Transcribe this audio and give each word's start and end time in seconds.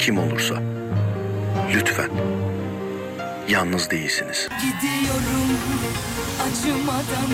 kim 0.00 0.18
olursa. 0.18 0.54
Lütfen. 1.74 2.10
Yalnız 3.48 3.90
değilsiniz. 3.90 4.48
Gidiyorum 4.62 5.50
acımadan. 6.44 7.30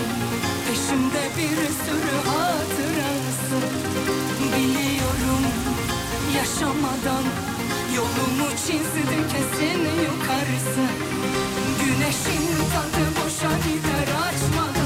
Peşimde 0.67 1.23
bir 1.37 1.57
sürü 1.83 2.15
hatırası. 2.29 3.57
Biliyorum 4.55 5.43
yaşamadan. 6.37 7.23
Yolumu 7.95 8.49
çizdi 8.49 9.17
kesin 9.31 9.79
yukarısı. 9.79 10.85
Güneşin 11.79 12.47
tadı 12.73 13.05
boşa 13.17 13.51
gider 13.57 14.07
açmadan 14.27 14.76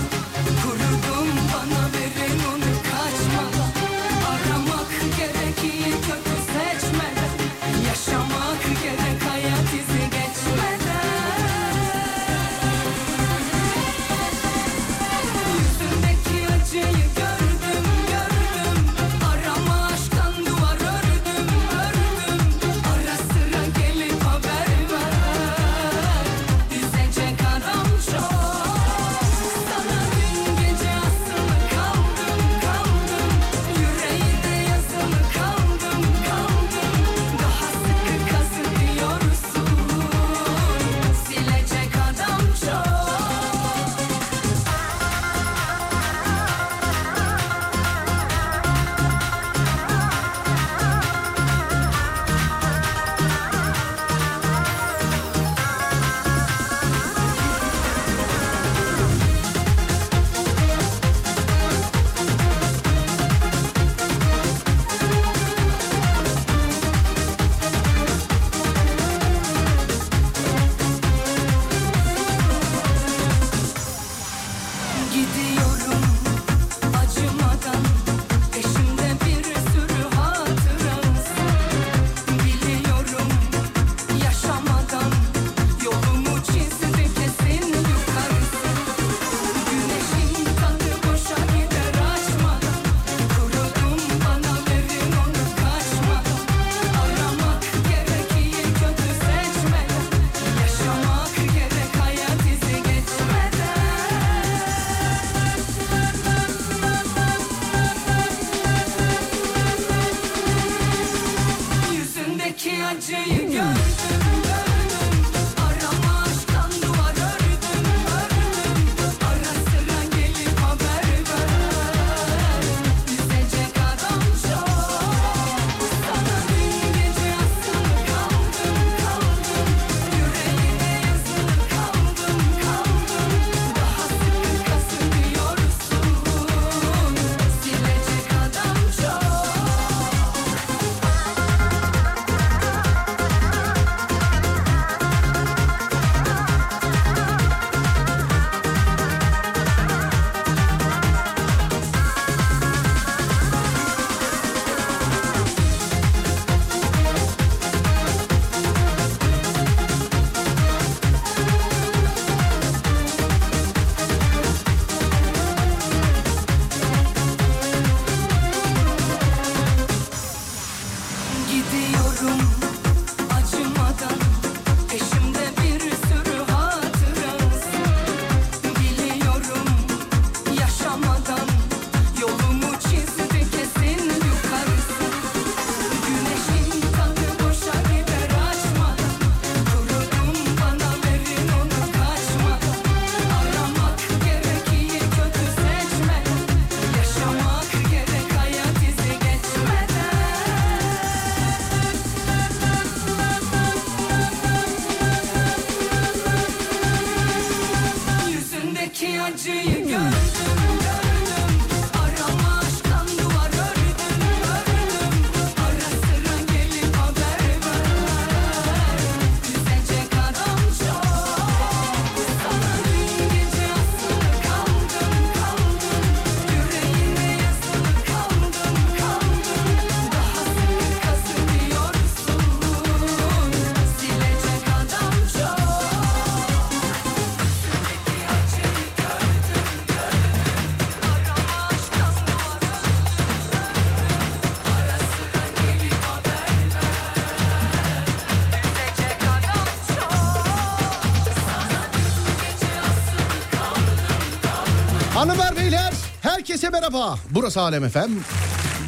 Hanımlar 255.21 255.57
beyler 255.57 255.93
herkese 256.21 256.69
merhaba. 256.69 257.15
Burası 257.29 257.61
Alem 257.61 257.83
Efem. 257.83 258.09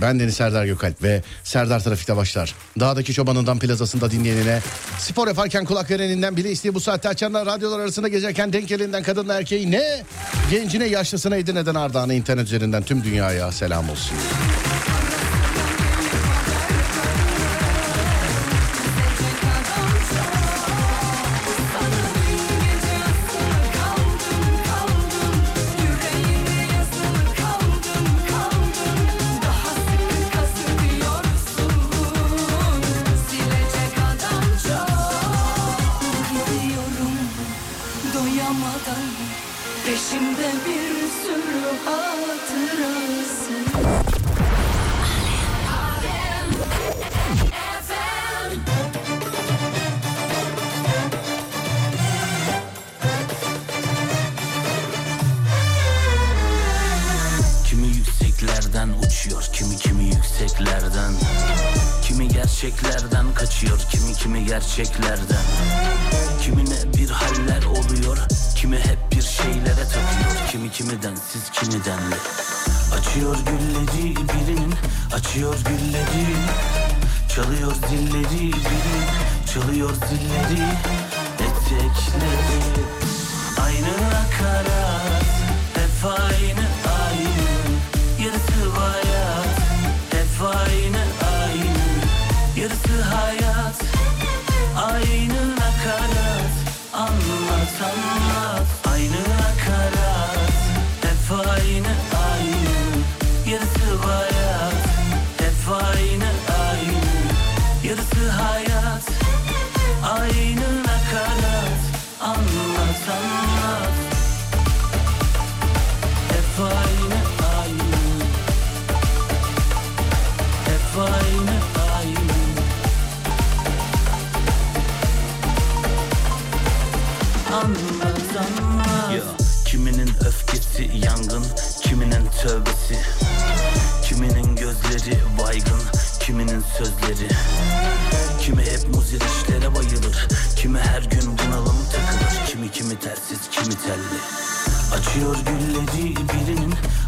Ben 0.02 0.20
Deniz 0.20 0.34
Serdar 0.34 0.66
Gökalp 0.66 1.04
ve 1.04 1.22
Serdar 1.44 1.80
Trafik'te 1.80 2.16
başlar. 2.16 2.56
Dağdaki 2.80 3.14
çobanından 3.14 3.60
plazasında 3.60 4.12
dinleyenine, 4.12 4.60
spor 5.00 5.28
yaparken 5.28 5.66
kulak 5.66 5.92
vereninden 5.92 6.38
bile 6.38 6.52
istediği 6.52 6.76
bu 6.76 6.80
saatte 6.80 7.10
açanlar 7.10 7.46
radyolar 7.46 7.80
arasında 7.80 8.08
gezerken 8.08 8.54
denk 8.54 8.68
gelinden 8.68 9.04
kadınla 9.04 9.34
erkeği 9.34 9.72
ne? 9.72 10.04
Gencine 10.52 10.86
yaşlısına 10.86 11.36
Edirne'den 11.36 11.76
Ardahan'a 11.76 12.14
internet 12.14 12.46
üzerinden 12.46 12.84
tüm 12.84 13.04
dünyaya 13.04 13.52
selam 13.52 13.90
olsun. 13.90 14.18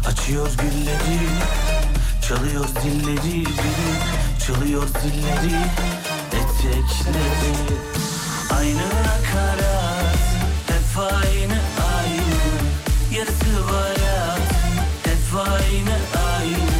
Açıyor 0.06 0.48
gülleri 0.58 1.18
Çalıyor 2.28 2.66
zilleri 2.82 3.32
birinin 3.34 3.98
Çalıyor 4.46 4.86
zilleri 4.86 5.56
Etekleri. 6.32 7.52
Aynı 8.58 8.86
nakarat 8.88 10.18
Hep 10.66 10.98
aynı 10.98 11.58
aynı 11.96 12.46
Yarısı 13.16 13.62
hayat 13.70 14.52
Hep 15.04 15.38
aynı 15.38 15.96
aynı 16.38 16.76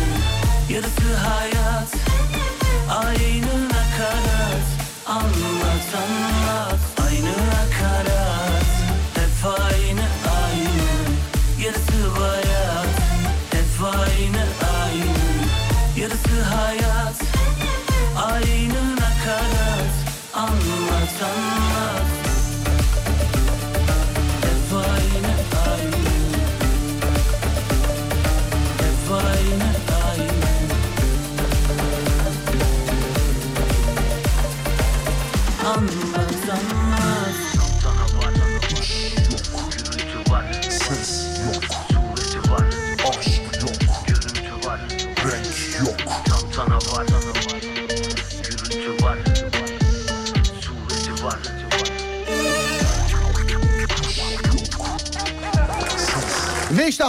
Yarısı 0.70 1.16
hayat 1.16 1.94
Aynı 2.90 3.64
nakarat 3.68 4.66
Anlat 5.06 5.94
anlat 5.96 6.75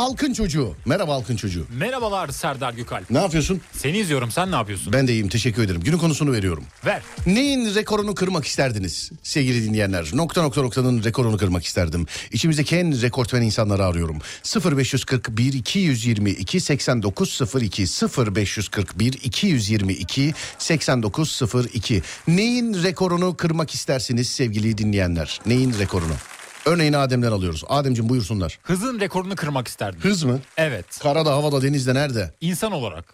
halkın 0.08 0.34
çocuğu. 0.34 0.76
Merhaba 0.86 1.14
halkın 1.14 1.36
çocuğu. 1.36 1.66
Merhabalar 1.78 2.30
Serdar 2.30 2.74
Gökalp. 2.74 3.10
Ne 3.10 3.18
yapıyorsun? 3.18 3.62
Seni 3.72 3.98
izliyorum 3.98 4.32
sen 4.32 4.52
ne 4.52 4.56
yapıyorsun? 4.56 4.94
Ben 4.94 5.08
de 5.08 5.12
iyiyim 5.12 5.30
teşekkür 5.30 5.64
ederim. 5.64 5.82
Günün 5.82 5.98
konusunu 5.98 6.32
veriyorum. 6.32 6.64
Ver. 6.86 7.02
Neyin 7.26 7.76
rekorunu 7.76 8.16
kırmak 8.16 8.46
isterdiniz 8.46 9.12
sevgili 9.24 9.64
dinleyenler? 9.64 10.10
Nokta 10.14 10.42
nokta 10.42 10.62
noktanın 10.62 11.04
rekorunu 11.04 11.38
kırmak 11.38 11.66
isterdim. 11.66 12.06
İçimizdeki 12.32 12.76
en 12.76 13.02
rekortmen 13.02 13.42
insanları 13.42 13.86
arıyorum. 13.86 14.20
0541 14.66 15.54
222 15.54 16.60
8902 16.60 17.86
0541 18.36 19.14
222 19.24 20.34
8902 20.58 22.02
Neyin 22.28 22.84
rekorunu 22.84 23.38
kırmak 23.38 23.74
istersiniz 23.74 24.30
sevgili 24.30 24.78
dinleyenler? 24.78 25.40
Neyin 25.46 25.74
rekorunu? 25.80 26.14
Örneğin 26.68 26.94
Adem'den 26.94 27.32
alıyoruz. 27.32 27.64
Ademciğim 27.68 28.10
buyursunlar. 28.10 28.60
Hızın 28.64 29.00
rekorunu 29.00 29.36
kırmak 29.36 29.68
isterdim. 29.68 30.00
Hız 30.02 30.24
mı? 30.24 30.40
Evet. 30.58 31.00
Karada, 31.00 31.32
havada, 31.34 31.62
denizde 31.62 31.94
nerede? 31.94 32.34
İnsan 32.42 32.72
olarak. 32.72 33.14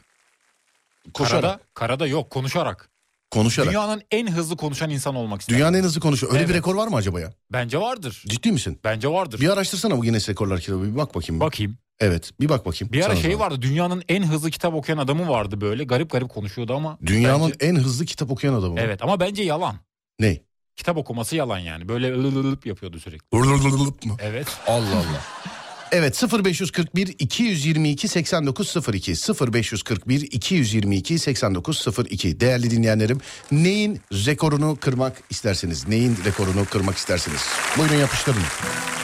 Koşarak, 1.14 1.42
Karada, 1.42 1.60
karada 1.74 2.08
yok 2.08 2.30
konuşarak. 2.30 2.90
konuşarak. 3.32 3.70
Dünyanın 3.70 4.02
en 4.12 4.32
hızlı 4.32 4.58
konuşan 4.58 4.90
insan 4.90 5.16
olmak 5.16 5.42
isterdim. 5.42 5.58
Dünyanın 5.60 5.78
en 5.78 5.84
hızlı 5.84 6.02
konuşuyor. 6.02 6.34
Öyle 6.34 6.44
bir 6.44 6.48
Evet. 6.50 6.58
rekor 6.58 6.76
var 6.76 6.88
mı 6.88 6.96
acaba 6.96 7.20
ya? 7.20 7.34
Bence 7.52 7.78
vardır. 7.78 8.24
Ciddi 8.28 8.52
misin? 8.52 8.80
Bence 8.84 9.08
vardır. 9.08 9.40
Bir 9.42 9.50
araştırsana 9.50 9.98
bu 9.98 10.02
Guinness 10.02 10.30
Rekorlar 10.30 10.60
kitabı. 10.60 10.84
Bir 10.84 10.96
bak 10.96 11.16
bakayım. 11.16 11.40
Bakayım. 11.40 11.78
Evet 12.00 12.32
bir 12.40 12.50
bak 12.50 12.66
bakayım. 12.66 12.94
Bir 12.94 13.00
ara 13.06 13.14
Sana 13.14 13.22
şey 13.22 13.40
vardı. 13.40 13.62
Dünyanın 13.62 14.04
en 14.10 14.24
hızlı 14.24 14.52
kitap 14.52 14.74
okuyan 14.74 14.98
adamı 14.98 15.30
vardı 15.30 15.62
böyle. 15.62 15.84
Garip 15.84 16.10
garip 16.12 16.30
konuşuyordu 16.30 16.74
ama. 16.76 16.98
Dünyanın 17.06 17.52
bence- 17.52 17.66
en 17.66 17.76
hızlı 17.76 18.06
kitap 18.06 18.32
okuyan 18.32 18.54
adamı. 18.54 18.80
Evet 18.80 19.04
ama 19.04 19.20
bence 19.20 19.44
yalan. 19.44 19.76
Ne? 20.20 20.42
Kitap 20.76 20.98
okuması 20.98 21.36
yalan 21.36 21.60
yani. 21.60 21.90
Böyle 21.90 22.14
ılıp 22.14 22.66
yapıyordu 22.66 23.00
sürekli. 23.00 23.38
Lırlırlırlıp 23.38 24.06
mı? 24.06 24.16
Evet. 24.20 24.48
Allah 24.68 24.96
Allah. 24.96 25.22
Evet 25.96 26.24
0541 26.46 27.16
222 27.20 28.08
8902 28.08 29.14
0541 29.54 30.22
222 30.22 31.20
8902 31.20 32.40
değerli 32.40 32.72
dinleyenlerim 32.72 33.18
neyin 33.52 34.02
rekorunu 34.12 34.78
kırmak 34.82 35.18
istersiniz? 35.30 35.88
Neyin 35.88 36.18
rekorunu 36.26 36.66
kırmak 36.66 36.98
istersiniz? 36.98 37.42
Buyurun 37.78 37.96
yapıştırın. 37.96 38.42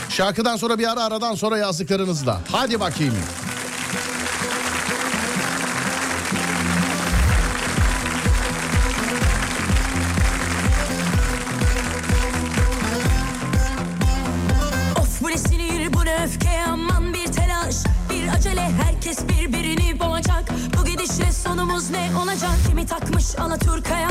Şarkıdan 0.10 0.58
sonra 0.58 0.80
bir 0.80 0.92
ara 0.92 1.04
aradan 1.04 1.36
sonra 1.36 1.58
yazdıklarınızla. 1.58 2.42
Hadi 2.52 2.80
bakayım. 2.80 3.16
Ne 21.92 22.10
olacak? 22.24 22.52
Kimi 22.70 22.86
takmış 22.86 23.40
Alaturka'ya 23.40 24.10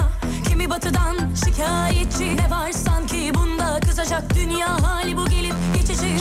Kimi 0.48 0.70
batıdan 0.70 1.16
şikayetçi. 1.44 2.36
Ne 2.36 2.50
var 2.50 2.72
sanki 2.72 3.32
bunda? 3.34 3.80
Kızacak 3.80 4.34
Dünya 4.34 4.82
hali 4.82 5.16
bu 5.16 5.28
gelip 5.28 5.54
geçici. 5.74 6.16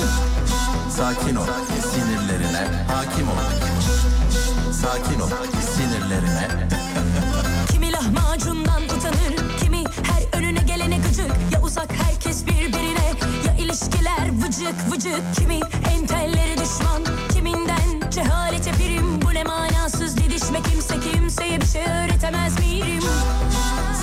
Sakin 0.98 1.36
ol 1.36 1.46
sinirlerine 1.94 2.68
hakim 2.88 3.28
ol. 3.28 3.42
Sakin 4.74 5.20
ol 5.20 5.30
sinirlerine. 5.76 6.48
Kimi 7.72 7.92
lahmacundan 7.92 8.84
utanır 8.84 9.58
Kimi 9.64 9.84
her 10.04 10.40
önüne 10.40 10.60
gelene 10.60 10.98
gıcık. 10.98 11.32
Ya 11.54 11.62
uzak 11.62 11.90
herkes 12.06 12.46
birbirine 12.46 13.14
Ya 13.48 13.54
ilişkiler 13.60 14.30
vıcık 14.46 14.92
vıcık. 14.92 15.36
Kimi 15.36 15.60
entelleri 15.92 16.58
düşman 16.58 16.97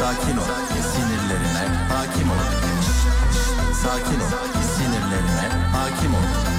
Sakin 0.04 0.36
ol 0.36 0.44
sinirlerine 0.92 1.64
hakim 1.88 2.30
ol. 2.30 2.42
Sakin 3.82 4.20
ol 4.20 4.32
sinirlerine 4.76 5.48
hakim 5.72 6.14
ol 6.14 6.53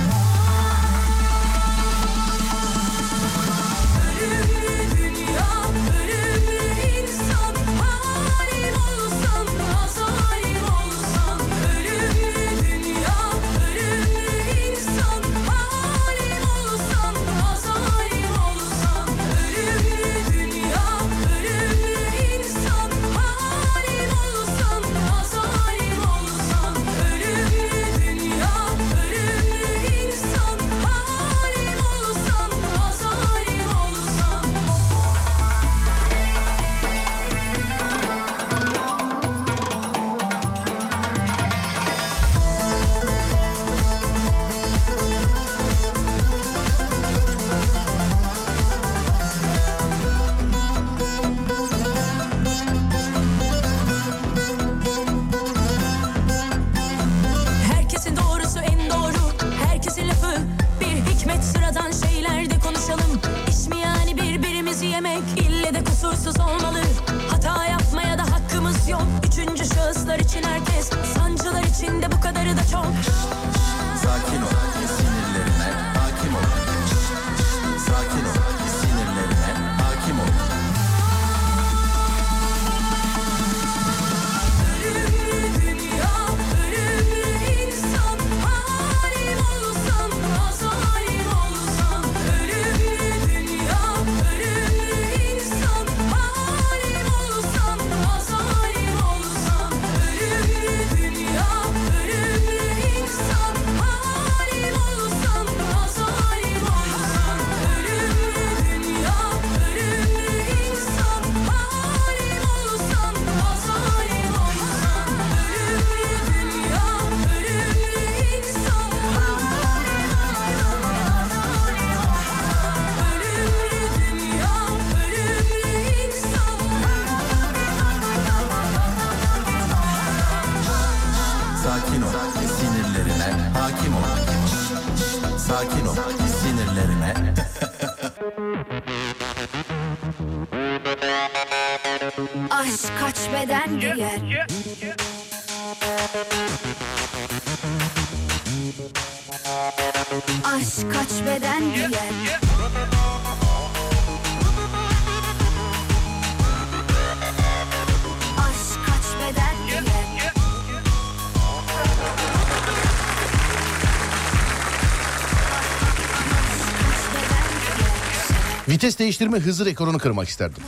Vites 168.86 169.00
değiştirme 169.00 169.40
hızı 169.40 169.66
rekorunu 169.66 169.98
kırmak 169.98 170.30
isterdim. 170.30 170.64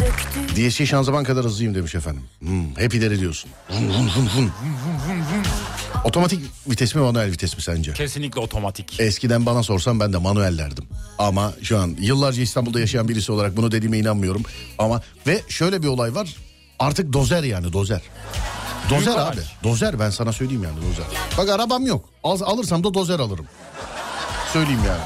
Döktü 0.00 0.70
DSG 0.70 0.86
şanzıman 0.86 1.24
kadar 1.24 1.44
hızlıyım 1.44 1.74
demiş 1.74 1.94
efendim. 1.94 2.22
Hmm, 2.38 2.76
hep 2.76 2.94
ileri 2.94 3.20
diyorsun. 3.20 3.50
Vun, 3.70 3.88
vun, 3.88 4.08
vun, 4.16 4.30
vun. 4.36 4.50
Otomatik 6.04 6.40
vites 6.66 6.94
mi 6.94 7.00
manuel 7.02 7.30
vites 7.30 7.56
mi 7.56 7.62
sence? 7.62 7.92
Kesinlikle 7.92 8.40
otomatik. 8.40 9.00
Eskiden 9.00 9.46
bana 9.46 9.62
sorsan 9.62 10.00
ben 10.00 10.12
de 10.12 10.16
manuel 10.16 10.58
derdim. 10.58 10.84
Ama 11.18 11.52
şu 11.62 11.78
an 11.78 11.96
yıllarca 12.00 12.42
İstanbul'da 12.42 12.80
yaşayan 12.80 13.08
birisi 13.08 13.32
olarak 13.32 13.56
bunu 13.56 13.72
dediğime 13.72 13.98
inanmıyorum. 13.98 14.42
Ama 14.78 15.02
ve 15.26 15.42
şöyle 15.48 15.82
bir 15.82 15.88
olay 15.88 16.14
var. 16.14 16.36
Artık 16.78 17.12
dozer 17.12 17.42
yani 17.42 17.72
dozer. 17.72 18.02
Dozer 18.90 18.98
Büyük 18.98 19.08
abi. 19.08 19.20
araç. 19.20 19.54
Dozer 19.64 20.00
ben 20.00 20.10
sana 20.10 20.32
söyleyeyim 20.32 20.64
yani 20.64 20.76
dozer. 20.76 21.06
Bak 21.38 21.48
arabam 21.48 21.86
yok. 21.86 22.08
Al, 22.24 22.40
alırsam 22.40 22.84
da 22.84 22.94
dozer 22.94 23.18
alırım. 23.18 23.46
Söyleyeyim 24.52 24.80
yani. 24.86 25.00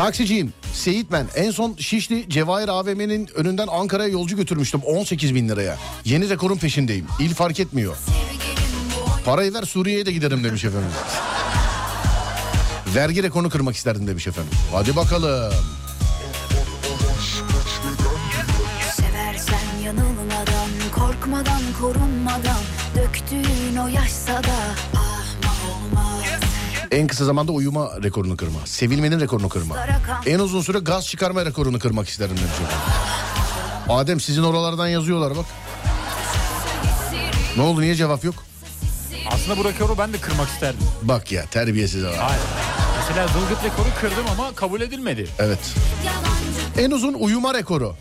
Taksiciyim. 0.00 0.52
Seyit 0.72 1.12
ben. 1.12 1.26
En 1.34 1.50
son 1.50 1.76
Şişli 1.78 2.30
Cevahir 2.30 2.68
AVM'nin 2.68 3.28
önünden 3.34 3.66
Ankara'ya 3.70 4.08
yolcu 4.08 4.36
götürmüştüm 4.36 4.80
18 4.80 5.34
bin 5.34 5.48
liraya. 5.48 5.76
Yeni 6.04 6.30
rekorun 6.30 6.56
peşindeyim. 6.56 7.06
İl 7.18 7.34
fark 7.34 7.60
etmiyor. 7.60 7.96
Parayı 9.24 9.54
ver 9.54 9.62
Suriye'ye 9.62 10.06
de 10.06 10.12
giderim 10.12 10.44
demiş 10.44 10.64
efendim. 10.64 10.90
Vergi 12.94 13.22
rekorunu 13.22 13.50
kırmak 13.50 13.76
isterdim 13.76 14.06
demiş 14.06 14.26
efendim. 14.26 14.52
Hadi 14.72 14.96
bakalım. 14.96 15.52
Korkmadan, 20.94 21.62
korunmadan 21.80 22.60
Döktüğün 22.96 23.76
o 23.76 23.88
yaşsa 23.88 24.44
da 24.44 24.99
En 26.90 27.06
kısa 27.06 27.24
zamanda 27.24 27.52
uyuma 27.52 27.90
rekorunu 28.02 28.36
kırma. 28.36 28.58
Sevilmenin 28.64 29.20
rekorunu 29.20 29.48
kırma. 29.48 29.76
En 30.26 30.38
uzun 30.38 30.60
süre 30.62 30.78
gaz 30.78 31.06
çıkarma 31.06 31.46
rekorunu 31.46 31.78
kırmak 31.78 32.08
isterim 32.08 32.36
demiş. 32.36 32.72
Adem 33.88 34.20
sizin 34.20 34.42
oralardan 34.42 34.88
yazıyorlar 34.88 35.36
bak. 35.36 35.44
Ne 37.56 37.62
oldu 37.62 37.80
niye 37.80 37.94
cevap 37.94 38.24
yok? 38.24 38.34
Aslında 39.30 39.58
bu 39.58 39.64
rekoru 39.64 39.98
ben 39.98 40.12
de 40.12 40.18
kırmak 40.18 40.48
isterdim. 40.48 40.80
Bak 41.02 41.32
ya 41.32 41.46
terbiyesiz 41.46 42.04
adam. 42.04 42.14
Hayır. 42.18 42.42
Mesela 42.98 43.28
zılgıt 43.28 43.64
rekoru 43.64 43.88
kırdım 44.00 44.24
ama 44.32 44.52
kabul 44.54 44.80
edilmedi. 44.80 45.28
Evet. 45.38 45.58
En 46.78 46.90
uzun 46.90 47.14
uyuma 47.14 47.54
rekoru. 47.54 47.96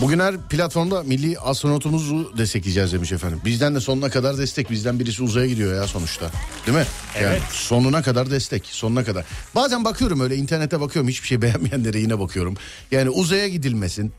Bugün 0.00 0.18
her 0.18 0.36
platformda 0.48 1.02
milli 1.02 1.38
astronotumuzu 1.38 2.32
destekleyeceğiz 2.38 2.92
demiş 2.92 3.12
efendim. 3.12 3.40
Bizden 3.44 3.74
de 3.74 3.80
sonuna 3.80 4.10
kadar 4.10 4.38
destek. 4.38 4.70
Bizden 4.70 5.00
birisi 5.00 5.22
uzaya 5.22 5.46
gidiyor 5.46 5.74
ya 5.74 5.86
sonuçta. 5.88 6.30
Değil 6.66 6.78
mi? 6.78 6.84
Yani 7.14 7.26
Evet. 7.26 7.42
sonuna 7.50 8.02
kadar 8.02 8.30
destek. 8.30 8.66
Sonuna 8.66 9.04
kadar. 9.04 9.24
Bazen 9.54 9.84
bakıyorum 9.84 10.20
öyle 10.20 10.36
internete 10.36 10.80
bakıyorum. 10.80 11.08
Hiçbir 11.08 11.26
şey 11.28 11.42
beğenmeyenlere 11.42 11.98
yine 11.98 12.20
bakıyorum. 12.20 12.54
Yani 12.90 13.10
uzaya 13.10 13.48
gidilmesin. 13.48 14.12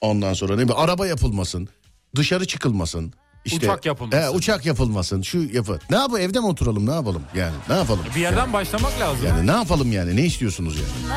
Ondan 0.00 0.32
sonra 0.34 0.52
ne 0.56 0.62
bileyim 0.62 0.80
araba 0.80 1.06
yapılmasın. 1.06 1.68
Dışarı 2.16 2.46
çıkılmasın. 2.46 3.12
İşte, 3.44 3.58
Uçak 3.66 3.86
yapılmasın. 3.86 4.22
He, 4.22 4.30
uçak 4.30 4.66
yapılmasın. 4.66 5.22
Şu 5.22 5.38
yapı. 5.38 5.78
Ne 5.90 5.96
yapalım 5.96 6.20
evde 6.22 6.40
mi 6.40 6.46
oturalım 6.46 6.86
ne 6.86 6.94
yapalım 6.94 7.22
yani 7.36 7.54
ne 7.68 7.74
yapalım? 7.74 8.00
Bir 8.16 8.20
yerden 8.20 8.52
başlamak 8.52 9.00
lazım. 9.00 9.26
Yani 9.26 9.46
ne 9.46 9.50
yapalım 9.52 9.92
yani 9.92 10.16
ne 10.16 10.22
istiyorsunuz 10.26 10.76
yani? 10.76 11.12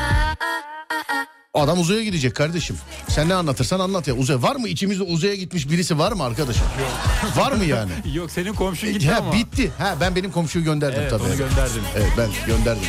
Adam 1.54 1.80
uzaya 1.80 2.04
gidecek 2.04 2.34
kardeşim. 2.34 2.76
Sen 3.08 3.28
ne 3.28 3.34
anlatırsan 3.34 3.80
anlat 3.80 4.08
ya. 4.08 4.14
Uzay 4.14 4.42
var 4.42 4.56
mı 4.56 4.68
içimizde 4.68 5.02
uzaya 5.02 5.34
gitmiş 5.34 5.70
birisi 5.70 5.98
var 5.98 6.12
mı 6.12 6.22
arkadaşım? 6.22 6.66
var 7.36 7.52
mı 7.52 7.64
yani? 7.64 7.90
Yok 8.14 8.30
senin 8.30 8.52
komşun 8.54 8.92
gitti 8.92 9.08
ha, 9.10 9.18
ama. 9.18 9.32
bitti. 9.32 9.70
Ha 9.78 9.96
ben 10.00 10.16
benim 10.16 10.30
komşuyu 10.32 10.64
gönderdim 10.64 11.00
Evet 11.00 11.10
tabii. 11.10 11.22
onu 11.22 11.36
gönderdim. 11.36 11.82
Evet 11.96 12.10
ben 12.18 12.28
gönderdim. 12.46 12.84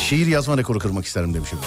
Şiir 0.00 0.26
yazma 0.26 0.58
rekoru 0.58 0.78
kırmak 0.78 1.04
isterim 1.04 1.34
demişim. 1.34 1.58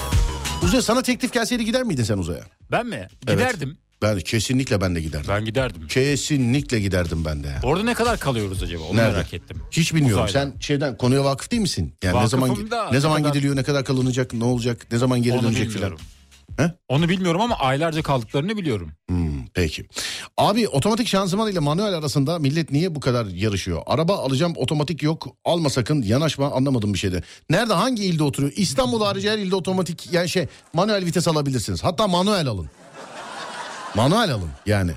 Uzaya 0.63 0.81
sana 0.81 1.01
teklif 1.01 1.33
gelseydi 1.33 1.65
gider 1.65 1.83
miydin 1.83 2.03
sen 2.03 2.17
uzaya? 2.17 2.41
Ben 2.71 2.85
mi? 2.85 3.07
Evet. 3.27 3.55
Ben 4.01 4.19
kesinlikle 4.19 4.81
ben 4.81 4.95
de 4.95 5.01
giderdim. 5.01 5.29
Ben 5.29 5.45
giderdim. 5.45 5.87
Kesinlikle 5.87 6.79
giderdim 6.79 7.25
ben 7.25 7.43
de. 7.43 7.53
Orada 7.63 7.83
ne 7.83 7.93
kadar 7.93 8.19
kalıyoruz 8.19 8.63
acaba? 8.63 8.83
Onu 8.83 8.97
Nerede? 8.97 9.11
merak 9.11 9.33
ettim. 9.33 9.57
Hiç 9.71 9.93
bilmiyorum. 9.93 10.25
Uzayda. 10.25 10.51
Sen 10.51 10.59
şeyden 10.59 10.97
konuya 10.97 11.23
vakıf 11.23 11.51
değil 11.51 11.61
misin? 11.61 11.93
Yani 12.03 12.13
ne 12.15 12.19
Vakıfım 12.19 12.39
zaman 12.47 12.71
da 12.71 12.91
ne 12.91 12.99
zaman 12.99 13.17
ne 13.17 13.23
kadar- 13.23 13.33
gidiliyor, 13.33 13.55
ne 13.55 13.63
kadar 13.63 13.85
kalınacak, 13.85 14.33
ne 14.33 14.43
olacak, 14.43 14.87
ne 14.91 14.97
zaman 14.97 15.23
geri 15.23 15.33
Onu 15.33 15.43
dönecek 15.43 15.69
filan. 15.69 15.97
He? 16.57 16.71
Onu 16.89 17.09
bilmiyorum 17.09 17.41
ama 17.41 17.55
aylarca 17.55 18.01
kaldıklarını 18.01 18.57
biliyorum. 18.57 18.91
Hmm, 19.09 19.45
peki. 19.53 19.85
Abi 20.37 20.67
otomatik 20.67 21.07
şanzıman 21.07 21.51
ile 21.51 21.59
manuel 21.59 21.93
arasında 21.93 22.39
millet 22.39 22.71
niye 22.71 22.95
bu 22.95 22.99
kadar 22.99 23.25
yarışıyor? 23.25 23.81
Araba 23.85 24.17
alacağım 24.17 24.53
otomatik 24.55 25.03
yok. 25.03 25.27
Alma 25.45 25.69
sakın 25.69 26.01
yanaşma 26.01 26.51
anlamadım 26.51 26.93
bir 26.93 26.99
şeyde. 26.99 27.21
Nerede 27.49 27.73
hangi 27.73 28.03
ilde 28.05 28.23
oturuyor? 28.23 28.53
İstanbul 28.55 29.01
harici 29.05 29.29
her 29.29 29.37
ilde 29.37 29.55
otomatik 29.55 30.13
yani 30.13 30.29
şey 30.29 30.47
manuel 30.73 31.05
vites 31.05 31.27
alabilirsiniz. 31.27 31.83
Hatta 31.83 32.07
manuel 32.07 32.47
alın. 32.47 32.69
Manuel 33.95 34.31
alın 34.31 34.49
yani. 34.65 34.91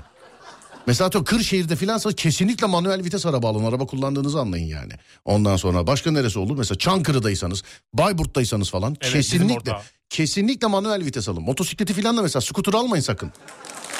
Mesela 0.87 1.07
atıyorum 1.07 1.25
Kırşehir'de 1.25 1.75
filansa 1.75 2.11
kesinlikle 2.11 2.67
manuel 2.67 3.03
vites 3.03 3.25
araba 3.25 3.49
alın. 3.49 3.65
Araba 3.65 3.85
kullandığınızı 3.85 4.39
anlayın 4.39 4.67
yani. 4.67 4.93
Ondan 5.25 5.55
sonra 5.57 5.87
başka 5.87 6.11
neresi 6.11 6.39
olur? 6.39 6.57
Mesela 6.57 6.77
Çankırı'daysanız, 6.77 7.63
Bayburt'taysanız 7.93 8.69
falan 8.69 8.97
Evet, 9.01 9.13
kesinlikle 9.13 9.71
kesinlikle 10.09 10.67
manuel 10.67 11.05
vites 11.05 11.29
alın. 11.29 11.43
Motosikleti 11.43 11.93
filan 11.93 12.17
da 12.17 12.21
mesela 12.21 12.41
skuter 12.41 12.73
almayın 12.73 13.03
sakın. 13.03 13.31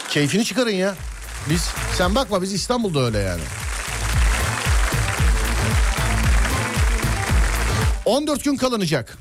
Keyfini 0.09 0.45
çıkarın 0.45 0.71
ya. 0.71 0.95
Biz 1.49 1.69
sen 1.97 2.15
bakma 2.15 2.41
biz 2.41 2.53
İstanbul'da 2.53 2.99
öyle 2.99 3.17
yani. 3.19 3.41
14 8.05 8.43
gün 8.43 8.55
kalınacak. 8.55 9.17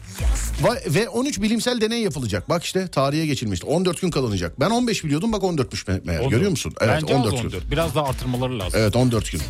Ve 0.86 1.08
13 1.08 1.40
bilimsel 1.42 1.80
deney 1.80 2.02
yapılacak. 2.02 2.48
Bak 2.48 2.64
işte 2.64 2.88
tarihe 2.88 3.26
geçilmişti. 3.26 3.66
14 3.66 4.00
gün 4.00 4.10
kalınacak. 4.10 4.60
Ben 4.60 4.70
15 4.70 5.04
biliyordum 5.04 5.32
bak 5.32 5.42
14'müş 5.42 5.84
me- 5.88 6.06
meğer. 6.06 6.20
Onu- 6.20 6.30
Görüyor 6.30 6.50
musun? 6.50 6.72
Evet 6.80 7.02
Bence 7.02 7.14
14 7.14 7.34
az 7.34 7.40
gün. 7.42 7.48
14. 7.48 7.70
Biraz 7.70 7.94
daha 7.94 8.04
artırmaları 8.08 8.58
lazım. 8.58 8.80
Evet 8.82 8.96
14 8.96 9.32
gün. 9.32 9.40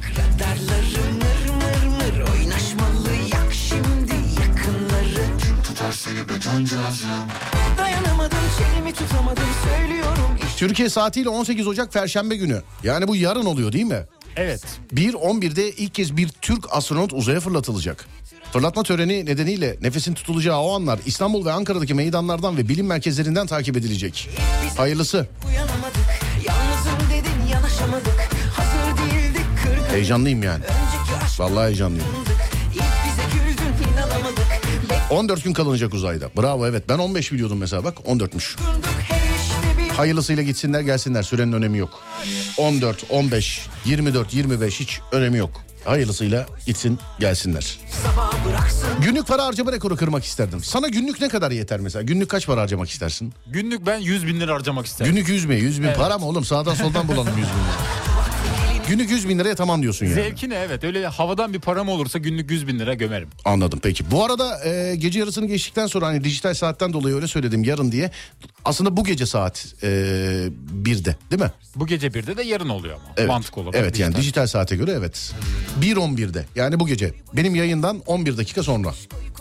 Türkiye 10.57 10.89
saatiyle 10.89 11.29
18 11.29 11.67
Ocak 11.67 11.93
Perşembe 11.93 12.37
günü. 12.37 12.63
Yani 12.83 13.09
bu 13.09 13.17
yarın 13.17 13.45
oluyor 13.47 13.73
değil 13.73 13.85
mi? 13.85 14.07
Evet. 14.37 14.63
1.11'de 14.95 15.71
ilk 15.73 15.95
kez 15.95 16.17
bir 16.17 16.29
Türk 16.29 16.65
astronot 16.71 17.13
uzaya 17.13 17.41
fırlatılacak. 17.41 18.07
Fırlatma 18.55 18.83
töreni 18.83 19.27
nedeniyle 19.27 19.77
nefesin 19.81 20.15
tutulacağı 20.15 20.59
o 20.59 20.75
anlar 20.75 20.99
İstanbul 21.07 21.45
ve 21.45 21.53
Ankara'daki 21.53 21.95
meydanlardan 21.95 22.57
ve 22.57 22.69
bilim 22.69 22.87
merkezlerinden 22.87 23.47
takip 23.47 23.77
edilecek. 23.77 24.29
Hayırlısı. 24.77 25.27
Heyecanlıyım 29.91 30.43
yani. 30.43 30.65
Vallahi 31.39 31.67
heyecanlıyım. 31.67 32.07
İlk 32.75 32.81
bize 32.81 33.23
güldün 33.39 33.93
inanamadık 33.93 34.47
14 35.11 35.45
gün 35.45 35.53
kalınacak 35.53 35.95
uzayda. 35.95 36.29
Bravo 36.37 36.67
evet 36.67 36.89
ben 36.89 36.99
15 36.99 37.33
biliyordum 37.33 37.59
mesela 37.59 37.85
bak 37.85 37.99
14'müş. 37.99 38.59
Bekunduk 38.59 38.89
her 39.09 39.17
işte 39.17 39.79
bir 39.79 39.89
Hayırlısıyla 39.89 40.43
gitsinler 40.43 40.81
gelsinler 40.81 41.23
sürenin 41.23 41.53
önemi 41.53 41.79
yok. 41.79 42.01
14, 42.57 43.05
15, 43.11 43.67
24, 43.85 44.35
25 44.35 44.81
hiç 44.81 45.01
önemi 45.13 45.39
yok. 45.39 45.65
Hayırlısıyla 45.85 46.47
gitsin 46.67 46.99
gelsinler. 47.21 47.79
sabah 48.03 48.34
Günlük 49.03 49.27
para 49.27 49.45
harcama 49.45 49.73
rekoru 49.73 49.97
kırmak 49.97 50.25
isterdim. 50.25 50.61
Sana 50.65 50.89
günlük 50.89 51.21
ne 51.21 51.29
kadar 51.29 51.51
yeter 51.51 51.81
mesela? 51.81 52.03
Günlük 52.03 52.29
kaç 52.29 52.47
para 52.47 52.61
harcamak 52.61 52.91
istersin? 52.91 53.33
Günlük 53.47 53.87
ben 53.87 53.99
100 53.99 54.27
bin 54.27 54.41
lira 54.41 54.55
harcamak 54.55 54.87
isterim. 54.87 55.13
Günlük 55.13 55.29
100 55.29 55.49
bin. 55.49 55.57
100 55.57 55.83
bin 55.83 55.87
Evet. 55.87 55.97
para 55.97 56.19
mı 56.19 56.27
oğlum? 56.27 56.45
Sağdan 56.45 56.75
soldan 56.75 57.09
bulalım 57.09 57.29
100 57.29 57.37
bin 57.37 57.43
lira. 57.43 57.94
Günlük 58.89 59.11
100 59.11 59.29
bin 59.29 59.39
liraya 59.39 59.55
tamam 59.55 59.83
diyorsun 59.83 60.07
yani. 60.07 60.15
Zevkine 60.15 60.55
evet 60.55 60.85
öyle 60.85 61.07
havadan 61.07 61.53
bir 61.53 61.61
param 61.61 61.89
olursa 61.89 62.19
günlük 62.19 62.51
100 62.51 62.67
bin 62.69 62.79
lira 62.79 62.95
gömerim. 62.95 63.29
Anladım 63.45 63.81
peki. 63.83 64.11
Bu 64.11 64.25
arada 64.25 64.65
e, 64.69 64.97
gece 64.97 65.19
yarısını 65.19 65.47
geçtikten 65.47 65.87
sonra 65.87 66.07
hani 66.07 66.25
dijital 66.25 66.55
saatten 66.55 66.93
dolayı 66.93 67.15
öyle 67.17 67.27
söyledim 67.27 67.65
yarın 67.65 67.93
diye. 67.93 68.11
Aslında 68.65 68.97
bu 68.97 69.05
gece 69.05 69.27
saat 69.27 69.67
e, 69.83 69.87
1'de 70.85 71.17
değil 71.31 71.43
mi? 71.43 71.51
Bu 71.77 71.87
gece 71.87 72.15
birde 72.15 72.37
de 72.37 72.43
yarın 72.43 72.69
oluyor 72.69 72.95
ama. 72.95 73.05
Evet. 73.17 73.29
Mantık 73.29 73.59
olarak. 73.59 73.75
Evet 73.75 73.99
yani 73.99 74.09
dijital. 74.11 74.23
dijital 74.23 74.47
saate 74.47 74.77
göre 74.77 74.93
evet. 74.99 75.33
1.11'de 75.81 76.45
yani 76.57 76.81
bu 76.81 76.87
gece. 76.87 77.15
Benim 77.33 77.55
yayından 77.55 78.03
11 78.07 78.37
dakika 78.37 78.63
sonra. 78.63 78.95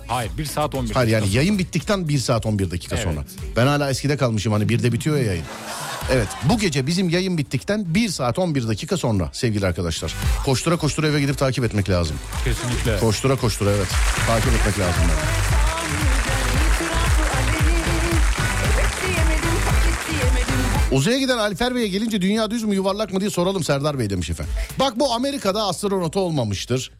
Hayır 0.08 0.32
1 0.38 0.46
saat 0.46 0.76
11. 0.76 0.94
Hayır 0.94 1.10
yani 1.12 1.30
yayın 1.34 1.60
bittikten 1.60 2.08
1 2.08 2.18
saat 2.18 2.46
11 2.46 2.72
dakika 2.72 2.96
Evet. 2.96 3.06
sonra. 3.06 3.26
Ben 3.56 3.68
hala 3.68 3.90
eskide 3.90 4.18
kalmışım 4.18 4.54
hani 4.54 4.64
1'de 4.64 4.92
bitiyor 4.94 5.18
ya 5.18 5.24
yayın. 5.24 5.46
Evet 6.12 6.28
bu 6.44 6.60
gece 6.60 6.88
bizim 6.88 7.10
yayın 7.10 7.38
bittikten 7.38 7.86
1 7.96 8.10
saat 8.10 8.39
11 8.39 8.68
dakika 8.68 8.98
sonra 8.98 9.30
sevgili 9.34 9.66
arkadaşlar. 9.66 10.13
Koştura 10.46 10.78
koştura 10.78 11.08
eve 11.08 11.22
gidip 11.22 11.38
takip 11.38 11.63
etmek 11.63 11.89
lazım. 11.89 12.16
Kesinlikle. 12.44 13.00
Koştura 13.00 13.36
koştura 13.36 13.72
evet. 13.72 13.88
Takip 14.28 14.54
etmek 14.54 14.80
lazım. 14.80 15.04
Diyemedim 19.08 20.56
Uzaya 20.92 21.20
giden 21.20 21.38
Alper 21.38 21.76
Bey'e 21.76 21.88
gelince 21.88 22.22
dünya 22.22 22.52
düz 22.52 22.63
mü 22.63 22.76
yuvarlak 22.76 23.13
mı 23.13 23.20
diye 23.20 23.30
soralım 23.30 23.63
Serdar 23.63 24.00
Bey 24.00 24.10
demiş 24.10 24.30
efendim. 24.30 24.54
Bak 24.80 25.00
bu 25.00 25.13
Amerika'da 25.13 25.63
astronot 25.63 26.18
olmamıştır. 26.18 26.92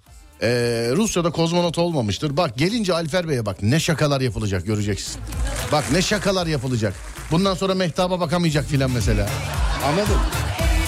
Ee, 0.42 0.48
Rusya'da 0.96 1.32
kozmonot 1.32 1.78
olmamıştır. 1.78 2.38
Bak 2.38 2.58
gelince 2.58 2.94
Alper 2.94 3.30
Bey'e 3.30 3.46
bak 3.46 3.64
ne 3.64 3.80
şakalar 3.80 4.22
yapılacak 4.22 4.66
göreceksin. 4.66 5.22
Bak 5.72 5.84
ne 5.92 6.02
şakalar 6.02 6.48
yapılacak. 6.48 6.94
Bundan 7.34 7.54
sonra 7.54 7.76
mehtaba 7.76 8.20
bakamayacak 8.20 8.66
filan 8.66 8.92
mesela. 8.92 9.30
Anladın? 9.86 10.18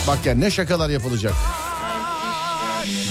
Bak 0.08 0.26
ya 0.26 0.36
ne 0.36 0.52
şakalar 0.52 0.90
yapılacak. 0.90 1.34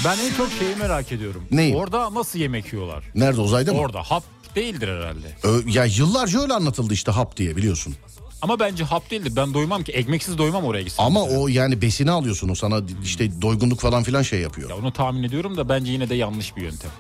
Ben 0.05 0.19
en 0.19 0.35
çok 0.37 0.49
şeyi 0.59 0.77
merak 0.77 1.13
ediyorum. 1.13 1.45
Neyi? 1.51 1.75
Orada 1.75 2.15
nasıl 2.15 2.39
yemek 2.39 2.73
yiyorlar? 2.73 3.05
Nerede 3.15 3.41
uzayda 3.41 3.73
mı? 3.73 3.79
Orada 3.79 4.03
hap 4.03 4.25
değildir 4.57 4.89
herhalde. 4.89 5.27
Ö, 5.43 5.71
ya 5.71 5.85
yıllarca 5.85 6.41
öyle 6.43 6.55
anlatıldı 6.55 6.95
işte 6.95 7.11
hap 7.11 7.37
diye 7.37 7.57
biliyorsun. 7.57 7.95
Ama 8.43 8.61
bence 8.61 8.85
hap 8.85 9.11
değildir. 9.11 9.33
Ben 9.37 9.55
doymam 9.55 9.83
ki. 9.83 9.93
Ekmeksiz 9.93 10.39
doymam 10.39 10.65
oraya 10.65 10.83
gitsem. 10.83 11.07
Ama 11.07 11.23
o 11.23 11.49
yani 11.49 11.83
besini 11.83 12.11
alıyorsun 12.11 12.49
o 12.49 12.55
sana 12.55 12.81
işte 13.05 13.43
doygunluk 13.43 13.81
falan 13.81 14.03
filan 14.03 14.23
şey 14.23 14.41
yapıyor. 14.41 14.71
Ya 14.71 14.77
onu 14.77 14.93
tahmin 14.93 15.23
ediyorum 15.23 15.57
da 15.57 15.69
bence 15.69 15.93
yine 15.93 16.09
de 16.09 16.15
yanlış 16.15 16.57
bir 16.57 16.63
yöntem. 16.63 16.91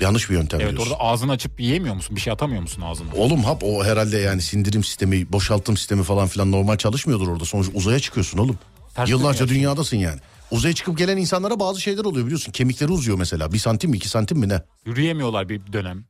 Yanlış 0.00 0.30
bir 0.30 0.34
yöntem 0.34 0.60
Evet 0.60 0.70
diyorsun. 0.72 0.92
orada 0.92 1.02
ağzını 1.04 1.32
açıp 1.32 1.60
yiyemiyor 1.60 1.94
musun? 1.94 2.16
Bir 2.16 2.20
şey 2.20 2.32
atamıyor 2.32 2.62
musun 2.62 2.82
ağzına? 2.82 3.08
Oğlum 3.16 3.44
hap 3.44 3.62
o 3.64 3.84
herhalde 3.84 4.18
yani 4.18 4.42
sindirim 4.42 4.84
sistemi, 4.84 5.32
boşaltım 5.32 5.76
sistemi 5.76 6.02
falan 6.02 6.28
filan 6.28 6.52
normal 6.52 6.76
çalışmıyordur 6.76 7.28
orada. 7.28 7.44
Sonuç 7.44 7.68
uzaya 7.74 7.98
çıkıyorsun 8.00 8.38
oğlum. 8.38 8.58
Ters 8.94 9.10
Yıllarca 9.10 9.40
dönüyor. 9.40 9.56
dünyadasın 9.56 9.96
yani. 9.96 10.20
uzaya 10.50 10.74
çıkıp 10.74 10.98
gelen 10.98 11.16
insanlara 11.16 11.60
bazı 11.60 11.80
şeyler 11.80 12.04
oluyor 12.04 12.26
biliyorsun. 12.26 12.52
Kemikleri 12.52 12.92
uzuyor 12.92 13.18
mesela. 13.18 13.52
Bir 13.52 13.58
santim 13.58 13.90
mi 13.90 13.96
iki 13.96 14.08
santim 14.08 14.38
mi 14.38 14.48
ne? 14.48 14.62
Yürüyemiyorlar 14.86 15.48
bir 15.48 15.60
dönem. 15.72 16.04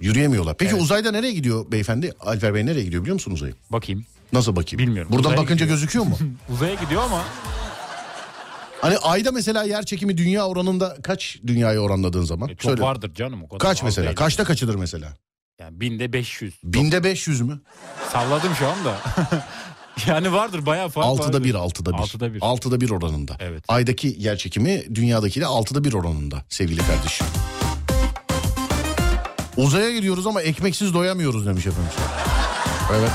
Yürüyemiyorlar. 0.00 0.56
Peki 0.56 0.70
Evet. 0.72 0.82
uzayda 0.82 1.10
nereye 1.10 1.32
gidiyor 1.32 1.72
beyefendi? 1.72 2.12
Alper 2.20 2.54
Bey 2.54 2.66
nereye 2.66 2.84
gidiyor 2.84 3.02
biliyor 3.02 3.14
musun 3.14 3.32
uzaya? 3.32 3.52
Bakayım. 3.70 4.04
Nasıl 4.32 4.56
bakayım? 4.56 4.78
Bilmiyorum. 4.86 5.12
Buradan 5.12 5.24
Uzaya 5.32 5.36
bakınca 5.42 5.54
gidiyor. 5.54 5.70
gözüküyor 5.70 6.04
mu? 6.06 6.18
Uzaya 6.54 6.74
gidiyor 6.74 7.02
ama 7.02 7.24
hani 8.80 8.98
ayda 8.98 9.32
mesela 9.32 9.64
yer 9.64 9.84
çekimi 9.84 10.16
dünya 10.16 10.46
oranında 10.46 10.96
kaç 11.02 11.38
dünyaya 11.46 11.80
oranladığın 11.80 12.24
zaman? 12.24 12.48
e, 12.48 12.56
çok 12.56 12.70
Söyle. 12.70 12.82
vardır 12.82 13.14
canım 13.14 13.42
o 13.44 13.48
kadar. 13.48 13.58
Kaç 13.58 13.82
mesela? 13.82 14.06
değil. 14.06 14.16
Kaçta 14.16 14.44
kaçıdır 14.44 14.74
mesela? 14.74 15.14
Yani 15.60 15.80
binde 15.80 16.12
500. 16.12 16.54
Binde 16.64 17.04
500 17.04 17.40
mü? 17.40 17.60
Salladım 18.12 18.54
şu 18.54 18.68
anda. 18.68 18.96
yani 20.06 20.32
vardır 20.32 20.66
bayağı 20.66 20.88
fark 20.88 21.06
Altıda 21.06 21.26
vardır. 21.26 21.44
bir, 21.44 21.54
altıda 21.54 21.92
bir. 21.92 21.98
Altıda 21.98 22.34
bir. 22.34 22.38
Altıda 22.42 22.80
bir 22.80 22.90
oranında. 22.90 23.36
Evet. 23.40 23.64
Aydaki 23.68 24.16
yer 24.18 24.36
çekimi 24.36 24.94
dünyadakiyle 24.94 25.46
altıda 25.46 25.84
bir 25.84 25.92
oranında 25.92 26.44
sevgili 26.48 26.80
kardeşim. 26.86 27.26
Uzaya 29.56 29.90
gidiyoruz 29.90 30.26
ama 30.26 30.42
ekmeksiz 30.42 30.94
doyamıyoruz 30.94 31.46
demiş 31.46 31.66
efendim. 31.66 31.92
Evet. 32.98 33.10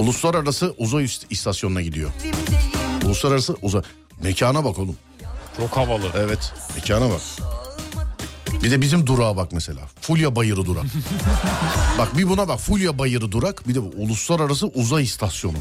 Uluslararası 0.00 0.74
uzay 0.78 1.04
ist- 1.04 1.26
istasyonuna 1.30 1.82
gidiyor. 1.82 2.10
Uluslararası 3.04 3.56
uzay... 3.62 3.82
Mekana 4.22 4.64
bak 4.64 4.78
oğlum. 4.78 4.96
Çok 5.56 5.76
havalı. 5.76 6.10
Evet 6.16 6.52
mekana 6.74 7.10
bak. 7.10 7.20
Bir 8.62 8.70
de 8.70 8.80
bizim 8.80 9.06
durağa 9.06 9.36
bak 9.36 9.52
mesela. 9.52 9.80
Fulya 10.00 10.36
Bayırı 10.36 10.66
durak. 10.66 10.84
bak 11.98 12.18
bir 12.18 12.28
buna 12.28 12.48
bak. 12.48 12.60
Fulya 12.60 12.98
Bayırı 12.98 13.32
durak. 13.32 13.68
Bir 13.68 13.74
de 13.74 13.82
bu 13.82 13.86
uluslararası 13.96 14.66
uzay 14.66 15.04
istasyonu. 15.04 15.56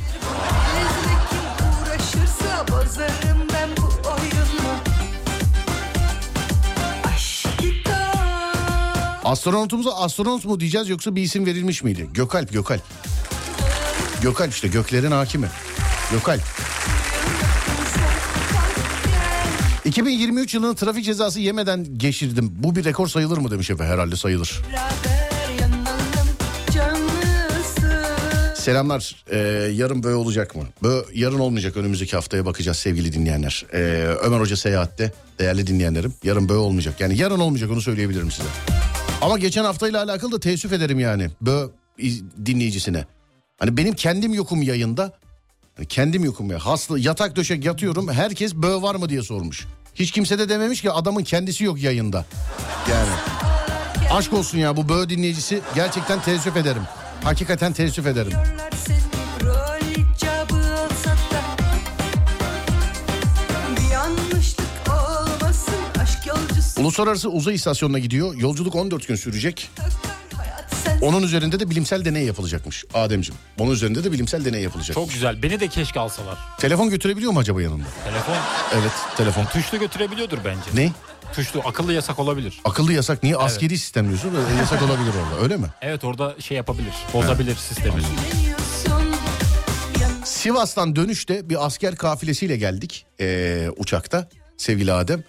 Astronotumuza 9.24 9.92
astronot 9.96 10.46
mu 10.46 10.60
diyeceğiz 10.60 10.90
yoksa 10.90 11.16
bir 11.16 11.22
isim 11.22 11.46
verilmiş 11.46 11.84
miydi? 11.84 12.10
Gökalp, 12.14 12.54
Gökalp. 12.54 12.82
Gökalp 14.22 14.52
işte 14.54 14.68
göklerin 14.68 15.12
hakimi. 15.12 15.48
Gökalp. 16.12 16.42
2023 19.86 20.54
yılını 20.54 20.76
trafik 20.76 21.06
cezası 21.06 21.40
yemeden 21.40 21.98
geçirdim. 21.98 22.52
Bu 22.54 22.76
bir 22.76 22.84
rekor 22.86 23.08
sayılır 23.08 23.38
mı 23.38 23.52
demiş 23.52 23.70
Efe. 23.72 23.84
Herhalde 23.84 24.16
sayılır. 24.16 24.60
Selamlar. 28.56 29.16
Ee, 29.32 29.38
yarın 29.74 30.04
böyle 30.04 30.16
olacak 30.16 30.56
mı? 30.56 30.64
Bö 30.84 31.02
yarın 31.14 31.40
olmayacak. 31.40 31.78
Önümüzdeki 31.78 32.16
haftaya 32.16 32.46
bakacağız 32.46 32.78
sevgili 32.78 33.14
dinleyenler. 33.14 33.66
Ee, 33.74 33.78
Ömer 34.24 34.40
Hoca 34.40 34.58
seyahatte. 34.58 35.14
Değerli 35.40 35.68
dinleyenlerim. 35.68 36.14
Yarın 36.24 36.50
böyle 36.50 36.60
olmayacak. 36.60 37.02
Yani 37.02 37.18
yarın 37.18 37.40
olmayacak 37.40 37.72
onu 37.72 37.82
söyleyebilirim 37.82 38.32
size. 38.32 38.48
Ama 39.22 39.38
geçen 39.40 39.64
haftayla 39.64 40.04
alakalı 40.04 40.32
da 40.32 40.40
teessüf 40.40 40.74
ederim 40.74 41.00
yani. 41.00 41.28
Bö 41.42 41.68
iz- 41.98 42.24
dinleyicisine. 42.46 43.06
Hani 43.60 43.78
benim 43.78 43.94
kendim 43.94 44.34
yokum 44.34 44.62
yayında. 44.62 45.14
Hani 45.76 45.88
kendim 45.88 46.24
yokum 46.24 46.52
ya. 46.52 46.60
Hasta 46.60 47.00
yatak 47.00 47.36
döşek 47.36 47.66
yatıyorum. 47.66 48.12
Herkes 48.12 48.56
bö 48.56 48.82
var 48.82 48.96
mı 48.96 49.10
diye 49.10 49.22
sormuş. 49.22 49.68
Hiç 49.96 50.12
kimse 50.12 50.40
de 50.40 50.50
dememiş 50.50 50.82
ki 50.82 50.92
adamın 50.92 51.24
kendisi 51.24 51.64
yok 51.64 51.82
yayında. 51.82 52.26
Yani. 52.92 53.10
Aşk 54.12 54.34
olsun 54.34 54.58
ya 54.58 54.78
bu 54.78 54.90
bö 54.90 55.10
dinleyicisi 55.10 55.62
gerçekten 55.76 56.22
teessüf 56.22 56.58
ederim. 56.58 56.82
Hakikaten 57.24 57.74
teessüf 57.74 58.08
ederim. 58.08 58.32
Uluslararası 66.78 67.30
uzay 67.30 67.56
istasyonuna 67.56 68.00
gidiyor. 68.00 68.36
Yolculuk 68.36 68.76
14 68.76 69.08
gün 69.08 69.16
sürecek. 69.16 69.70
Onun 71.02 71.24
üzerinde 71.24 71.60
de 71.60 71.70
bilimsel 71.70 72.06
deney 72.06 72.26
yapılacakmış. 72.26 72.86
Ademciğim. 72.94 73.40
Onun 73.60 73.72
üzerinde 73.72 74.04
de 74.04 74.12
bilimsel 74.12 74.46
deney 74.46 74.62
yapılacak. 74.62 74.94
Çok 74.96 75.12
güzel. 75.14 75.44
Beni 75.44 75.60
de 75.60 75.68
keşke 75.68 76.00
alsalar. 76.00 76.38
Telefon 76.60 76.90
götürebiliyor 76.90 77.32
mu 77.32 77.40
acaba 77.40 77.62
yanında? 77.62 77.84
Telefon 78.04 78.36
Evet 78.80 78.92
telefon. 79.18 79.46
tuşlu 79.46 79.80
götürebiliyordur 79.80 80.38
bence. 80.46 80.84
Ne? 80.86 80.92
Tuşlu 81.36 81.62
akıllı 81.66 81.94
yasak 81.94 82.20
olabilir. 82.20 82.60
Akıllı 82.66 82.94
yasak 82.94 83.24
niye? 83.24 83.36
Askeri 83.38 83.78
sistem 83.78 84.08
diyorsun. 84.08 84.32
Yasak 84.60 84.82
olabilir 84.82 85.12
orada 85.26 85.44
öyle 85.44 85.58
mi? 85.58 85.68
Evet 85.82 86.04
orada 86.04 86.36
şey 86.42 86.58
yapabilir. 86.58 86.94
Bozabilir 87.14 87.56
sistemi. 87.56 87.94
deniyorsun 87.94 89.10
Sivas'tan 90.26 90.96
dönüşte 90.96 91.50
bir 91.50 91.66
asker 91.66 91.96
kafilesiyle 91.96 92.58
geldik 92.58 93.06
ee, 93.22 93.68
uçakta 93.78 94.30
sevgili 94.58 94.94
Adem. 94.94 95.24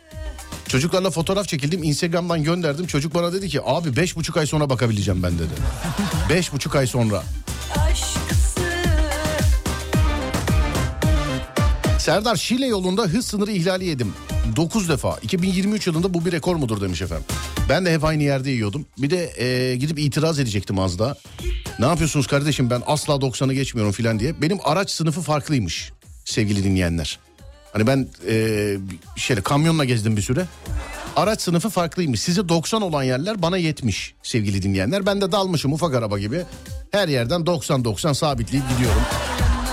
Çocuklarla 0.71 1.11
fotoğraf 1.11 1.49
çekildim 1.49 1.83
Instagram'dan 1.83 2.45
gönderdim. 2.45 2.87
Çocuk 2.87 3.15
bana 3.15 3.33
dedi 3.33 3.49
ki 3.49 3.61
abi 3.65 3.97
beş 3.97 4.17
buçuk 4.17 4.37
ay 4.37 4.47
sonra 4.47 4.71
bakabileceğim 4.71 5.23
ben 5.23 5.39
dedi. 5.39 5.53
beş 6.31 6.53
buçuk 6.53 6.77
ay 6.77 6.87
sonra. 6.87 7.23
Serdar 11.99 12.37
Şile 12.37 12.67
yolunda 12.67 13.03
hız 13.03 13.27
sınırı 13.27 13.53
ihlali 13.53 13.85
yedim. 13.85 14.13
9 14.57 14.89
defa. 14.89 15.19
2023 15.23 15.87
yılında 15.87 16.15
bu 16.15 16.25
bir 16.25 16.33
rekor 16.33 16.57
mudur 16.57 16.81
demiş 16.81 17.03
efendim. 17.03 17.27
Ben 17.69 17.87
de 17.87 17.95
hep 17.95 18.05
aynı 18.05 18.23
yerde 18.23 18.51
yiyordum. 18.51 18.87
Bir 18.99 19.11
de 19.11 19.45
e, 19.45 19.77
gidip 19.77 19.99
itiraz 19.99 20.39
edecektim 20.39 20.79
az 20.79 20.99
daha. 20.99 21.15
Ne 21.79 21.87
yapıyorsunuz 21.87 22.27
kardeşim 22.27 22.71
ben 22.71 22.83
asla 22.87 23.15
90'ı 23.15 23.53
geçmiyorum 23.53 23.93
filan 23.93 24.21
diye. 24.21 24.43
Benim 24.43 24.59
araç 24.65 24.91
sınıfı 24.91 25.21
farklıymış 25.21 25.93
sevgili 26.25 26.65
dinleyenler. 26.65 27.19
Hani 27.73 27.87
ben 27.87 28.09
e, 28.29 28.77
şöyle 29.17 29.41
kamyonla 29.41 29.85
gezdim 29.85 30.17
bir 30.17 30.23
süre. 30.23 30.47
Araç 31.17 31.41
sınıfı 31.41 31.69
farklıymış. 31.69 32.21
Size 32.21 32.49
90 32.49 32.83
olan 32.83 33.03
yerler 33.03 33.43
bana 33.43 33.57
70 33.57 34.15
sevgili 34.23 34.63
dinleyenler. 34.63 35.07
Ben 35.07 35.21
de 35.21 35.33
dalmışım 35.33 35.73
ufak 35.73 35.95
araba 35.95 36.19
gibi. 36.19 36.45
Her 36.91 37.09
yerden 37.09 37.41
90-90 37.41 38.15
sabitleyip 38.15 38.69
gidiyorum. 38.69 39.03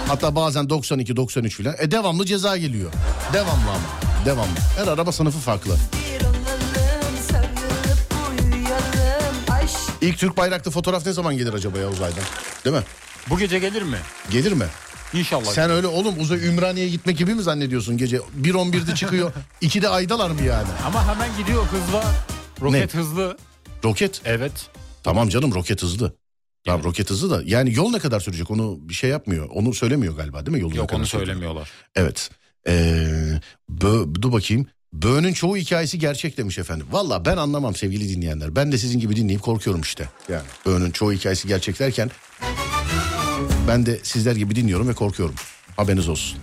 Hatta 0.08 0.36
bazen 0.36 0.66
92-93 0.66 1.50
filan. 1.50 1.76
E 1.80 1.92
devamlı 1.92 2.26
ceza 2.26 2.58
geliyor. 2.58 2.92
Devamlı 3.34 3.70
ama. 3.70 4.26
Devamlı. 4.26 4.58
Her 4.78 4.88
araba 4.88 5.12
sınıfı 5.12 5.40
farklı. 5.40 5.76
İlk 10.02 10.18
Türk 10.18 10.38
bayraklı 10.38 10.72
fotoğraf 10.72 11.06
ne 11.06 11.14
zaman 11.14 11.38
gelir 11.38 11.54
acaba 11.54 11.78
ya 11.78 11.90
uzaydan? 11.90 12.24
Değil 12.66 12.76
mi? 12.76 12.84
Bu 13.30 13.38
gece 13.40 13.60
gelir 13.60 13.82
mi? 13.82 13.98
Gelir 14.32 14.52
mi? 14.52 14.66
İnşallah. 15.14 15.46
Sen 15.46 15.72
öyle 15.72 15.88
oğlum 15.88 16.20
uzay 16.20 16.48
Ümraniye'ye 16.48 16.92
gitmek 16.92 17.18
gibi 17.18 17.36
mi 17.36 17.42
zannediyorsun 17.42 17.98
gece? 17.98 18.18
1.11'de 18.18 18.96
çıkıyor. 18.96 19.32
2'de 19.62 19.90
aydalar 19.90 20.30
mı 20.30 20.42
yani? 20.42 20.68
Ama 20.86 21.08
hemen 21.08 21.38
gidiyor 21.38 21.66
hız 21.66 21.94
var. 21.94 22.06
Roket 22.62 22.94
hızlı. 22.94 23.38
Roket. 23.84 24.22
Evet. 24.26 24.70
Tamam 25.04 25.30
canım 25.30 25.54
roket 25.54 25.84
hızlı. 25.84 26.16
Tamam 26.66 26.84
roket 26.84 27.10
hızlı 27.10 27.30
da 27.30 27.42
yani 27.46 27.74
yol 27.74 27.92
ne 27.92 28.00
kadar 28.00 28.20
sürecek 28.20 28.52
onu 28.52 28.78
bir 28.82 28.94
şey 28.94 29.10
yapmıyor. 29.10 29.50
Onu 29.50 29.74
söylemiyor 29.74 30.16
galiba 30.16 30.46
değil 30.46 30.58
mi? 30.58 30.62
Yolu 30.62 30.74
ne 30.74 30.78
Yok 30.78 30.94
onu 30.94 31.06
söylemiyorlar. 31.06 31.72
Evet. 31.96 32.30
Ee, 32.68 33.40
bö, 33.70 34.06
dur 34.22 34.32
bakayım. 34.32 34.68
Böğünün 34.94 35.34
çoğu 35.34 35.58
hikayesi 35.58 36.00
gerçek 36.00 36.38
demiş 36.38 36.58
efendim. 36.60 36.88
Valla 36.92 37.26
ben 37.26 37.38
anlamam 37.38 37.76
sevgili 37.76 38.10
dinleyenler. 38.10 38.56
Ben 38.56 38.72
de 38.72 38.78
sizin 38.78 39.00
gibi 39.00 39.16
dinleyip 39.16 39.42
korkuyorum 39.42 39.82
işte. 39.82 40.10
Yani 40.30 40.46
böğünün 40.66 40.92
çoğu 40.92 41.14
hikayesi 41.14 41.48
gerçek 41.48 41.80
derken... 41.80 42.12
Ben 43.68 43.86
de 43.86 44.00
sizler 44.04 44.36
gibi 44.36 44.56
dinliyorum 44.56 44.88
ve 44.88 44.94
korkuyorum. 44.94 45.36
Haberiniz 45.78 46.10
olsun. 46.10 46.40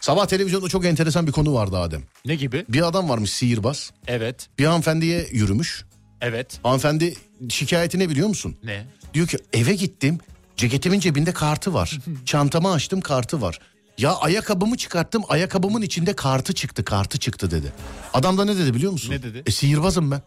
Sabah 0.00 0.26
televizyonda 0.26 0.68
çok 0.68 0.84
enteresan 0.84 1.26
bir 1.26 1.32
konu 1.32 1.54
vardı 1.54 1.78
Adem. 1.78 2.02
Ne 2.24 2.34
gibi? 2.34 2.64
Bir 2.68 2.88
adam 2.88 3.08
varmış 3.08 3.32
sihirbaz. 3.32 3.90
Evet. 4.06 4.48
Bir 4.58 4.64
hanımefendiye 4.64 5.28
yürümüş. 5.32 5.84
Evet. 6.20 6.60
Hanımefendi 6.62 7.14
şikayeti 7.48 7.98
ne 7.98 8.08
biliyor 8.08 8.28
musun? 8.28 8.56
Ne? 8.64 8.86
Diyor 9.14 9.26
ki 9.26 9.38
eve 9.52 9.74
gittim 9.74 10.18
ceketimin 10.56 11.00
cebinde 11.00 11.32
kartı 11.32 11.74
var. 11.74 11.98
Çantamı 12.24 12.72
açtım 12.72 13.00
kartı 13.00 13.42
var. 13.42 13.58
Ya 13.98 14.14
ayakkabımı 14.16 14.76
çıkarttım 14.76 15.22
ayakkabımın 15.28 15.82
içinde 15.82 16.16
kartı 16.16 16.52
çıktı 16.52 16.84
kartı 16.84 17.18
çıktı 17.18 17.50
dedi. 17.50 17.72
Adam 18.14 18.38
da 18.38 18.44
ne 18.44 18.56
dedi 18.56 18.74
biliyor 18.74 18.92
musun? 18.92 19.10
Ne 19.12 19.22
dedi? 19.22 19.42
E 19.46 19.50
sihirbazım 19.50 20.10
ben. 20.10 20.22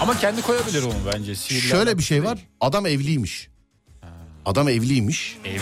Ama 0.00 0.18
kendi 0.18 0.42
koyabilir 0.42 0.82
onu 0.82 0.94
bence. 1.14 1.34
Şöyle 1.34 1.98
bir 1.98 2.02
şey 2.02 2.24
var 2.24 2.38
adam 2.60 2.86
evliymiş. 2.86 3.51
Adam 4.46 4.68
evliymiş. 4.68 5.36
Evli. 5.44 5.60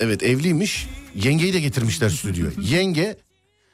Evet 0.00 0.22
evliymiş. 0.22 0.86
Yengeyi 1.14 1.52
de 1.52 1.60
getirmişler 1.60 2.10
stüdyoya. 2.10 2.50
Yenge 2.60 3.16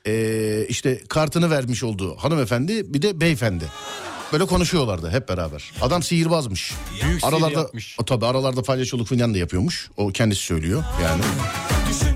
eee, 0.06 0.66
işte 0.68 1.00
kartını 1.08 1.50
vermiş 1.50 1.82
olduğu 1.84 2.16
hanımefendi 2.16 2.94
bir 2.94 3.02
de 3.02 3.20
beyefendi. 3.20 3.64
Böyle 4.32 4.46
konuşuyorlardı 4.46 5.10
hep 5.10 5.28
beraber. 5.28 5.72
Adam 5.82 6.02
sihirbazmış. 6.02 6.72
Büyük 7.04 7.24
aralarda, 7.24 7.60
yapmış. 7.60 7.96
O, 8.00 8.04
tabii 8.04 8.26
aralarda 8.26 8.62
palyaçoluk 8.62 9.06
falan 9.08 9.34
da 9.34 9.38
yapıyormuş. 9.38 9.90
O 9.96 10.08
kendisi 10.08 10.42
söylüyor 10.42 10.84
yani. 11.02 11.22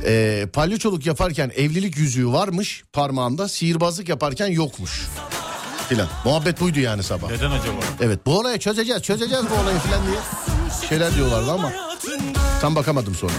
Eee 0.06 0.46
palyaçoluk 0.52 1.06
yaparken 1.06 1.52
evlilik 1.56 1.96
yüzüğü 1.96 2.26
varmış 2.28 2.84
parmağında. 2.92 3.48
Sihirbazlık 3.48 4.08
yaparken 4.08 4.46
yokmuş. 4.46 5.02
filan. 5.88 6.08
Muhabbet 6.24 6.60
buydu 6.60 6.80
yani 6.80 7.02
sabah. 7.02 7.30
Neden 7.30 7.50
acaba? 7.50 7.80
Evet 8.00 8.18
bu 8.26 8.38
olayı 8.38 8.58
çözeceğiz 8.58 9.02
çözeceğiz 9.02 9.44
bu 9.50 9.62
olayı 9.62 9.78
filan 9.78 10.00
diye 10.06 10.18
şeyler 10.88 11.14
diyorlardı 11.16 11.52
ama 11.52 11.72
tam 12.60 12.76
bakamadım 12.76 13.14
sonra. 13.14 13.32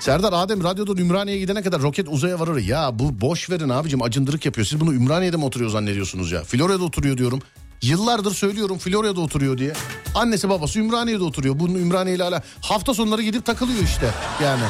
Serdar 0.00 0.32
Adem 0.32 0.64
radyodan 0.64 0.96
Ümraniye'ye 0.96 1.40
gidene 1.42 1.62
kadar 1.62 1.82
roket 1.82 2.08
uzaya 2.08 2.40
varır. 2.40 2.56
Ya 2.60 2.98
bu 2.98 3.20
boş 3.20 3.50
verin 3.50 3.68
abicim 3.68 4.02
acındırık 4.02 4.46
yapıyor. 4.46 4.66
Siz 4.66 4.80
bunu 4.80 4.94
Ümraniye'de 4.94 5.36
mi 5.36 5.44
oturuyor 5.44 5.70
zannediyorsunuz 5.70 6.32
ya? 6.32 6.42
Florya'da 6.44 6.84
oturuyor 6.84 7.16
diyorum. 7.16 7.42
Yıllardır 7.82 8.34
söylüyorum 8.34 8.78
Florya'da 8.78 9.20
oturuyor 9.20 9.58
diye. 9.58 9.72
Annesi 10.14 10.48
babası 10.48 10.78
Ümraniye'de 10.78 11.22
oturuyor. 11.22 11.58
Bunun 11.58 11.74
Ümraniye 11.74 12.16
ile 12.16 12.22
hala 12.22 12.42
hafta 12.60 12.94
sonları 12.94 13.22
gidip 13.22 13.46
takılıyor 13.46 13.82
işte 13.82 14.10
yani. 14.42 14.62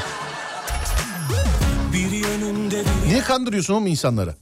Niye 3.06 3.20
kandırıyorsun 3.20 3.74
oğlum 3.74 3.86
insanları? 3.86 4.34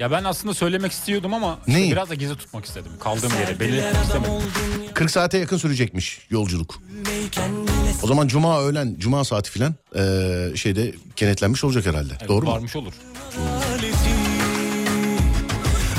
Ya 0.00 0.10
ben 0.10 0.24
aslında 0.24 0.54
söylemek 0.54 0.92
istiyordum 0.92 1.34
ama 1.34 1.58
işte 1.66 1.90
biraz 1.90 2.10
da 2.10 2.14
gizli 2.14 2.36
tutmak 2.36 2.64
istedim. 2.64 2.92
Kaldığım 3.00 3.32
yeri 3.40 3.60
belli 3.60 3.76
etmek 3.76 4.02
istemedim. 4.04 4.32
40 4.94 5.10
saate 5.10 5.38
yakın 5.38 5.56
sürecekmiş 5.56 6.26
yolculuk. 6.30 6.82
O 8.02 8.06
zaman 8.06 8.28
cuma 8.28 8.62
öğlen, 8.62 8.94
cuma 8.98 9.24
saati 9.24 9.50
filan 9.50 9.74
eee, 9.94 10.52
şeyde 10.56 10.94
kenetlenmiş 11.16 11.64
olacak 11.64 11.86
herhalde. 11.86 12.12
Evet, 12.18 12.28
Doğru 12.28 12.46
mu? 12.46 12.52
Varmış 12.52 12.76
olur. 12.76 12.92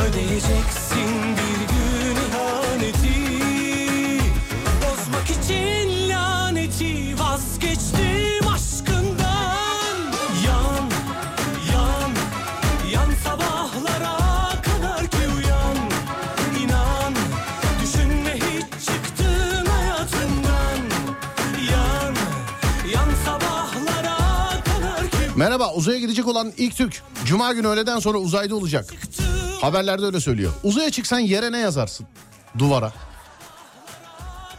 Ödeyeceksin 0.10 1.21
uzaya 25.76 26.00
gidecek 26.00 26.28
olan 26.28 26.54
ilk 26.58 26.76
Türk. 26.76 27.02
Cuma 27.26 27.54
günü 27.54 27.68
öğleden 27.68 28.00
sonra 28.00 28.18
uzayda 28.18 28.56
olacak. 28.56 28.94
Haberlerde 29.62 30.06
öyle 30.06 30.20
söylüyor. 30.20 30.54
Uzaya 30.64 30.90
çıksan 30.92 31.20
yere 31.20 31.52
ne 31.52 31.58
yazarsın? 31.58 32.08
Duvara. 32.60 32.94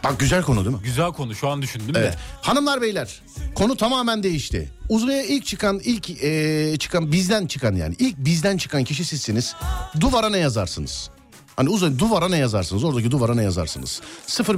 Bak 0.03 0.19
güzel 0.19 0.41
konu 0.43 0.65
değil 0.65 0.75
mi? 0.75 0.81
Güzel 0.83 1.11
konu 1.11 1.35
şu 1.35 1.49
an 1.49 1.61
düşündüm 1.61 1.95
Evet. 1.97 2.13
de. 2.13 2.17
Hanımlar 2.41 2.81
beyler 2.81 3.21
konu 3.55 3.77
tamamen 3.77 4.23
değişti. 4.23 4.71
Uzaya 4.89 5.23
ilk 5.23 5.45
çıkan 5.45 5.79
ilk 5.83 6.09
eee, 6.09 6.75
çıkan 6.79 7.11
bizden 7.11 7.47
çıkan 7.47 7.75
yani 7.75 7.95
ilk 7.99 8.17
bizden 8.17 8.57
çıkan 8.57 8.83
kişi 8.83 9.05
sizsiniz. 9.05 9.55
Duvara 9.99 10.29
ne 10.29 10.37
yazarsınız? 10.37 11.09
Hani 11.55 11.69
uzay 11.69 11.99
duvara 11.99 12.29
ne 12.29 12.37
yazarsınız? 12.37 12.83
Oradaki 12.83 13.11
duvara 13.11 13.35
ne 13.35 13.43
yazarsınız? 13.43 14.01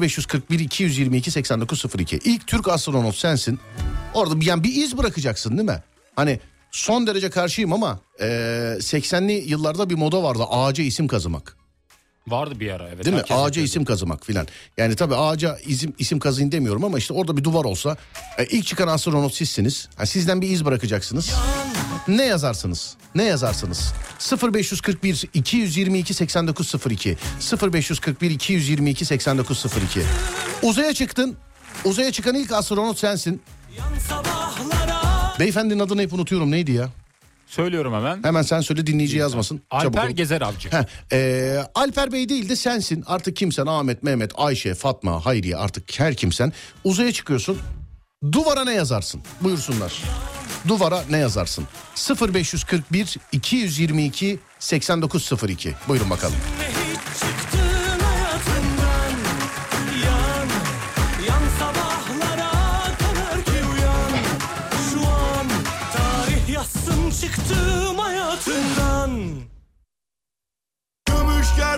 0541 0.02 0.60
222 0.60 1.32
8902. 1.32 2.20
İlk 2.24 2.48
Türk 2.48 2.68
astronot 2.68 3.16
sensin. 3.16 3.60
Orada 4.14 4.40
bir- 4.42 4.46
yani 4.46 4.64
bir 4.64 4.76
iz 4.76 4.98
bırakacaksın 4.98 5.58
değil 5.58 5.70
mi? 5.70 5.84
Hani 6.16 6.40
son 6.72 7.08
derece 7.08 7.30
karşıyım 7.30 7.74
ama 7.74 8.00
eee 8.20 8.26
80'li 8.80 9.34
yıllarda 9.34 9.90
bir 9.90 9.96
moda 9.96 10.24
vardı 10.24 10.44
ağaca 10.50 10.84
isim 10.84 11.08
kazımak. 11.08 11.58
Vardı 12.28 12.60
bir 12.60 12.72
ara 12.72 12.90
evet. 12.90 13.06
Değil 13.06 13.16
mi? 13.16 13.24
Ağaca 13.30 13.62
isim 13.62 13.86
kazımak 13.86 14.26
filan. 14.26 14.48
Yani 14.78 14.96
tabii 14.96 15.16
ağaca 15.16 15.58
isim, 15.66 15.94
isim 16.00 16.20
kazıyın 16.20 16.52
demiyorum 16.52 16.84
ama 16.84 16.98
işte 16.98 17.14
orada 17.14 17.38
bir 17.38 17.44
duvar 17.44 17.66
olsa 17.66 17.98
e, 18.38 18.46
ilk 18.46 18.66
çıkan 18.66 18.88
astronot 18.88 19.34
sizsiniz. 19.34 19.90
Ha, 19.96 20.06
sizden 20.06 20.42
bir 20.42 20.50
iz 20.50 20.66
bırakacaksınız. 20.66 21.32
Ne 22.08 22.24
yazarsınız? 22.26 22.96
Ne 23.16 23.24
yazarsınız? 23.24 23.94
0541 24.54 25.26
222 25.34 26.14
8902 26.14 27.18
0541 27.74 28.32
222 28.32 29.06
8902 29.06 30.02
Uzaya 30.62 30.94
çıktın. 30.94 31.36
Uzaya 31.86 32.12
çıkan 32.12 32.36
ilk 32.36 32.52
astronot 32.52 33.00
sensin. 33.00 33.42
Beyefendinin 35.40 35.80
adını 35.80 36.02
hep 36.02 36.14
unutuyorum. 36.14 36.52
Neydi 36.52 36.72
ya? 36.72 36.90
Söylüyorum 37.48 37.94
hemen. 37.94 38.24
Hemen 38.24 38.42
sen 38.42 38.62
söyle 38.62 38.88
dinleyici 38.88 39.18
yazmasın. 39.18 39.62
Çabuk 39.72 39.98
Alper 39.98 40.10
ol. 40.10 40.16
Gezer 40.16 40.42
Avcı. 40.42 40.70
Heh, 40.72 40.84
ee, 41.12 41.58
Alper 41.76 42.12
Bey 42.12 42.30
değil 42.30 42.50
de 42.50 42.56
sensin. 42.56 43.04
Artık 43.08 43.36
kimsen 43.36 43.66
Ahmet, 43.66 44.04
Mehmet, 44.04 44.32
Ayşe, 44.36 44.74
Fatma, 44.74 45.26
Hayriye 45.26 45.58
artık 45.58 46.00
her 46.00 46.16
kimsen. 46.16 46.54
Uzaya 46.84 47.12
çıkıyorsun. 47.12 47.58
Duvara 48.32 48.64
ne 48.64 48.74
yazarsın? 48.74 49.22
Buyursunlar. 49.42 50.04
Duvara 50.68 51.04
ne 51.10 51.18
yazarsın? 51.18 51.66
0541 52.34 53.16
222 53.32 54.40
8902. 54.60 55.74
Buyurun 55.88 56.10
bakalım. 56.10 56.36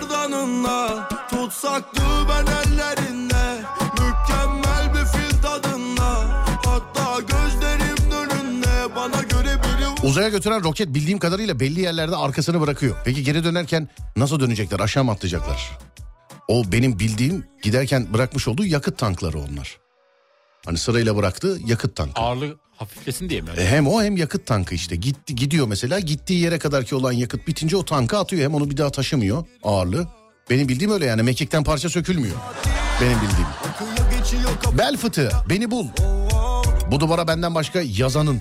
Gerdanınla 0.00 1.08
Tutsaktı 1.30 2.02
ben 2.28 2.46
ellerinde 2.52 3.62
Mükemmel 3.92 4.94
bir 4.94 5.06
fil 5.18 5.42
tadında 5.42 6.08
Hatta 6.66 7.20
gözlerim 7.20 8.10
önünde 8.12 8.96
Bana 8.96 9.22
göre 9.22 9.58
biri 9.62 10.08
Uzaya 10.08 10.28
götüren 10.28 10.64
roket 10.64 10.88
bildiğim 10.88 11.18
kadarıyla 11.18 11.60
belli 11.60 11.80
yerlerde 11.80 12.16
arkasını 12.16 12.60
bırakıyor. 12.60 12.96
Peki 13.04 13.24
geri 13.24 13.44
dönerken 13.44 13.88
nasıl 14.16 14.40
dönecekler? 14.40 14.80
Aşağı 14.80 15.04
mı 15.04 15.10
atlayacaklar? 15.10 15.78
O 16.48 16.62
benim 16.72 16.98
bildiğim 16.98 17.46
giderken 17.62 18.14
bırakmış 18.14 18.48
olduğu 18.48 18.64
yakıt 18.64 18.98
tankları 18.98 19.38
onlar. 19.38 19.78
Hani 20.66 20.78
sırayla 20.78 21.16
bıraktığı 21.16 21.58
yakıt 21.66 21.96
tankı. 21.96 22.20
Ağırlığı 22.20 22.58
hafiflesin 22.78 23.28
diye 23.28 23.40
mi? 23.40 23.50
E, 23.58 23.66
Hem 23.66 23.86
o 23.86 24.02
hem 24.02 24.16
yakıt 24.16 24.46
tankı 24.46 24.74
işte. 24.74 24.96
Gitti, 24.96 25.34
gidiyor 25.34 25.66
mesela 25.68 26.00
gittiği 26.00 26.40
yere 26.40 26.58
kadar 26.58 26.84
ki 26.84 26.94
olan 26.94 27.12
yakıt 27.12 27.46
bitince 27.48 27.76
o 27.76 27.84
tanka 27.84 28.18
atıyor. 28.18 28.42
Hem 28.42 28.54
onu 28.54 28.70
bir 28.70 28.76
daha 28.76 28.90
taşımıyor 28.90 29.44
ağırlığı. 29.62 30.08
Benim 30.50 30.68
bildiğim 30.68 30.92
öyle 30.92 31.06
yani 31.06 31.22
mekikten 31.22 31.64
parça 31.64 31.88
sökülmüyor. 31.88 32.36
Benim 33.00 33.16
bildiğim. 33.22 34.78
Bel 34.78 34.96
fıtığı 34.96 35.30
beni 35.50 35.70
bul. 35.70 35.86
Bu 36.90 37.00
duvara 37.00 37.28
benden 37.28 37.54
başka 37.54 37.80
yazanın. 37.84 38.40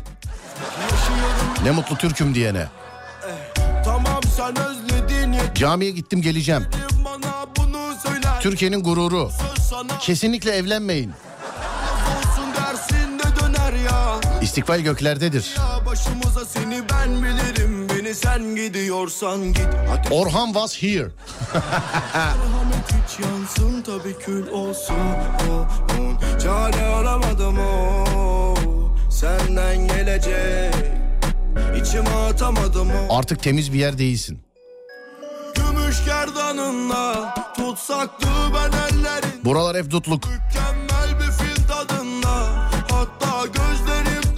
Ne 1.63 1.71
mutlu 1.71 1.95
Türk'üm 1.97 2.35
diyene. 2.35 2.67
Camiye 5.55 5.91
gittim 5.91 6.21
geleceğim. 6.21 6.63
Türkiye'nin 8.41 8.83
gururu. 8.83 9.31
Kesinlikle 9.99 10.51
evlenmeyin. 10.51 11.11
İstikbal 14.47 14.79
göklerdedir. 14.79 15.55
Başımıza 15.85 16.45
seni 16.45 16.81
ben 16.89 17.23
bilirim 17.23 17.89
Beni 17.89 18.15
sen 18.15 18.55
gidiyorsan 18.55 19.53
git 19.53 19.67
Hadi 19.89 20.13
Orhan 20.13 20.45
was 20.45 20.83
here. 20.83 21.07
merhamet 21.53 22.87
hiç 22.87 23.19
yansın 23.25 23.81
tabii 23.81 24.17
kül 24.19 24.47
olsun. 24.47 24.95
Çare 26.43 26.85
aramadım 26.85 27.59
o 27.59 28.05
Senden 29.11 29.87
gelecek 29.87 30.75
İçime 31.81 32.09
atamadım 32.09 32.89
o 33.09 33.17
Artık 33.17 33.43
temiz 33.43 33.73
bir 33.73 33.79
yer 33.79 33.97
değilsin. 33.97 34.39
Gümüş 35.55 36.05
gerdanınla 36.05 37.35
Tutsaktı 37.55 38.27
ben 38.53 38.71
ellerin 38.77 39.45
Buralar 39.45 39.77
hep 39.77 39.91
dutluk. 39.91 40.23
Mükemmel 40.27 40.76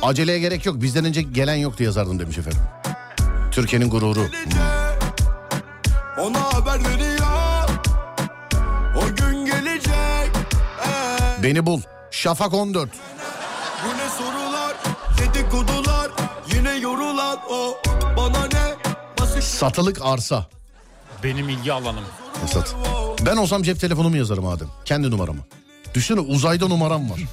Aceleye 0.01 0.39
gerek 0.39 0.65
yok. 0.65 0.81
Bizden 0.81 1.05
önce 1.05 1.21
gelen 1.21 1.55
yoktu 1.55 1.83
yazardım 1.83 2.19
demiş 2.19 2.37
efendim. 2.37 2.61
Türkiye'nin 3.51 3.89
gururu. 3.89 4.19
gelecek 4.19 4.49
Ona 6.21 6.53
haber 6.53 6.79
veriyor 6.85 7.69
O 8.97 9.15
gün 9.15 9.45
gelecek 9.45 9.95
Ee, 10.87 11.43
Beni 11.43 11.65
bul. 11.65 11.81
Şafak 12.11 12.53
14. 12.53 12.89
Bu 13.85 13.87
ne 13.97 14.09
sorular 14.17 14.73
Dedikodular 15.17 16.11
Yine 16.55 16.75
yorulan 16.75 17.39
o 17.49 17.77
Bana 18.17 18.45
ne 18.45 18.75
Basit 19.19 19.43
Satılık 19.43 19.99
arsa. 20.01 20.47
Benim 21.23 21.49
ilgi 21.49 21.73
alanım. 21.73 22.03
Sat. 22.53 22.75
Ben 23.25 23.37
olsam 23.37 23.63
cep 23.63 23.79
telefonumu 23.79 24.17
yazarım 24.17 24.45
Adem. 24.47 24.67
Kendi 24.85 25.11
numaramı. 25.11 25.39
Düşünsene 25.93 26.19
uzayda 26.33 26.67
numaram 26.67 27.09
var. 27.11 27.19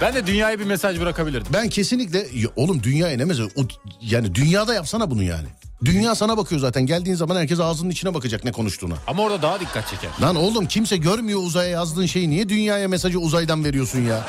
Ben 0.00 0.14
de 0.14 0.26
dünyaya 0.26 0.58
bir 0.58 0.64
mesaj 0.64 1.00
bırakabilirdim. 1.00 1.52
Ben 1.52 1.68
kesinlikle 1.68 2.18
Ya 2.34 2.48
oğlum 2.56 2.82
dünyaya 2.82 3.16
ne 3.16 3.24
mesela 3.24 3.48
O- 3.56 3.62
yani 4.00 4.34
dünyada 4.34 4.74
yapsana 4.74 5.10
bunu 5.10 5.22
yani. 5.22 5.48
Dünya 5.84 6.14
sana 6.14 6.36
bakıyor 6.36 6.60
zaten. 6.60 6.86
Geldiğin 6.86 7.16
zaman 7.16 7.36
herkes 7.36 7.60
ağzının 7.60 7.90
içine 7.90 8.14
bakacak 8.14 8.44
ne 8.44 8.52
konuştuğuna. 8.52 8.94
Ama 9.06 9.22
orada 9.22 9.42
daha 9.42 9.60
dikkat 9.60 9.88
çeker. 9.88 10.10
Lan 10.22 10.36
oğlum 10.36 10.66
kimse 10.66 10.96
görmüyor 10.96 11.40
uzaya 11.42 11.68
yazdığın 11.70 12.06
şeyi. 12.06 12.30
Niye 12.30 12.48
dünyaya 12.48 12.88
mesajı 12.88 13.18
uzaydan 13.18 13.64
veriyorsun 13.64 14.00
ya? 14.00 14.26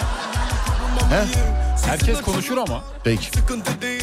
He? 1.09 1.25
Herkes 1.87 2.21
konuşur 2.21 2.57
ama 2.57 2.83
Peki. 3.03 3.27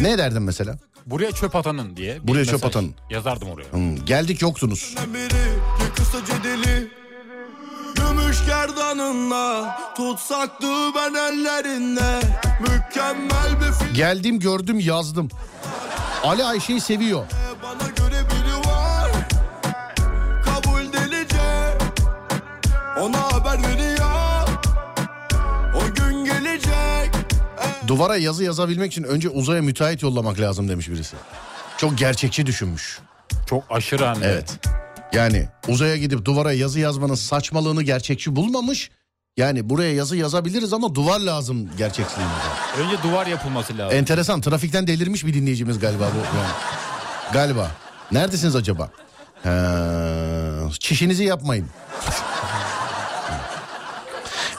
Ne 0.01 0.19
derdin 0.19 0.43
mesela? 0.43 0.79
Buraya 1.07 1.33
çöp 1.33 1.57
atanın 1.57 1.97
diye. 1.97 2.23
bir 2.23 2.29
Buraya 2.29 2.45
çöp 2.45 2.53
mesaj 2.55 2.69
atanın. 2.69 2.95
Yazardım 3.11 3.49
oraya. 3.51 3.73
Hmm, 3.73 4.05
geldik 4.05 4.43
yoktunuz. 4.43 4.95
Gümüş 8.39 8.47
gerdanınla 8.47 9.79
Tutsaktı 9.97 10.67
ben 10.95 11.15
ellerinde 11.15 12.21
Mükemmel 12.61 13.61
bir 13.61 13.73
film 13.73 13.95
Geldim 13.95 14.41
gördüm 14.41 14.81
yazdım. 14.81 15.29
Ali 16.25 16.45
Ayşe'yi 16.45 16.81
seviyor. 16.81 17.27
bana 17.63 17.89
göre 17.89 18.23
biri 18.31 18.69
var 18.71 19.11
Kabul 20.45 20.93
delice 20.93 21.77
Ona 23.01 23.33
haber 23.33 23.59
veriyor 23.69 24.49
O 25.77 25.95
gün 25.95 26.25
gelecek 26.25 27.11
Duvara 27.87 28.17
yazı 28.17 28.45
yazabilmek 28.45 28.93
için 28.93 29.03
önce 29.03 29.29
uzaya 29.29 29.63
müteahhit 29.63 30.03
yollamak 30.03 30.41
lazım 30.41 30.69
demiş 30.69 30.89
birisi. 30.89 31.17
Çok 31.79 31.99
gerçekçi 31.99 32.47
düşünmüş. 32.47 32.99
Çok 33.47 33.65
aşırı 33.71 34.05
hani. 34.05 34.25
Evet. 34.25 34.59
Yani 35.13 35.49
uzaya 35.69 35.97
gidip 35.97 36.25
duvara 36.25 36.53
yazı 36.53 36.81
yazmanın 36.81 37.15
saçmalığını 37.15 37.83
gerçekçi 37.83 38.37
bulmamış. 38.37 38.91
Yani 39.37 39.71
buraya 39.71 39.95
yazı 39.95 40.17
yazabiliriz 40.17 40.73
ama 40.73 40.95
duvar 40.95 41.21
lazım 41.21 41.71
gerçekçiliğimize. 41.79 42.39
Önce 42.79 43.03
duvar 43.03 43.27
yapılması 43.27 43.79
lazım. 43.79 43.99
Enteresan. 43.99 44.41
Trafikten 44.41 44.87
delirmiş 44.87 45.27
bir 45.27 45.35
dinleyicimiz 45.35 45.79
galiba 45.79 46.11
bu. 46.15 46.37
Yani. 46.39 46.51
Galiba. 47.33 47.71
Neredesiniz 48.13 48.57
acaba? 48.57 48.91
He, 49.43 49.51
çişinizi 50.79 51.25
yapmayın. 51.25 51.67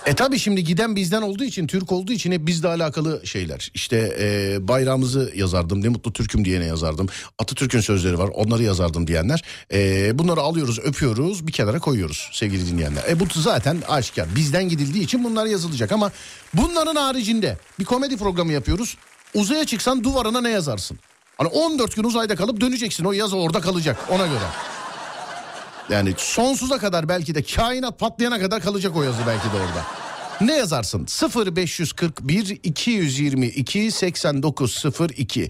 E 0.09 0.13
tabi 0.13 0.39
şimdi 0.39 0.63
giden 0.63 0.95
bizden 0.95 1.21
olduğu 1.21 1.43
için, 1.43 1.67
Türk 1.67 1.91
olduğu 1.91 2.11
için 2.11 2.31
hep 2.31 2.47
bizle 2.47 2.67
alakalı 2.67 3.27
şeyler. 3.27 3.71
İşte 3.73 4.17
e, 4.19 4.57
bayrağımızı 4.67 5.31
yazardım, 5.35 5.83
ne 5.83 5.89
mutlu 5.89 6.13
Türk'üm 6.13 6.45
diyene 6.45 6.65
yazardım. 6.65 7.07
Atatürk'ün 7.39 7.79
sözleri 7.79 8.19
var, 8.19 8.29
onları 8.33 8.63
yazardım 8.63 9.07
diyenler. 9.07 9.43
E, 9.73 10.19
bunları 10.19 10.41
alıyoruz, 10.41 10.79
öpüyoruz, 10.79 11.47
bir 11.47 11.51
kenara 11.51 11.79
koyuyoruz 11.79 12.29
sevgili 12.33 12.67
dinleyenler. 12.67 13.03
E 13.09 13.19
bu 13.19 13.25
zaten 13.35 13.77
aşikar. 13.87 14.35
Bizden 14.35 14.69
gidildiği 14.69 15.03
için 15.03 15.23
bunlar 15.23 15.45
yazılacak 15.45 15.91
ama 15.91 16.11
bunların 16.53 16.95
haricinde 16.95 17.57
bir 17.79 17.85
komedi 17.85 18.17
programı 18.17 18.53
yapıyoruz. 18.53 18.97
Uzaya 19.33 19.65
çıksan 19.65 20.03
duvarına 20.03 20.41
ne 20.41 20.49
yazarsın? 20.49 20.99
Hani 21.37 21.47
14 21.47 21.95
gün 21.95 22.03
uzayda 22.03 22.35
kalıp 22.35 22.61
döneceksin. 22.61 23.05
O 23.05 23.11
yazı 23.11 23.37
orada 23.37 23.61
kalacak 23.61 23.97
ona 24.09 24.27
göre. 24.27 24.45
Yani 25.89 26.13
sonsuza 26.17 26.77
kadar 26.77 27.09
belki 27.09 27.35
de 27.35 27.43
kainat 27.43 27.99
patlayana 27.99 28.39
kadar 28.39 28.61
kalacak 28.61 28.95
o 28.95 29.03
yazı 29.03 29.19
belki 29.27 29.43
de 29.43 29.57
orada. 29.57 29.85
Ne 30.41 30.57
yazarsın? 30.57 31.07
0541 31.45 32.59
222 32.63 33.91
8902 33.91 35.49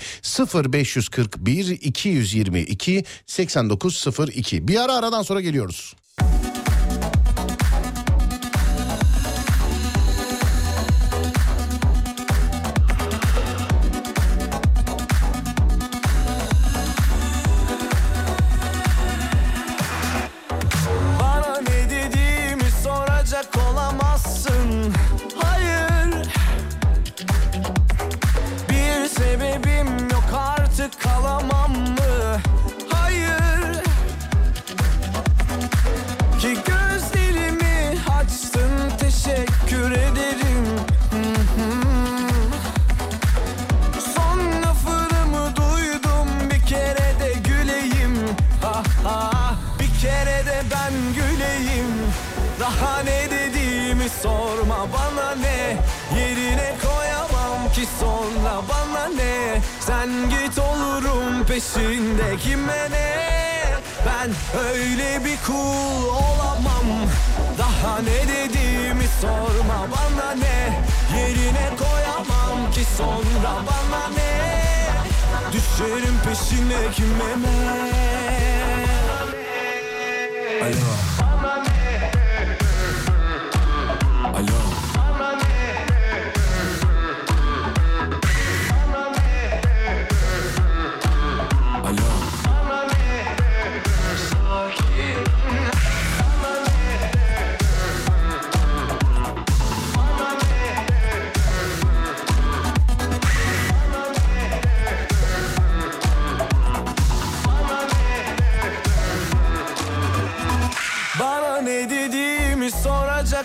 0541 0.53 1.65
222 1.65 3.03
8902 3.25 4.67
Bir 4.67 4.83
ara 4.83 4.93
aradan 4.93 5.21
sonra 5.21 5.41
geliyoruz. 5.41 5.93
Peşinde 61.59 62.37
kime 62.37 62.91
ne? 62.91 63.15
Ben 64.05 64.59
öyle 64.59 65.25
bir 65.25 65.37
kul 65.47 66.07
olamam. 66.07 67.09
Daha 67.57 67.99
ne 67.99 68.27
dediğimi 68.27 69.05
sorma 69.21 69.87
bana 69.91 70.31
ne? 70.31 70.83
Yerine 71.19 71.69
koyamam 71.79 72.71
ki 72.71 72.81
sonra 72.97 73.53
bana 73.67 74.09
ne? 74.15 74.59
Düşerim 75.51 76.15
peşine 76.25 76.91
kime 76.95 77.41
ne? 77.41 77.79
Alo 80.63 80.98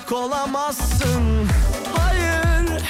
soracak 0.08 0.12
olamazsın 0.12 1.48
Hayır 1.96 2.82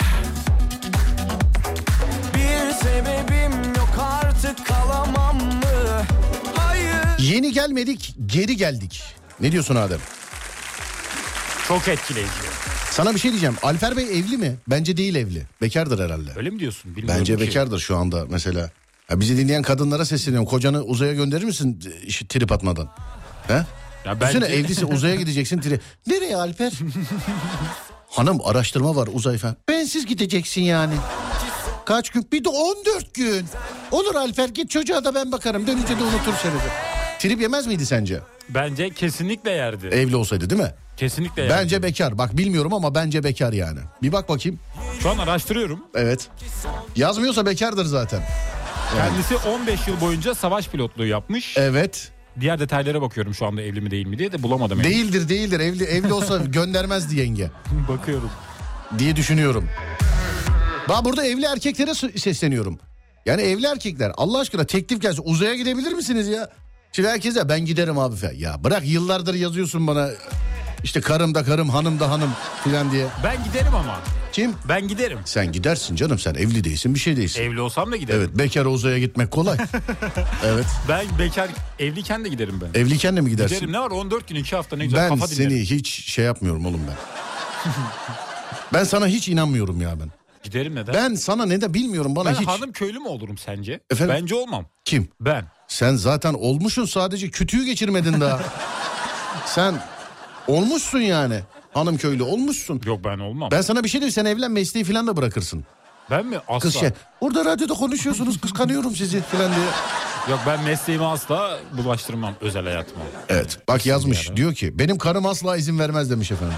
Bir 2.35 2.73
sebebim 2.73 3.75
yok 3.77 3.95
artık 3.99 4.67
kalamam 4.67 5.37
mı? 5.37 6.03
Hayır 6.57 6.95
Yeni 7.19 7.53
gelmedik 7.53 8.15
geri 8.27 8.57
geldik. 8.57 9.03
Ne 9.41 9.53
diyorsun 9.53 9.77
Adem? 9.77 9.99
Çok 11.69 11.89
etkileyici. 11.89 12.31
Sana 12.91 13.15
bir 13.15 13.19
şey 13.19 13.31
diyeceğim. 13.31 13.57
Alper 13.63 13.97
Bey 13.97 14.05
evli 14.19 14.37
mi? 14.39 14.57
Bence 14.69 14.97
değil 14.97 15.15
evli. 15.15 15.43
Bekardır 15.63 16.05
herhalde. 16.05 16.31
Öyle 16.37 16.51
mi 16.51 16.59
diyorsun? 16.61 16.97
Bilmiyorum 16.97 17.21
Bence 17.21 17.35
ki. 17.37 17.41
bekardır 17.41 17.79
şu 17.79 17.97
anda 17.97 18.25
mesela. 18.31 18.71
Ya 19.11 19.21
bizi 19.21 19.37
dinleyen 19.37 19.63
kadınlara 19.63 20.05
sesleniyorum. 20.05 20.49
Kocanı 20.49 20.83
uzaya 20.83 21.13
gönderir 21.13 21.45
misin 21.45 21.83
e, 22.03 22.07
işi 22.07 22.29
trip 22.29 22.53
atmadan? 22.53 22.89
He? 23.49 23.63
Ya 24.05 24.21
Düşünsene 24.21 24.43
bence- 24.45 24.55
evlisin 24.55 24.91
uzaya 24.91 25.15
gideceksin. 25.15 25.61
Tri... 25.61 25.81
Nereye 26.07 26.37
Alper? 26.37 26.73
Hanım 28.09 28.41
araştırma 28.45 28.97
var 28.97 29.09
uzay 29.13 29.39
falan. 29.39 29.57
Bensiz 29.69 30.07
gideceksin 30.07 30.63
yani. 30.63 30.95
Kaç 31.85 32.11
gün? 32.11 32.29
Bir 32.33 32.45
de 32.45 32.49
14 32.49 33.15
gün. 33.15 33.47
Olur 33.91 34.15
Alper 34.15 34.49
git 34.49 34.71
çocuğa 34.71 35.05
da 35.05 35.15
ben 35.15 35.33
bakarım. 35.33 35.67
Dönünce 35.67 35.99
de 35.99 36.03
unutur 36.03 36.33
seni 36.43 36.55
de. 36.55 36.95
Trip 37.19 37.41
yemez 37.41 37.67
miydi 37.67 37.87
sence? 37.87 38.21
Bence 38.49 38.91
kesinlikle 38.91 39.51
yerdi. 39.51 39.87
Evli 39.87 40.17
olsaydı 40.17 40.51
değil 40.51 40.63
mi? 40.63 40.75
Kesinlikle 40.97 41.43
yerdi. 41.43 41.55
Bence 41.55 41.83
bekar. 41.83 42.19
Bak 42.19 42.37
bilmiyorum 42.37 42.75
ama 42.75 42.95
bence 42.95 43.25
bekar 43.25 43.53
yani. 43.53 43.79
Bir 44.03 44.13
bak 44.13 44.29
bakayım. 44.29 44.61
Şu 45.03 45.11
an 45.11 45.19
araştırıyorum. 45.19 45.81
Evet. 45.95 46.29
Yazmıyorsa 46.97 47.47
bekardır 47.47 47.85
zaten. 47.85 48.23
Kendisi 48.97 49.49
15 49.49 49.89
yıl 49.89 50.01
boyunca 50.01 50.35
savaş 50.35 50.69
pilotluğu 50.69 51.07
yapmış. 51.07 51.57
Evet. 51.59 52.13
Diğer 52.41 52.59
detaylara 52.61 53.03
bakıyorum 53.03 53.35
şu 53.35 53.47
anda 53.47 53.63
evli 53.63 53.81
mi 53.81 53.91
değil 53.91 54.07
mi 54.07 54.19
diye 54.19 54.33
de 54.33 54.43
bulamadım. 54.43 54.81
henüz. 54.81 54.91
Değildir 54.91 55.29
değildir. 55.29 55.61
Evli 55.61 55.85
evli 55.85 56.13
olsa 56.13 56.37
göndermezdi 56.47 57.17
yenge. 57.19 57.51
Bakıyorum. 57.89 58.31
diye 58.99 59.17
düşünüyorum. 59.17 59.69
Ben 60.89 61.05
burada 61.05 61.27
evli 61.27 61.45
erkeklere 61.45 61.95
sesleniyorum. 62.19 62.79
Yani 63.27 63.43
evli 63.43 63.67
erkekler 63.67 64.13
Allah 64.17 64.39
aşkına 64.41 64.65
teklif 64.65 65.03
gelse 65.03 65.21
uzaya 65.23 65.55
gidebilir 65.55 65.93
misiniz 65.93 66.29
ya? 66.29 66.51
Şimdi 66.93 67.09
herkes 67.09 67.35
de 67.37 67.49
ben 67.49 67.65
giderim 67.65 67.99
abi 67.99 68.17
falan. 68.17 68.33
Ya 68.35 68.65
bırak 68.65 68.87
yıllardır 68.87 69.35
yazıyorsun 69.35 69.87
bana 69.87 70.11
işte 70.85 71.01
karım 71.01 71.35
da 71.35 71.45
karım 71.45 71.69
hanım 71.69 72.01
da 72.01 72.11
hanım 72.11 72.31
filan 72.65 72.93
diye. 72.93 73.07
Ben 73.25 73.45
giderim 73.45 73.75
ama. 73.75 74.01
Kim? 74.33 74.55
Ben 74.69 74.89
giderim. 74.89 75.19
Sen 75.25 75.53
gidersin 75.53 75.97
canım 75.97 76.19
sen 76.19 76.35
evli 76.35 76.65
değilsin 76.65 76.95
bir 76.95 77.01
şey 77.01 77.17
değilsin. 77.17 77.43
Evli 77.43 77.61
olsam 77.61 77.93
da 77.93 77.97
giderim. 77.97 78.21
Evet 78.21 78.39
bekar 78.39 78.67
uzaya 78.67 78.99
gitmek 78.99 79.31
kolay. 79.31 79.59
evet. 80.45 80.67
Ben 80.89 81.07
bekar 81.19 81.51
evliyken 81.79 82.25
de 82.25 82.29
giderim 82.29 82.61
ben. 82.61 82.81
Evliyken 82.81 83.17
de 83.17 83.21
mi 83.21 83.31
gidersin? 83.31 83.55
Giderim 83.55 83.73
ne 83.73 83.81
var 83.81 83.91
14 83.91 84.29
gün 84.29 84.37
2 84.37 84.57
hafta 84.57 84.77
ne 84.77 84.85
güzel 84.85 85.01
ben 85.01 85.09
kafa 85.09 85.27
seni 85.27 85.51
dinlerim. 85.51 85.65
hiç 85.65 86.05
şey 86.05 86.25
yapmıyorum 86.25 86.67
oğlum 86.67 86.81
ben. 86.89 86.97
ben 88.73 88.85
sana 88.85 89.07
hiç 89.07 89.29
inanmıyorum 89.29 89.81
ya 89.81 90.01
ben. 90.01 90.09
Giderim 90.43 90.75
neden? 90.75 90.95
Ben 90.95 91.15
sana 91.15 91.47
ne 91.47 91.61
de 91.61 91.75
bilmiyorum 91.75 92.17
bana 92.17 92.29
Ben 92.29 92.35
hiç. 92.35 92.49
hanım 92.49 92.73
köylü 92.73 92.99
mü 92.99 93.09
olurum 93.09 93.39
sence? 93.39 93.81
Efendim? 93.91 94.17
Bence 94.23 94.35
olmam. 94.35 94.67
Kim? 94.85 95.09
Ben. 95.21 95.45
Sen 95.69 95.97
zaten 95.97 96.35
olmuşsun 96.35 96.85
sadece 96.85 97.31
kütüğü 97.31 97.65
geçirmedin 97.65 98.21
daha. 98.21 98.41
Sen 99.47 99.75
olmuşsun 100.49 101.01
yani. 101.01 101.41
Hanım 101.75 101.97
köylü 101.97 102.23
olmuşsun. 102.23 102.81
Yok 102.85 103.05
ben 103.05 103.19
olmam. 103.19 103.51
Ben 103.51 103.61
sana 103.61 103.85
bir 103.85 103.89
şey 103.89 104.01
diyeyim 104.01 104.13
sen 104.13 104.25
evlen 104.25 104.51
mesleği 104.51 104.85
falan 104.85 105.07
da 105.07 105.17
bırakırsın. 105.17 105.65
Ben 106.11 106.27
mi? 106.27 106.39
Asla. 106.49 106.59
Kız 106.59 106.75
şey 106.75 106.91
burada 107.21 107.45
radyoda 107.45 107.75
konuşuyorsunuz 107.75 108.41
kıskanıyorum 108.41 108.97
sizi 108.97 109.21
falan 109.21 109.53
diye. 109.55 109.67
Yok 110.31 110.41
ben 110.47 110.65
mesleğimi 110.65 111.07
asla 111.07 111.59
bulaştırmam 111.77 112.35
özel 112.41 112.65
hayatıma. 112.65 113.05
Evet 113.29 113.59
bak 113.69 113.87
yazmış 113.87 114.37
diyor 114.37 114.55
ki 114.55 114.79
benim 114.79 114.99
karım 114.99 115.27
asla 115.27 115.57
izin 115.57 115.79
vermez 115.79 116.11
demiş 116.11 116.31
efendim. 116.31 116.57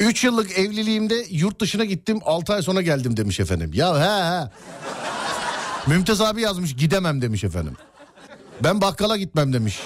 Üç 0.01 0.25
yıllık 0.25 0.59
evliliğimde 0.59 1.27
yurt 1.31 1.61
dışına 1.61 1.85
gittim 1.85 2.21
6 2.25 2.55
ay 2.55 2.63
sonra 2.63 2.83
geldim 2.83 3.17
demiş 3.17 3.41
efendim. 3.41 3.71
Ya 3.75 4.01
he 4.01 4.25
he. 4.25 4.51
Mümtaz 5.87 6.21
abi 6.21 6.43
yazmış 6.43 6.77
gidemem 6.77 7.23
demiş 7.23 7.45
efendim. 7.45 7.77
Ben 8.65 8.81
bakkala 8.81 9.17
gitmem 9.17 9.53
demiş 9.53 9.79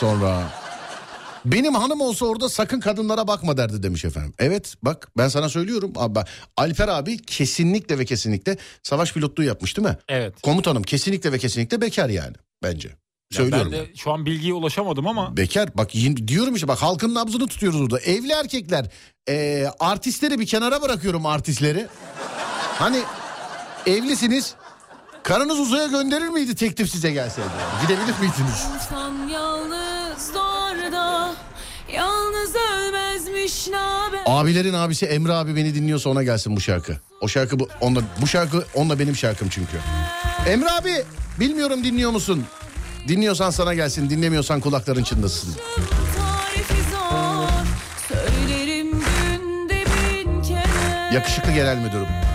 sonra. 0.00 0.42
Benim 1.44 1.74
hanım 1.74 2.00
olsa 2.00 2.26
orada 2.26 2.48
sakın 2.48 2.80
kadınlara 2.80 3.28
bakma 3.28 3.56
derdi 3.56 3.82
demiş 3.82 4.04
efendim. 4.04 4.34
Evet 4.38 4.74
bak 4.82 5.08
ben 5.18 5.28
sana 5.28 5.48
söylüyorum. 5.48 5.92
Abi, 5.96 6.18
Alper 6.56 6.88
abi 6.88 7.22
kesinlikle 7.22 7.98
ve 7.98 8.04
kesinlikle 8.04 8.56
savaş 8.82 9.12
pilotluğu 9.12 9.42
yapmış 9.42 9.76
değil 9.76 9.88
mi? 9.88 9.96
Evet. 10.08 10.42
Komutanım 10.42 10.82
kesinlikle 10.82 11.32
ve 11.32 11.38
kesinlikle 11.38 11.80
bekar 11.80 12.08
yani 12.08 12.34
bence. 12.62 12.88
Ya 12.88 13.36
Söylüyorum. 13.36 13.72
ben 13.72 13.80
de 13.80 13.96
şu 13.96 14.12
an 14.12 14.26
bilgiye 14.26 14.54
ulaşamadım 14.54 15.06
ama 15.06 15.36
Bekar 15.36 15.76
bak 15.78 15.90
diyorum 16.26 16.54
işte 16.54 16.68
bak 16.68 16.82
halkın 16.82 17.14
nabzını 17.14 17.46
tutuyoruz 17.46 17.80
burada. 17.80 18.00
Evli 18.00 18.32
erkekler 18.32 18.86
e, 19.28 19.66
artistleri 19.80 20.40
bir 20.40 20.46
kenara 20.46 20.82
bırakıyorum 20.82 21.26
artistleri. 21.26 21.86
Hani 22.78 23.02
evlisiniz 23.86 24.54
karınız 25.22 25.58
uzaya 25.60 25.86
gönderir 25.86 26.28
miydi 26.28 26.54
teklif 26.54 26.90
size 26.90 27.10
gelseydi? 27.12 27.48
Gidebilir 27.82 28.14
miydiniz? 28.20 28.66
Yalnız 31.96 32.54
ölmezmiş 32.54 33.68
naber 33.68 34.20
Abilerin 34.26 34.72
abisi 34.72 35.06
Emre 35.06 35.32
abi 35.32 35.56
beni 35.56 35.74
dinliyorsa 35.74 36.10
ona 36.10 36.22
gelsin 36.22 36.56
bu 36.56 36.60
şarkı. 36.60 36.96
O 37.20 37.28
şarkı 37.28 37.58
bu 37.58 37.68
onunla, 37.80 38.02
bu 38.20 38.26
şarkı 38.26 38.64
onunla 38.74 38.98
benim 38.98 39.16
şarkım 39.16 39.48
çünkü. 39.48 39.76
Emre 40.46 40.70
abi 40.70 41.04
bilmiyorum 41.40 41.84
dinliyor 41.84 42.10
musun? 42.10 42.44
Dinliyorsan 43.08 43.50
sana 43.50 43.74
gelsin 43.74 44.10
dinlemiyorsan 44.10 44.60
kulakların 44.60 45.02
kere 45.02 45.20
Yakışıklı 51.14 51.52
genel 51.52 51.76
müdürüm. 51.76 52.25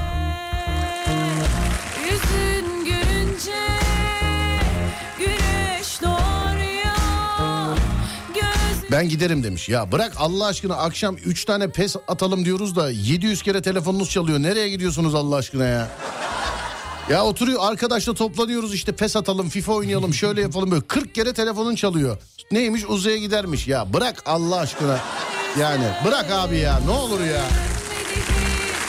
Ben 8.91 9.09
giderim 9.09 9.43
demiş. 9.43 9.69
Ya 9.69 9.91
bırak 9.91 10.13
Allah 10.17 10.45
aşkına 10.45 10.75
akşam 10.75 11.15
3 11.15 11.45
tane 11.45 11.71
pes 11.71 11.95
atalım 12.07 12.45
diyoruz 12.45 12.75
da 12.75 12.89
700 12.89 13.41
kere 13.41 13.61
telefonunuz 13.61 14.09
çalıyor. 14.09 14.39
Nereye 14.39 14.69
gidiyorsunuz 14.69 15.15
Allah 15.15 15.35
aşkına 15.35 15.65
ya? 15.65 15.87
Ya 17.09 17.23
oturuyor 17.23 17.59
arkadaşla 17.61 18.13
toplanıyoruz 18.13 18.73
işte 18.73 18.91
pes 18.91 19.15
atalım 19.15 19.49
FIFA 19.49 19.73
oynayalım 19.73 20.13
şöyle 20.13 20.41
yapalım 20.41 20.71
böyle 20.71 20.81
40 20.81 21.15
kere 21.15 21.33
telefonun 21.33 21.75
çalıyor. 21.75 22.17
Neymiş 22.51 22.83
uzaya 22.87 23.17
gidermiş 23.17 23.67
ya 23.67 23.93
bırak 23.93 24.23
Allah 24.25 24.59
aşkına. 24.59 24.99
Yani 25.59 25.85
bırak 26.05 26.31
abi 26.31 26.57
ya 26.57 26.79
ne 26.85 26.91
olur 26.91 27.21
ya. 27.21 27.43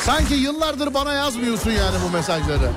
Sanki 0.04 0.34
yıllardır 0.34 0.94
bana 0.94 1.12
yazmıyorsun 1.12 1.70
yani 1.70 1.96
bu 2.08 2.10
mesajları. 2.10 2.70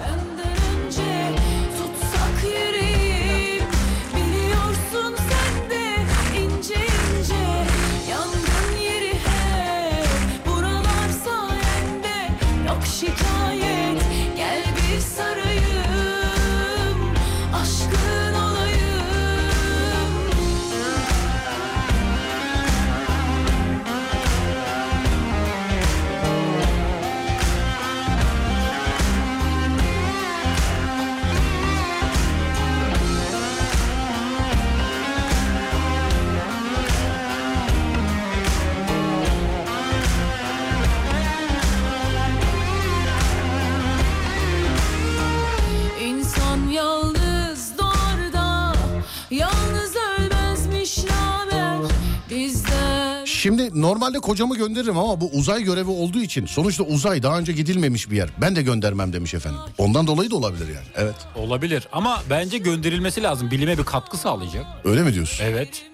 Şimdi 53.58 53.82
normalde 53.82 54.20
kocamı 54.20 54.58
gönderirim 54.58 54.98
ama 54.98 55.22
bu 55.22 55.30
uzay 55.30 55.64
görevi 55.64 55.90
olduğu 55.90 56.20
için 56.22 56.46
sonuçta 56.46 56.84
uzay 56.84 57.24
daha 57.24 57.40
önce 57.40 57.52
gidilmemiş 57.52 58.12
bir 58.12 58.18
yer. 58.18 58.30
Ben 58.42 58.56
de 58.56 58.62
göndermem 58.62 59.14
demiş 59.14 59.34
efendim. 59.34 59.60
Ondan 59.78 60.08
dolayı 60.08 60.32
da 60.32 60.36
olabilir 60.36 60.68
yani. 60.68 60.86
Evet. 60.96 61.16
olabilir 61.36 61.88
ama 61.92 62.22
bence 62.30 62.58
gönderilmesi 62.58 63.24
lazım. 63.24 63.52
Bilime 63.52 63.78
bir 63.78 63.84
katkı 63.84 64.18
sağlayacak. 64.18 64.66
Öyle 64.84 65.04
mi 65.04 65.14
diyorsun? 65.14 65.46
Evet. 65.46 65.86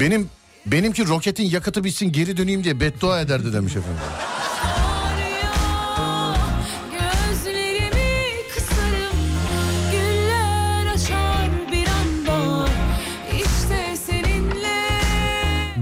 Benim 0.00 0.30
benimki 0.66 1.08
roketin 1.08 1.44
yakıtı 1.44 1.84
bitsin 1.84 2.12
geri 2.12 2.36
döneyim 2.36 2.64
diye 2.64 2.80
beddua 2.80 3.20
ederdi 3.20 3.52
demiş 3.52 3.76
efendim. 3.76 4.00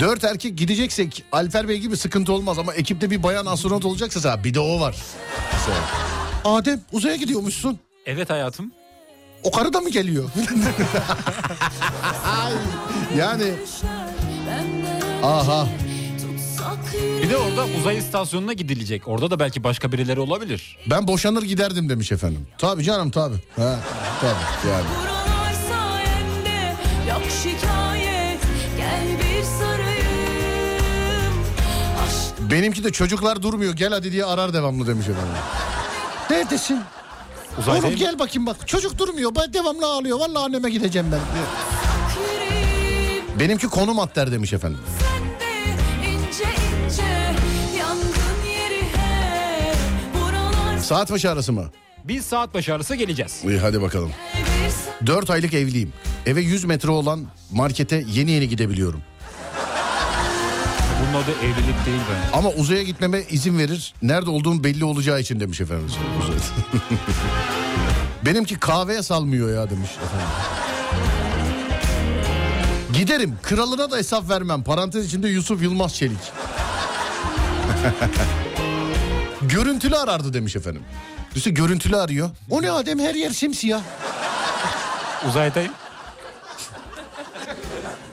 Dört 0.03 0.25
erkek 0.25 0.59
gideceksek 0.59 1.25
Alper 1.33 1.69
Bey 1.69 1.79
gibi 1.79 1.97
sıkıntı 1.97 2.33
olmaz 2.33 2.59
ama 2.59 2.75
ekipte 2.75 3.11
bir 3.11 3.23
bayan 3.23 3.47
astronot 3.47 3.85
olacaksa 3.85 4.21
sa- 4.21 4.45
bir 4.45 4.55
de 4.55 4.61
o 4.61 4.81
var. 4.81 4.97
Mesela. 5.53 5.77
Adem 6.45 6.81
uzaya 6.93 7.17
gidiyormuşsun. 7.17 7.79
Evet 8.07 8.31
hayatım. 8.31 8.73
O 9.43 9.51
karı 9.51 9.73
da 9.73 9.81
mı 9.81 9.91
geliyor? 9.91 10.25
Ay, 12.45 12.53
yani 13.19 13.53
aha 15.23 15.69
Bir 17.23 17.31
de 17.31 17.37
orada 17.37 17.67
uzay 17.81 17.99
istasyonuna 17.99 18.53
gidilecek. 18.53 19.09
Orada 19.09 19.31
da 19.31 19.39
belki 19.39 19.65
başka 19.65 19.93
birileri 19.93 20.21
olabilir. 20.21 20.79
ben 20.91 21.09
boşanır 21.09 21.43
giderdim 21.43 21.89
demiş 21.89 22.13
efendim. 22.13 22.47
Tabii 22.59 22.85
canım 22.85 23.11
tabii. 23.11 23.37
Ha, 23.57 23.79
tabii 24.21 24.71
yani. 24.71 25.12
Benimki 32.53 32.85
de 32.85 32.93
çocuklar 32.93 33.43
durmuyor 33.43 33.73
gel 33.73 33.93
hadi 33.93 34.13
diye 34.13 34.25
arar 34.25 34.55
devamlı 34.55 34.87
demiş 34.87 35.09
efendim. 35.09 35.33
Neredesin? 36.31 36.81
Uzaydayım. 37.59 37.87
Oğlum 37.87 37.97
gel 37.97 38.19
bakayım 38.19 38.47
bak. 38.47 38.69
Çocuk 38.69 38.99
durmuyor. 38.99 39.33
Ben 39.35 39.53
devamlı 39.53 39.87
ağlıyor. 39.87 40.19
Vallahi 40.21 40.45
anneme 40.45 40.71
gideceğim 40.71 41.09
ben. 41.13 41.21
Benimki 43.41 43.69
konum 43.69 44.01
at 44.01 44.17
der 44.17 44.33
demiş 44.33 44.53
efendim. 44.53 44.79
İnce 46.07 46.45
ince 46.85 47.33
Saat 50.83 51.11
başı 51.11 51.31
arası 51.31 51.53
mı? 51.53 51.65
Biz 52.05 52.27
saat 52.27 52.55
başı 52.55 52.75
arası 52.75 52.95
geleceğiz. 52.95 53.41
İyi 53.45 53.59
hadi 53.59 53.83
bakalım. 53.83 54.13
bir 54.35 54.71
sarayım 54.71 55.07
4 55.07 55.31
aylık 55.31 55.55
evliyim. 55.55 55.93
Eve 56.27 56.41
100 56.41 56.65
metre 56.65 56.91
olan 56.91 57.27
markete 57.53 58.05
yeni 58.09 58.31
yeni 58.31 58.49
gidebiliyorum. 58.49 59.03
Bunun 61.13 61.23
adı 61.23 61.31
evlilik 61.31 61.87
değil 61.87 62.01
bence. 62.11 62.37
Ama 62.37 62.49
uzaya 62.51 62.83
gitmeme 62.83 63.23
izin 63.31 63.59
verir. 63.59 63.95
Nerede 64.03 64.31
olduğum 64.31 64.65
belli 64.65 64.85
olacağı 64.85 65.21
için 65.21 65.41
demiş 65.41 65.61
efendim. 65.61 65.87
Uzay. 66.23 66.37
Benimki 68.27 68.59
kahveye 68.59 69.03
salmıyor 69.03 69.55
ya 69.55 69.71
demiş 69.71 69.91
efendim. 69.91 70.27
Giderim. 72.93 73.39
Kralına 73.43 73.91
da 73.91 73.97
hesap 73.97 74.31
vermem. 74.31 74.63
Parantez 74.63 75.07
içinde 75.07 75.29
Yusuf 75.29 75.63
Yılmaz 75.63 75.95
Çelik. 75.95 76.19
Görüntülü 79.43 79.97
arardı 79.97 80.35
demiş 80.35 80.57
efendim. 80.57 80.83
Düşünsene 81.31 81.55
görüntülü 81.55 81.97
arıyor. 81.97 82.31
O 82.51 82.63
ne 82.63 82.71
Adem 82.71 82.99
her 82.99 83.15
yer 83.15 83.31
simsiyah. 83.31 83.81
Uzaydayım. 85.29 85.73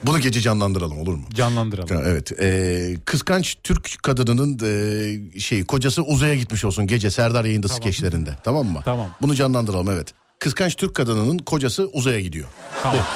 Bunu 0.02 0.20
gece 0.20 0.40
canlandıralım 0.40 0.98
olur 0.98 1.14
mu? 1.14 1.22
Canlandıralım. 1.34 2.02
Evet. 2.06 2.32
Ee, 2.40 2.96
kıskanç 3.04 3.56
Türk 3.62 4.02
kadınının 4.02 4.58
e, 4.64 5.40
şey 5.40 5.64
kocası 5.64 6.02
uzaya 6.02 6.34
gitmiş 6.34 6.64
olsun 6.64 6.86
gece 6.86 7.10
Serdar 7.10 7.44
yayında 7.44 7.68
skeçlerinde. 7.68 8.36
Tamam 8.44 8.66
mı? 8.66 8.80
Tamam. 8.84 9.08
Bunu 9.22 9.34
canlandıralım 9.34 9.90
evet. 9.90 10.14
Kıskanç 10.38 10.76
Türk 10.76 10.94
kadınının 10.94 11.38
kocası 11.38 11.86
uzaya 11.92 12.20
gidiyor. 12.20 12.48
Tamam. 12.82 13.06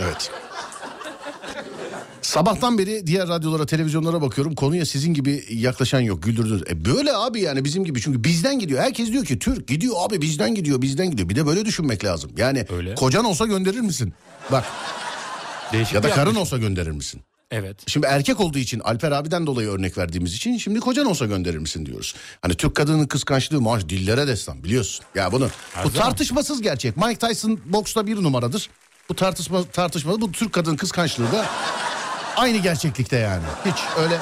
Evet. 0.00 0.30
Sabahtan 2.22 2.78
beri 2.78 3.06
diğer 3.06 3.28
radyolara, 3.28 3.66
televizyonlara 3.66 4.22
bakıyorum. 4.22 4.54
Konuya 4.54 4.86
sizin 4.86 5.14
gibi 5.14 5.44
yaklaşan 5.50 6.00
yok. 6.00 6.22
Güldürdünüz. 6.22 6.62
E 6.70 6.84
böyle 6.84 7.16
abi 7.16 7.40
yani 7.40 7.64
bizim 7.64 7.84
gibi. 7.84 8.00
Çünkü 8.00 8.24
bizden 8.24 8.58
gidiyor. 8.58 8.80
Herkes 8.82 9.08
diyor 9.08 9.24
ki 9.24 9.38
Türk 9.38 9.68
gidiyor 9.68 9.94
abi 9.98 10.20
bizden 10.20 10.54
gidiyor, 10.54 10.82
bizden 10.82 11.10
gidiyor. 11.10 11.28
Bir 11.28 11.36
de 11.36 11.46
böyle 11.46 11.64
düşünmek 11.64 12.04
lazım. 12.04 12.30
Yani 12.36 12.66
Öyle. 12.76 12.94
kocan 12.94 13.24
olsa 13.24 13.46
gönderir 13.46 13.80
misin? 13.80 14.14
Bak 14.52 14.64
Değişik 15.72 15.94
ya 15.94 16.02
da 16.02 16.08
karın 16.08 16.18
yaklaşım. 16.18 16.40
olsa 16.42 16.58
gönderir 16.58 16.90
misin? 16.90 17.22
Evet. 17.50 17.76
Şimdi 17.86 18.06
erkek 18.06 18.40
olduğu 18.40 18.58
için 18.58 18.80
Alper 18.80 19.12
abiden 19.12 19.46
dolayı 19.46 19.68
örnek 19.68 19.98
verdiğimiz 19.98 20.34
için 20.34 20.58
şimdi 20.58 20.80
kocan 20.80 21.06
olsa 21.06 21.26
gönderir 21.26 21.58
misin 21.58 21.86
diyoruz. 21.86 22.14
Hani 22.42 22.54
Türk 22.54 22.74
kadının 22.74 23.06
kıskançlığı 23.06 23.60
maaş 23.60 23.88
dillere 23.88 24.26
destan 24.26 24.64
biliyorsun. 24.64 25.04
Ya 25.14 25.32
bunu 25.32 25.50
bu 25.84 25.90
zaman. 25.90 26.08
tartışmasız 26.08 26.62
gerçek. 26.62 26.96
Mike 26.96 27.28
Tyson 27.28 27.60
boksta 27.64 28.06
bir 28.06 28.16
numaradır. 28.16 28.70
Bu 29.08 29.14
tartışma 29.16 29.64
tartışma 29.64 30.20
bu 30.20 30.32
Türk 30.32 30.52
kadın 30.52 30.76
kıskançlığı 30.76 31.32
da 31.32 31.46
aynı 32.36 32.58
gerçeklikte 32.58 33.16
yani. 33.16 33.44
Hiç 33.64 33.76
öyle 33.98 34.18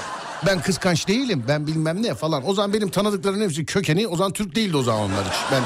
ben 0.47 0.62
kıskanç 0.62 1.09
değilim 1.09 1.45
ben 1.49 1.66
bilmem 1.66 2.03
ne 2.03 2.14
falan. 2.14 2.49
O 2.49 2.55
zaman 2.55 2.72
benim 2.72 2.90
tanıdıklarım 2.90 3.40
hepsi 3.40 3.66
kökeni 3.66 4.07
o 4.09 4.16
zaman 4.16 4.32
Türk 4.32 4.55
değildi 4.55 4.76
o 4.76 4.82
zaman 4.82 5.01
onlar 5.01 5.24
hiç. 5.24 5.38
Ben 5.53 5.62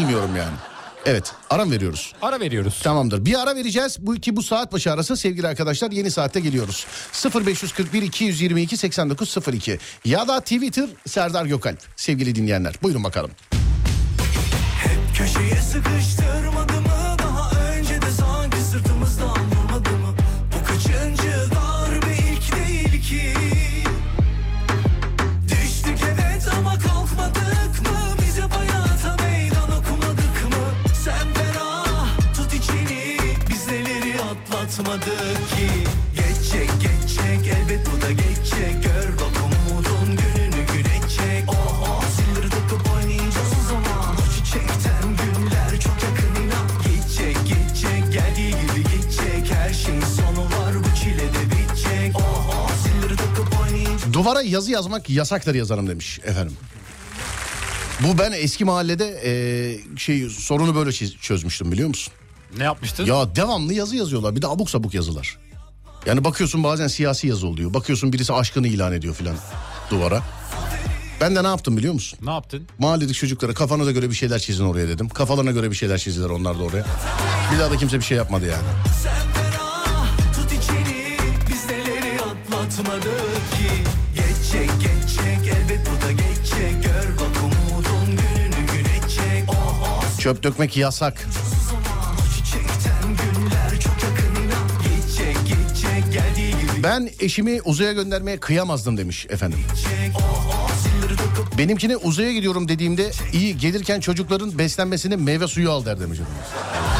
bilmiyorum 0.00 0.36
yani. 0.36 0.73
Evet 1.06 1.32
aram 1.50 1.70
veriyoruz. 1.70 2.12
Ara 2.22 2.40
veriyoruz. 2.40 2.80
Tamamdır. 2.82 3.24
Bir 3.24 3.42
ara 3.42 3.56
vereceğiz. 3.56 3.96
Bu 4.00 4.14
iki 4.16 4.36
bu 4.36 4.42
saat 4.42 4.72
başı 4.72 4.92
arası 4.92 5.16
sevgili 5.16 5.46
arkadaşlar 5.46 5.90
yeni 5.90 6.10
saatte 6.10 6.40
geliyoruz. 6.40 6.86
0541 7.46 8.02
222 8.02 8.76
8902 8.76 9.78
ya 10.04 10.28
da 10.28 10.40
Twitter 10.40 10.88
Serdar 11.06 11.46
Gökalp 11.46 11.78
sevgili 11.96 12.34
dinleyenler. 12.34 12.74
Buyurun 12.82 13.04
bakalım. 13.04 13.30
Köşeye 15.14 15.56
sıkıştırmadı 15.56 16.63
atlatmadık 34.94 35.48
ki. 35.50 35.68
Geçecek 36.16 36.70
geçecek 36.80 37.56
elbet 37.56 37.86
bu 37.86 38.02
da 38.02 38.10
geçecek 38.12 38.82
Gör 38.84 39.12
bak 39.14 39.32
umudun 39.44 40.16
gününü 40.16 40.66
gülecek 40.66 41.48
Oho 41.48 42.02
silleri 42.16 42.50
takıp 42.50 42.90
oynayacağız 42.96 43.52
o 43.64 43.68
zaman. 43.68 44.14
O 44.14 44.34
çiçekten 44.34 45.02
günler 45.02 45.80
çok 45.80 45.96
yakın 46.02 46.42
inan. 46.42 46.66
Geçecek 46.84 47.36
geçecek 47.46 48.12
geldiği 48.12 48.50
gibi 48.50 48.82
geçecek 48.82 49.52
Her 49.58 49.74
şeyin 49.74 50.00
sonu 50.00 50.44
var 50.44 50.74
bu 50.78 50.96
çile 50.96 51.18
de 51.18 51.44
bitecek. 51.50 52.16
Oho 52.16 52.68
silleri 52.82 53.16
takıp 53.16 53.60
oynayacağız. 53.60 54.12
Duvara 54.12 54.42
yazı 54.42 54.70
yazmak 54.70 55.10
yasaktır 55.10 55.54
yazarım 55.54 55.88
demiş 55.88 56.20
efendim. 56.24 56.56
Bu 58.00 58.18
ben 58.18 58.32
eski 58.32 58.64
mahallede 58.64 59.22
eee, 59.24 59.96
şey 59.98 60.28
sorunu 60.30 60.74
böyle 60.74 60.92
çözmüştüm 61.20 61.72
biliyor 61.72 61.88
musun? 61.88 62.12
Ne 62.58 62.64
yapmıştın? 62.64 63.06
Ya 63.06 63.36
devamlı 63.36 63.74
yazı 63.74 63.96
yazıyorlar 63.96 64.36
bir 64.36 64.42
de 64.42 64.46
abuk 64.46 64.70
sabuk 64.70 64.94
yazılar. 64.94 65.38
Yani 66.06 66.24
bakıyorsun 66.24 66.64
bazen 66.64 66.86
siyasi 66.86 67.26
yazı 67.26 67.46
oluyor. 67.46 67.74
Bakıyorsun 67.74 68.12
birisi 68.12 68.32
aşkını 68.32 68.68
ilan 68.68 68.92
ediyor 68.92 69.14
filan 69.14 69.36
duvara. 69.90 70.22
Ben 71.20 71.36
de 71.36 71.42
ne 71.42 71.48
yaptım 71.48 71.76
biliyor 71.76 71.94
musun? 71.94 72.18
Ne 72.22 72.30
yaptın? 72.30 72.66
Mahalledeki 72.78 73.18
çocuklara 73.18 73.54
kafanıza 73.54 73.92
göre 73.92 74.10
bir 74.10 74.14
şeyler 74.14 74.38
çizin 74.38 74.64
oraya 74.64 74.88
dedim. 74.88 75.08
Kafalarına 75.08 75.50
göre 75.50 75.70
bir 75.70 75.76
şeyler 75.76 75.98
çizdiler 75.98 76.30
onlar 76.30 76.58
da 76.58 76.62
oraya. 76.62 76.84
Bir 77.54 77.58
daha 77.58 77.70
da 77.70 77.76
kimse 77.76 77.98
bir 77.98 78.04
şey 78.04 78.16
yapmadı 78.16 78.46
yani. 78.46 78.64
Sen 79.02 79.32
ferah 79.32 80.06
tut 80.34 80.54
Ben 96.84 97.10
eşimi 97.20 97.62
uzaya 97.62 97.92
göndermeye 97.92 98.36
kıyamazdım 98.40 98.96
demiş 98.96 99.26
efendim. 99.30 99.58
Benimkine 101.58 101.96
uzaya 101.96 102.32
gidiyorum 102.32 102.68
dediğimde 102.68 103.10
iyi 103.32 103.58
gelirken 103.58 104.00
çocukların 104.00 104.58
beslenmesine 104.58 105.16
meyve 105.16 105.46
suyu 105.46 105.70
al 105.70 105.84
der 105.84 106.00
demiş. 106.00 106.18
efendim. 106.20 106.93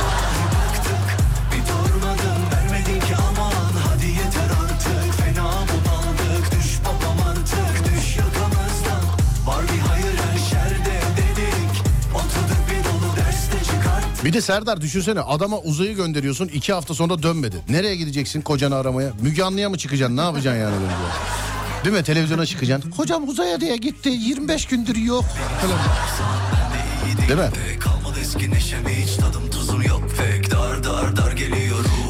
Bir 14.24 14.32
de 14.32 14.40
Serdar 14.40 14.80
düşünsene 14.80 15.20
adama 15.20 15.58
uzayı 15.58 15.96
gönderiyorsun 15.96 16.48
iki 16.48 16.72
hafta 16.72 16.94
sonra 16.94 17.22
dönmedi. 17.22 17.56
Nereye 17.68 17.96
gideceksin 17.96 18.40
kocanı 18.40 18.76
aramaya? 18.76 19.12
Müge 19.20 19.42
Anlı'ya 19.42 19.70
mı 19.70 19.78
çıkacaksın 19.78 20.16
ne 20.16 20.20
yapacaksın 20.20 20.60
yani? 20.60 20.74
dönünce? 20.74 20.94
Değil 21.84 21.96
mi 21.96 22.02
televizyona 22.02 22.46
çıkacaksın. 22.46 22.90
Hocam 22.90 23.28
uzaya 23.28 23.60
diye 23.60 23.76
gitti 23.76 24.08
25 24.08 24.66
gündür 24.66 24.96
yok. 24.96 25.24
Değil 27.28 27.40
mi? 27.40 27.50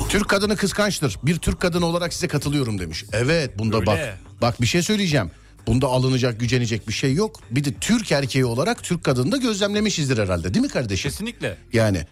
Türk 0.09 0.29
kadını 0.29 0.57
kıskançtır. 0.57 1.19
Bir 1.23 1.37
Türk 1.39 1.61
kadını 1.61 1.87
olarak 1.87 2.13
size 2.13 2.29
katılıyorum 2.29 2.79
demiş. 2.79 3.05
Evet 3.13 3.59
bunda 3.59 3.77
Öyle. 3.77 3.87
bak. 3.87 3.99
Bak 4.43 4.61
bir 4.61 4.67
şey 4.67 4.83
söyleyeceğim. 4.83 5.31
Bunda 5.67 5.87
alınacak, 5.87 6.41
gücenecek 6.41 6.89
bir 6.89 6.93
şey 6.93 7.15
yok. 7.15 7.41
Bir 7.51 7.65
de 7.65 7.73
Türk 7.73 8.13
erkeği 8.13 8.45
olarak 8.45 8.83
Türk 8.83 9.05
kadını 9.05 9.33
da 9.33 9.37
gözlemlemişizdir 9.37 10.19
herhalde. 10.19 10.55
Değil 10.55 10.65
mi 10.65 10.71
kardeşim? 10.73 11.11
Kesinlikle. 11.11 11.57
Yani 11.73 12.07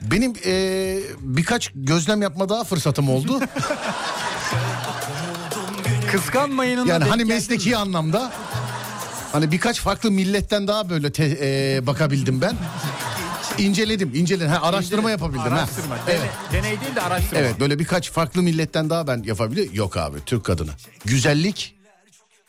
benim 0.00 0.32
eee, 0.44 0.98
birkaç 1.20 1.70
gözlem 1.74 2.22
yapma 2.22 2.48
daha 2.48 2.64
fırsatım 2.64 3.08
oldu. 3.10 3.40
Kıskanmayının 6.12 6.86
yani 6.86 7.04
hani 7.04 7.24
mesleki 7.24 7.76
anlamda. 7.76 8.32
Hani 9.32 9.52
birkaç 9.52 9.80
farklı 9.80 10.10
milletten 10.10 10.68
daha 10.68 10.90
böyle 10.90 11.12
te- 11.12 11.28
eee, 11.28 11.86
bakabildim 11.86 12.40
ben. 12.40 12.54
İnceledim, 13.58 14.14
inceledim. 14.14 14.48
Ha, 14.50 14.58
araştırma 14.62 15.10
yapabildim. 15.10 15.40
ha. 15.42 15.48
Araştırma. 15.48 15.98
Evet. 16.08 16.20
Dene- 16.52 16.62
deney 16.62 16.80
değil 16.80 16.94
de 16.96 17.00
araştırma. 17.00 17.38
Evet 17.40 17.60
böyle 17.60 17.78
birkaç 17.78 18.10
farklı 18.10 18.42
milletten 18.42 18.90
daha 18.90 19.06
ben 19.06 19.22
yapabilirim. 19.22 19.70
Yok 19.74 19.96
abi 19.96 20.18
Türk 20.26 20.44
kadını. 20.44 20.70
Güzellik 21.04 21.75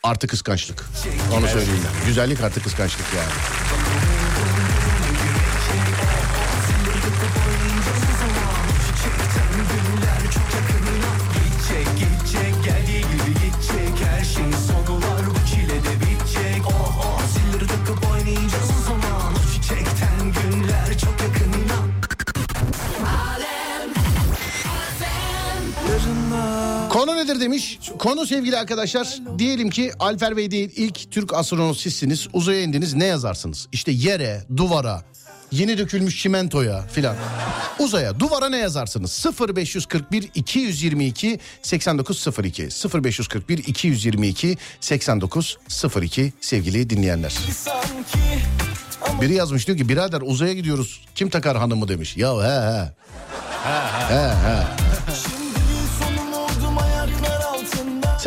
artı 0.02 0.26
kıskançlık. 0.26 0.84
Onu 1.32 1.48
söyleyeyim. 1.48 1.80
Güzellik 2.06 2.40
artı 2.40 2.62
kıskançlık 2.62 3.06
yani. 3.16 3.32
Konu 27.08 27.18
nedir 27.18 27.40
demiş. 27.40 27.78
Konu 27.98 28.26
sevgili 28.26 28.56
arkadaşlar 28.58 29.18
diyelim 29.38 29.70
ki 29.70 29.92
Alper 29.98 30.36
Bey 30.36 30.50
değil 30.50 30.70
ilk 30.76 31.10
Türk 31.10 31.34
astronot 31.34 31.76
sizsiniz. 31.76 32.28
Uzaya 32.32 32.62
indiniz 32.62 32.94
ne 32.94 33.04
yazarsınız? 33.04 33.68
İşte 33.72 33.92
yere, 33.92 34.44
duvara, 34.56 35.02
yeni 35.52 35.78
dökülmüş 35.78 36.22
çimentoya 36.22 36.82
filan. 36.82 37.16
Uzaya, 37.78 38.20
duvara 38.20 38.48
ne 38.48 38.58
yazarsınız? 38.58 39.26
0541 39.56 40.30
222 40.34 41.38
8902 41.62 42.68
0541 43.04 43.58
222 43.58 44.56
8902 44.80 46.32
sevgili 46.40 46.90
dinleyenler. 46.90 47.34
Biri 49.20 49.34
yazmış 49.34 49.66
diyor 49.66 49.78
ki 49.78 49.88
birader 49.88 50.20
uzaya 50.24 50.52
gidiyoruz. 50.52 51.00
Kim 51.14 51.30
takar 51.30 51.56
hanımı 51.56 51.88
demiş. 51.88 52.16
Ya 52.16 52.34
he 52.34 52.48
he. 52.48 52.92
şimdi 54.14 54.87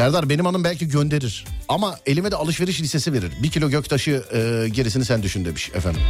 Serdar 0.01 0.29
benim 0.29 0.45
hanım 0.45 0.63
belki 0.63 0.87
gönderir. 0.87 1.45
Ama 1.67 1.95
elime 2.05 2.31
de 2.31 2.35
alışveriş 2.35 2.81
listesi 2.81 3.13
verir. 3.13 3.31
Bir 3.43 3.51
kilo 3.51 3.69
göktaşı 3.69 4.23
e, 4.33 4.69
gerisini 4.69 5.05
sen 5.05 5.23
düşün 5.23 5.45
demiş 5.45 5.71
efendim. 5.73 6.01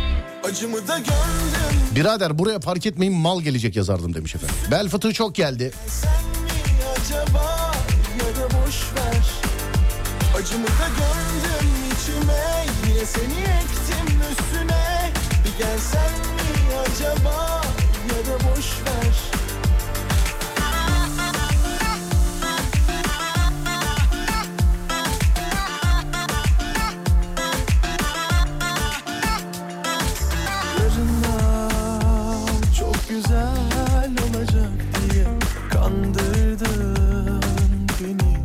Acımı 0.43 0.87
da 0.87 0.97
gördüm 0.97 1.77
Birader 1.95 2.39
buraya 2.39 2.59
park 2.59 2.85
etmeyin 2.85 3.13
mal 3.13 3.41
gelecek 3.41 3.75
yazardım 3.75 4.13
demiş 4.13 4.35
efendim. 4.35 4.55
Bel 4.71 4.89
fıtığı 4.89 5.13
çok 5.13 5.35
geldi. 5.35 5.71
Sen 5.87 6.09
mi 6.11 6.49
acaba 6.95 7.71
ya 8.19 8.35
da 8.35 8.45
boş 8.45 8.75
ver 8.95 9.25
Acımı 10.37 10.67
da 10.67 10.87
gördüm 10.97 11.69
içime 11.93 12.65
Yine 12.87 13.05
seni 13.05 13.41
ektim 13.41 14.17
üstüne 14.31 15.11
Bir 15.45 15.63
gelsen 15.63 16.11
mi 16.11 16.73
acaba 16.85 17.61
ya 18.09 18.25
da 18.25 18.39
boş 18.39 18.65
ver 18.65 19.00
güzel 33.11 34.11
olacak 34.23 34.71
diye 34.93 35.25
kandırdın 35.71 37.41
beni 37.99 38.37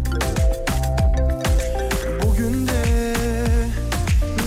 Bugün 2.23 2.67
de 2.67 3.15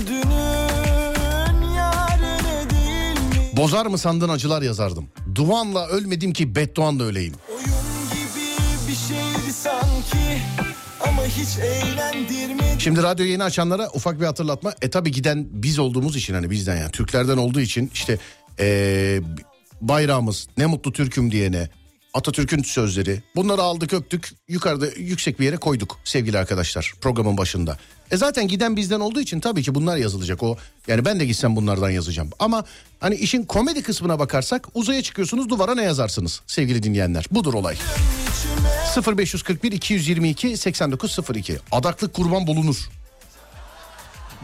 dünün 0.07 1.73
yarını 1.75 2.69
değil 2.69 3.13
mi? 3.13 3.57
Bozar 3.57 3.85
mı 3.85 3.97
sandın 3.97 4.29
acılar 4.29 4.61
yazardım. 4.61 5.07
Duanla 5.35 5.87
ölmedim 5.87 6.33
ki 6.33 6.55
bedduanla 6.55 7.03
öleyim. 7.03 7.33
Oyun 7.49 7.65
gibi 8.13 8.45
bir 8.87 8.95
şeydi 8.95 9.53
sanki 9.53 10.41
ama 11.07 11.23
hiç 11.23 11.57
eğlendirmedi 11.57 12.79
Şimdi 12.79 13.03
radyo 13.03 13.25
yeni 13.25 13.43
açanlara 13.43 13.89
ufak 13.93 14.19
bir 14.19 14.25
hatırlatma. 14.25 14.73
E 14.81 14.89
tabi 14.89 15.11
giden 15.11 15.47
biz 15.51 15.79
olduğumuz 15.79 16.15
için 16.15 16.33
hani 16.33 16.49
bizden 16.49 16.75
yani 16.75 16.91
Türklerden 16.91 17.37
olduğu 17.37 17.61
için 17.61 17.91
işte 17.93 18.17
ee, 18.59 19.21
bayrağımız 19.81 20.47
ne 20.57 20.65
mutlu 20.65 20.93
Türk'üm 20.93 21.31
diyene 21.31 21.69
Atatürk'ün 22.13 22.63
sözleri 22.63 23.23
bunları 23.35 23.61
aldık 23.61 23.93
öptük 23.93 24.31
yukarıda 24.47 24.87
yüksek 24.97 25.39
bir 25.39 25.45
yere 25.45 25.57
koyduk 25.57 25.99
sevgili 26.03 26.37
arkadaşlar 26.37 26.93
programın 27.01 27.37
başında. 27.37 27.77
E 28.11 28.17
zaten 28.17 28.47
giden 28.47 28.75
bizden 28.75 28.99
olduğu 28.99 29.21
için 29.21 29.39
tabii 29.39 29.63
ki 29.63 29.75
bunlar 29.75 29.97
yazılacak 29.97 30.43
o 30.43 30.57
yani 30.87 31.05
ben 31.05 31.19
de 31.19 31.25
gitsem 31.25 31.55
bunlardan 31.55 31.89
yazacağım. 31.89 32.29
Ama 32.39 32.63
hani 32.99 33.15
işin 33.15 33.43
komedi 33.43 33.83
kısmına 33.83 34.19
bakarsak 34.19 34.67
uzaya 34.73 35.03
çıkıyorsunuz 35.03 35.49
duvara 35.49 35.75
ne 35.75 35.83
yazarsınız 35.83 36.41
sevgili 36.47 36.83
dinleyenler 36.83 37.25
budur 37.31 37.53
olay. 37.53 37.75
0541 39.17 39.71
222 39.71 40.57
8902 40.57 41.57
adaklık 41.71 42.13
kurban 42.13 42.47
bulunur. 42.47 42.89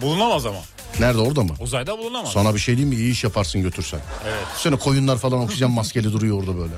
Bulunamaz 0.02 0.46
ama. 0.46 0.60
Nerede 1.00 1.22
orada 1.22 1.44
mı? 1.44 1.54
Uzayda 1.60 1.98
bulunamaz. 1.98 2.32
Sana 2.32 2.54
bir 2.54 2.60
şey 2.60 2.78
diyeyim 2.78 2.96
mi? 2.98 3.02
İyi 3.02 3.12
iş 3.12 3.24
yaparsın 3.24 3.62
götürsen. 3.62 4.00
Evet. 4.26 4.44
Sonra 4.58 4.76
koyunlar 4.78 5.18
falan 5.18 5.40
oksijen 5.40 5.72
maskeli 5.72 6.14
duruyor 6.14 6.40
orada 6.40 6.58
böyle. 6.58 6.74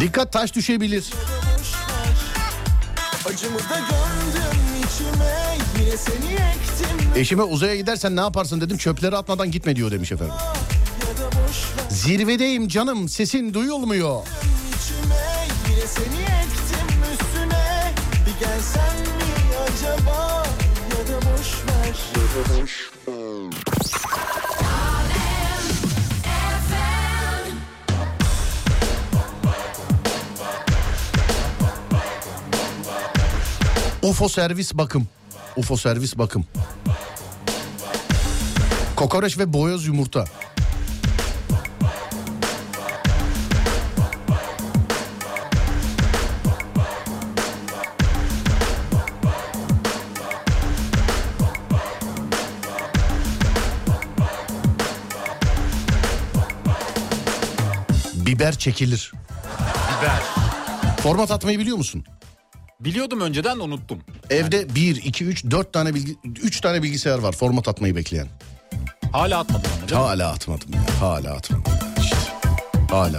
Dikkat 0.00 0.32
taş 0.32 0.54
düşebilir. 0.54 1.04
Acımı 3.28 3.58
da 3.58 3.78
gördüm 3.78 4.58
içime 4.78 5.56
yine 5.80 5.96
seni 5.96 6.32
ektim 6.34 7.10
Eşime 7.16 7.42
uzaya 7.42 7.76
gidersen 7.76 8.16
ne 8.16 8.20
yaparsın 8.20 8.60
dedim 8.60 8.76
çöpleri 8.76 9.16
atmadan 9.16 9.50
gitme 9.50 9.76
diyor 9.76 9.90
demiş 9.90 10.12
efendim. 10.12 10.34
Zirvedeyim 11.96 12.68
canım 12.68 13.08
sesin 13.08 13.54
duyulmuyor. 13.54 14.22
içime 14.68 15.46
yine 15.70 15.86
seni 15.86 16.22
ektim 16.22 17.02
üstüne 17.12 17.94
Bir 18.26 18.40
gelsen 18.40 18.96
mi 19.00 19.56
acaba 19.62 20.46
ya 20.90 21.08
da 21.08 21.20
boş 21.20 21.54
ver 21.68 21.94
UFO 34.02 34.28
servis 34.28 34.74
bakım. 34.74 35.08
UFO 35.56 35.76
servis 35.76 36.18
bakım. 36.18 36.44
Kokoreç 38.96 39.38
ve 39.38 39.52
boyoz 39.52 39.86
yumurta. 39.86 40.24
Biber 58.36 58.58
çekilir. 58.58 59.12
Biber. 59.98 60.20
Format 61.00 61.30
atmayı 61.30 61.58
biliyor 61.58 61.76
musun? 61.76 62.04
Biliyordum 62.80 63.20
önceden 63.20 63.58
de 63.58 63.62
unuttum. 63.62 63.98
Evde 64.30 64.74
1, 64.74 64.96
2, 64.96 65.24
3, 65.24 65.44
4 65.44 65.72
tane 65.72 65.94
bilgi, 65.94 66.16
3 66.42 66.60
tane 66.60 66.82
bilgisayar 66.82 67.18
var 67.18 67.32
format 67.32 67.68
atmayı 67.68 67.96
bekleyen. 67.96 68.28
Hala 69.12 69.38
atmadım 69.38 69.70
ama. 69.92 70.00
Hala 70.00 70.30
atmadım 70.30 70.68
ya. 70.72 70.80
Hala 71.00 71.32
atmadım. 71.32 71.64
İşte. 72.00 72.16
Hala. 72.90 73.18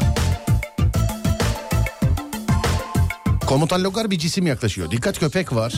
Komutan 3.47 3.83
Logar 3.83 4.11
bir 4.11 4.19
cisim 4.19 4.47
yaklaşıyor. 4.47 4.91
Dikkat 4.91 5.19
köpek 5.19 5.55
var. 5.55 5.73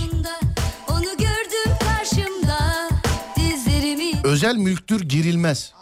Onu 0.90 1.18
gördüm 1.18 1.74
karşımda 1.80 2.90
Dizlerimi 3.36 4.12
Özel 4.24 4.56
mülktür 4.56 5.02
girilmez. 5.02 5.74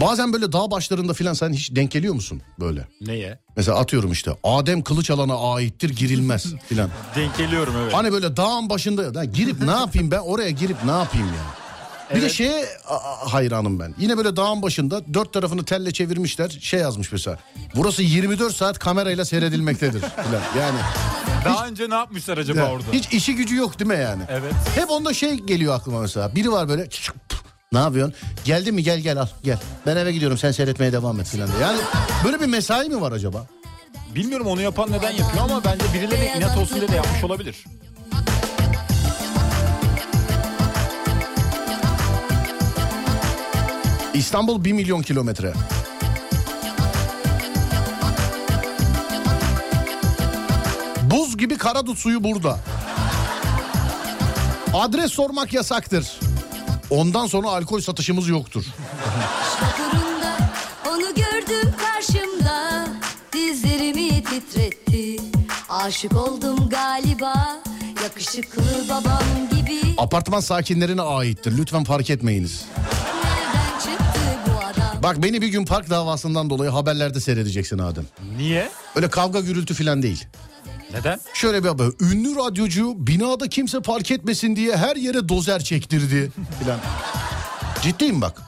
Bazen 0.00 0.32
böyle 0.32 0.52
dağ 0.52 0.70
başlarında 0.70 1.12
filan 1.12 1.32
sen 1.34 1.52
hiç 1.52 1.74
denk 1.76 1.90
geliyor 1.90 2.14
musun 2.14 2.42
böyle? 2.60 2.88
Neye? 3.00 3.38
Mesela 3.56 3.78
atıyorum 3.78 4.12
işte 4.12 4.30
Adem 4.44 4.82
kılıç 4.82 5.10
alana 5.10 5.54
aittir 5.54 5.90
girilmez 5.90 6.46
filan. 6.68 6.90
Denk 7.16 7.36
geliyorum 7.38 7.74
evet. 7.82 7.94
Hani 7.94 8.12
böyle 8.12 8.36
dağın 8.36 8.70
başında 8.70 9.14
da 9.14 9.24
girip 9.24 9.62
ne 9.62 9.70
yapayım 9.70 10.10
ben 10.10 10.18
oraya 10.18 10.50
girip 10.50 10.84
ne 10.84 10.90
yapayım 10.90 11.26
yani. 11.26 11.58
Bir 12.14 12.22
de 12.22 12.28
şeye 12.28 12.66
hayranım 13.26 13.80
ben. 13.80 13.94
Yine 13.98 14.16
böyle 14.16 14.36
dağın 14.36 14.62
başında 14.62 15.14
dört 15.14 15.32
tarafını 15.32 15.64
telle 15.64 15.92
çevirmişler. 15.92 16.58
Şey 16.60 16.80
yazmış 16.80 17.12
mesela. 17.12 17.38
Burası 17.76 18.02
24 18.02 18.56
saat 18.56 18.78
kamerayla 18.78 19.24
seyredilmektedir. 19.24 20.00
filan. 20.00 20.42
Yani 20.58 20.78
Daha 21.44 21.66
önce 21.66 21.90
ne 21.90 21.94
yapmışlar 21.94 22.38
acaba 22.38 22.60
ya, 22.60 22.70
orada? 22.72 22.86
hiç 22.92 23.12
işi 23.12 23.34
gücü 23.36 23.56
yok 23.56 23.78
değil 23.78 23.90
mi 23.90 23.98
yani? 24.02 24.22
Evet. 24.28 24.52
Hep 24.74 24.90
onda 24.90 25.14
şey 25.14 25.34
geliyor 25.34 25.74
aklıma 25.74 26.00
mesela. 26.00 26.34
Biri 26.34 26.52
var 26.52 26.68
böyle 26.68 26.88
ne 27.72 27.78
yapıyorsun? 27.78 28.14
Geldin 28.44 28.74
mi 28.74 28.82
gel 28.82 28.98
gel 29.00 29.20
al 29.20 29.26
gel. 29.42 29.58
Ben 29.86 29.96
eve 29.96 30.12
gidiyorum 30.12 30.38
sen 30.38 30.52
seyretmeye 30.52 30.92
devam 30.92 31.20
et 31.20 31.26
filan 31.28 31.48
diye. 31.48 31.60
Yani 31.60 31.78
böyle 32.24 32.40
bir 32.40 32.46
mesai 32.46 32.88
mi 32.88 33.00
var 33.00 33.12
acaba? 33.12 33.46
Bilmiyorum 34.14 34.46
onu 34.46 34.60
yapan 34.60 34.92
neden 34.92 35.10
yapıyor 35.10 35.44
ama 35.44 35.64
bence 35.64 35.84
birilerine 35.94 36.36
inat 36.38 36.58
olsun 36.58 36.80
diye 36.80 36.88
de 36.88 36.96
yapmış 36.96 37.24
olabilir. 37.24 37.64
İstanbul 44.14 44.64
1 44.64 44.72
milyon 44.72 45.02
kilometre. 45.02 45.52
Buz 51.02 51.36
gibi 51.36 51.58
karadut 51.58 51.98
suyu 51.98 52.24
burada. 52.24 52.58
Adres 54.74 55.12
sormak 55.12 55.52
yasaktır. 55.52 56.27
Ondan 56.90 57.26
sonra 57.26 57.48
alkol 57.48 57.80
satışımız 57.80 58.28
yoktur. 58.28 58.64
Vapurunda 59.62 60.36
onu 60.88 61.14
gördüm 61.14 61.74
karşımda 61.80 62.86
Dizlerimi 63.32 64.24
titretti 64.24 65.16
Aşık 65.68 66.12
oldum 66.16 66.68
galiba 66.68 67.56
Yakışıklı 68.02 68.62
babam 68.88 69.22
gibi 69.56 69.80
Apartman 69.98 70.40
sakinlerine 70.40 71.02
aittir. 71.02 71.58
Lütfen 71.58 71.84
fark 71.84 72.10
etmeyiniz. 72.10 72.64
Bak 75.02 75.22
beni 75.22 75.42
bir 75.42 75.48
gün 75.48 75.64
park 75.64 75.90
davasından 75.90 76.50
dolayı 76.50 76.70
haberlerde 76.70 77.20
seyredeceksin 77.20 77.78
Adem. 77.78 78.04
Niye? 78.36 78.70
Öyle 78.96 79.10
kavga 79.10 79.40
gürültü 79.40 79.74
falan 79.74 80.02
değil. 80.02 80.24
Neden? 80.92 81.20
Şöyle 81.34 81.64
bir 81.64 81.68
haber. 81.68 81.86
Ünlü 82.00 82.36
radyocu 82.36 82.94
binada 83.06 83.48
kimse 83.48 83.80
park 83.80 84.10
etmesin 84.10 84.56
diye 84.56 84.76
her 84.76 84.96
yere 84.96 85.28
dozer 85.28 85.64
çektirdi 85.64 86.32
filan. 86.60 86.78
Ciddiyim 87.82 88.20
bak. 88.20 88.42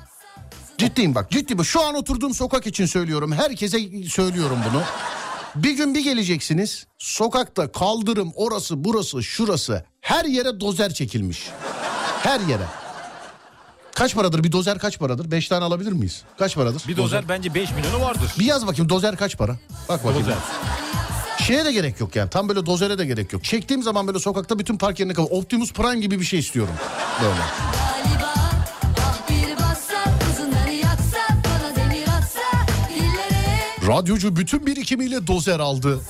Ciddiyim 0.79 1.15
bak. 1.15 1.31
Ciddi 1.31 1.59
bak. 1.59 1.67
Şu 1.67 1.83
an 1.87 1.95
oturduğum 1.95 2.35
sokak 2.35 2.67
için 2.67 2.87
söylüyorum. 2.87 3.33
Herkese 3.33 3.79
söylüyorum 4.09 4.59
bunu. 4.71 4.83
Bir 5.55 5.71
gün 5.77 5.95
bir 5.95 6.05
geleceksiniz. 6.05 6.87
Sokakta 6.99 7.73
kaldırım 7.73 8.33
orası 8.35 8.85
burası 8.85 9.23
şurası 9.23 9.85
her 10.01 10.25
yere 10.25 10.61
dozer 10.61 10.95
çekilmiş. 10.95 11.49
Her 12.23 12.41
yere. 12.41 12.65
Kaç 13.95 14.15
paradır 14.15 14.45
bir 14.45 14.53
dozer 14.53 14.79
kaç 14.79 14.99
paradır? 14.99 15.31
5 15.31 15.49
tane 15.49 15.65
alabilir 15.65 15.93
miyiz? 15.93 16.23
Kaç 16.39 16.55
paradır? 16.55 16.83
Bir 16.89 16.97
dozer 16.97 17.29
bence 17.29 17.55
5 17.55 17.71
milyonu 17.73 18.01
vardır. 18.01 18.35
Bir 18.39 18.45
yaz 18.45 18.67
bakayım 18.67 18.89
dozer 18.89 19.17
kaç 19.17 19.37
para? 19.39 19.57
Bak 19.89 20.05
bakayım. 20.05 20.27
Dozer. 20.27 20.37
Şeye 21.51 21.65
de 21.65 21.73
gerek 21.73 22.01
yok 22.01 22.17
yani. 22.17 22.31
Tam 22.31 22.49
böyle 22.49 22.67
dozere 22.67 22.99
de 22.99 23.07
gerek 23.07 23.33
yok. 23.33 23.45
Çektiğim 23.45 23.83
zaman 23.83 24.07
böyle 24.07 24.19
sokakta 24.19 24.59
bütün 24.59 24.77
park 24.77 25.01
yerine 25.01 25.15
kalır. 25.15 25.29
Optimus 25.31 25.73
Prime 25.73 26.01
gibi 26.01 26.21
bir 26.21 26.25
şey 26.25 26.39
istiyorum. 26.39 26.75
Böyle. 27.23 27.35
Galiba 27.35 28.35
ah 28.99 29.19
Radyocu 33.89 34.37
bütün 34.37 34.67
birikimiyle 34.67 35.27
dozer 35.27 35.61
aldı. 35.61 36.01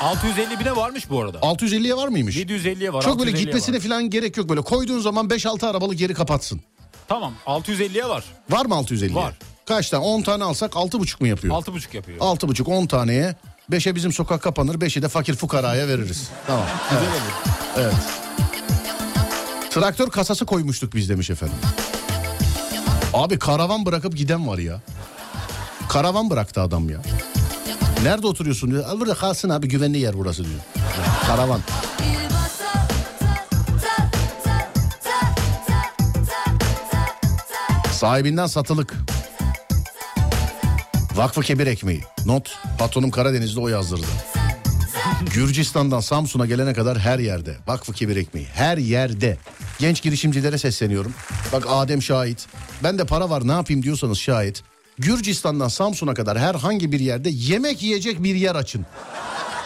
650 0.00 0.60
bine 0.60 0.76
varmış 0.76 1.10
bu 1.10 1.20
arada. 1.20 1.38
650'ye 1.38 1.96
var 1.96 2.08
mıymış? 2.08 2.36
750'ye 2.36 2.92
var. 2.92 3.02
Çok 3.02 3.18
böyle 3.20 3.30
650'ye 3.30 3.44
gitmesine 3.44 3.76
var. 3.76 3.82
falan 3.82 4.10
gerek 4.10 4.36
yok. 4.36 4.48
Böyle 4.48 4.60
koyduğun 4.60 5.00
zaman 5.00 5.28
5-6 5.28 5.66
arabalı 5.66 5.94
geri 5.94 6.14
kapatsın. 6.14 6.60
Tamam 7.08 7.34
650'ye 7.46 8.08
var. 8.08 8.24
Var 8.50 8.66
mı 8.66 8.74
650'ye? 8.74 9.14
Var. 9.14 9.34
Kaç 9.66 9.90
tane? 9.90 10.04
10 10.04 10.22
tane 10.22 10.44
alsak 10.44 10.72
6,5 10.72 11.20
mu 11.20 11.26
yapıyor? 11.26 11.54
6,5 11.54 11.96
yapıyor. 11.96 12.18
6,5 12.18 12.62
10 12.64 12.86
taneye 12.86 13.34
5'e 13.70 13.94
bizim 13.94 14.12
sokak 14.12 14.42
kapanır 14.42 14.74
5'i 14.74 15.02
de 15.02 15.08
fakir 15.08 15.34
fukaraya 15.34 15.88
veririz. 15.88 16.28
Tamam. 16.46 16.66
Evet. 16.92 17.08
evet. 17.76 17.94
Traktör 19.70 20.10
kasası 20.10 20.46
koymuştuk 20.46 20.94
biz 20.94 21.08
demiş 21.08 21.30
efendim. 21.30 21.56
Abi 23.14 23.38
karavan 23.38 23.86
bırakıp 23.86 24.16
giden 24.16 24.48
var 24.48 24.58
ya. 24.58 24.80
Karavan 25.88 26.30
bıraktı 26.30 26.60
adam 26.60 26.88
ya. 26.88 26.98
Nerede 28.02 28.26
oturuyorsun 28.26 28.70
diyor. 28.70 28.84
Al 28.84 29.00
burada 29.00 29.14
kalsın 29.14 29.48
abi 29.48 29.68
güvenli 29.68 29.98
yer 29.98 30.18
burası 30.18 30.44
diyor. 30.44 30.60
Karavan. 31.26 31.60
Sahibinden 37.92 38.46
satılık. 38.46 38.94
Vakfı 41.16 41.40
Kebir 41.40 41.66
ekmeği. 41.66 42.02
Not. 42.26 42.58
Patronum 42.78 43.10
Karadeniz'de 43.10 43.60
o 43.60 43.68
yazdırdı. 43.68 44.06
Gürcistan'dan 45.34 46.00
Samsun'a 46.00 46.46
gelene 46.46 46.72
kadar 46.72 46.98
her 46.98 47.18
yerde. 47.18 47.56
Vakfı 47.66 47.92
Kebir 47.92 48.16
ekmeği. 48.16 48.46
Her 48.46 48.78
yerde. 48.78 49.38
Genç 49.78 50.02
girişimcilere 50.02 50.58
sesleniyorum. 50.58 51.14
Bak 51.52 51.64
Adem 51.68 52.02
şahit. 52.02 52.46
Ben 52.82 52.98
de 52.98 53.04
para 53.04 53.30
var 53.30 53.48
ne 53.48 53.52
yapayım 53.52 53.82
diyorsanız 53.82 54.18
şahit. 54.18 54.62
Gürcistan'dan 54.98 55.68
Samsun'a 55.68 56.14
kadar 56.14 56.38
herhangi 56.38 56.92
bir 56.92 57.00
yerde 57.00 57.30
yemek 57.30 57.82
yiyecek 57.82 58.22
bir 58.22 58.34
yer 58.34 58.54
açın. 58.54 58.86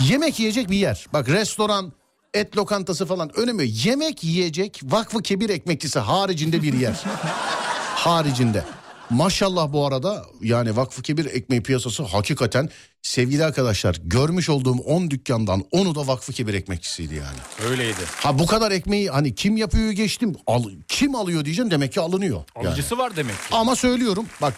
Yemek 0.01 0.39
yiyecek 0.39 0.71
bir 0.71 0.77
yer. 0.77 1.07
Bak 1.13 1.29
restoran, 1.29 1.93
et 2.35 2.57
lokantası 2.57 3.07
falan 3.07 3.39
önemi. 3.39 3.65
Yemek 3.69 4.25
yiyecek 4.25 4.81
Vakfı 4.85 5.23
Kebir 5.23 5.49
ekmekçisi 5.49 5.99
haricinde 5.99 6.63
bir 6.63 6.73
yer. 6.73 7.05
haricinde. 7.95 8.65
Maşallah 9.11 9.73
bu 9.73 9.87
arada 9.87 10.25
yani 10.43 10.77
Vakfı 10.77 11.03
Kebir 11.03 11.25
ekmeği 11.25 11.63
piyasası 11.63 12.03
hakikaten 12.03 12.69
sevgili 13.03 13.45
arkadaşlar 13.45 13.97
görmüş 14.05 14.49
olduğum 14.49 14.79
10 14.79 15.11
dükkandan 15.11 15.61
10'u 15.61 15.95
da 15.95 16.07
Vakfı 16.07 16.33
Kebir 16.33 16.55
ekmekçisiydi 16.55 17.15
yani. 17.15 17.71
Öyleydi. 17.71 18.01
Ha 18.17 18.39
bu 18.39 18.47
kadar 18.47 18.71
ekmeği 18.71 19.11
hani 19.11 19.35
kim 19.35 19.57
yapıyor 19.57 19.91
geçtim. 19.91 20.37
Al, 20.47 20.65
kim 20.89 21.15
alıyor 21.15 21.45
diyeceğim 21.45 21.71
demek 21.71 21.93
ki 21.93 22.01
alınıyor. 22.01 22.45
Yani. 22.57 22.69
Alıcısı 22.69 22.99
var 22.99 23.17
demek 23.17 23.35
ki. 23.35 23.43
Ama 23.53 23.77
söylüyorum 23.77 24.27
bak 24.43 24.55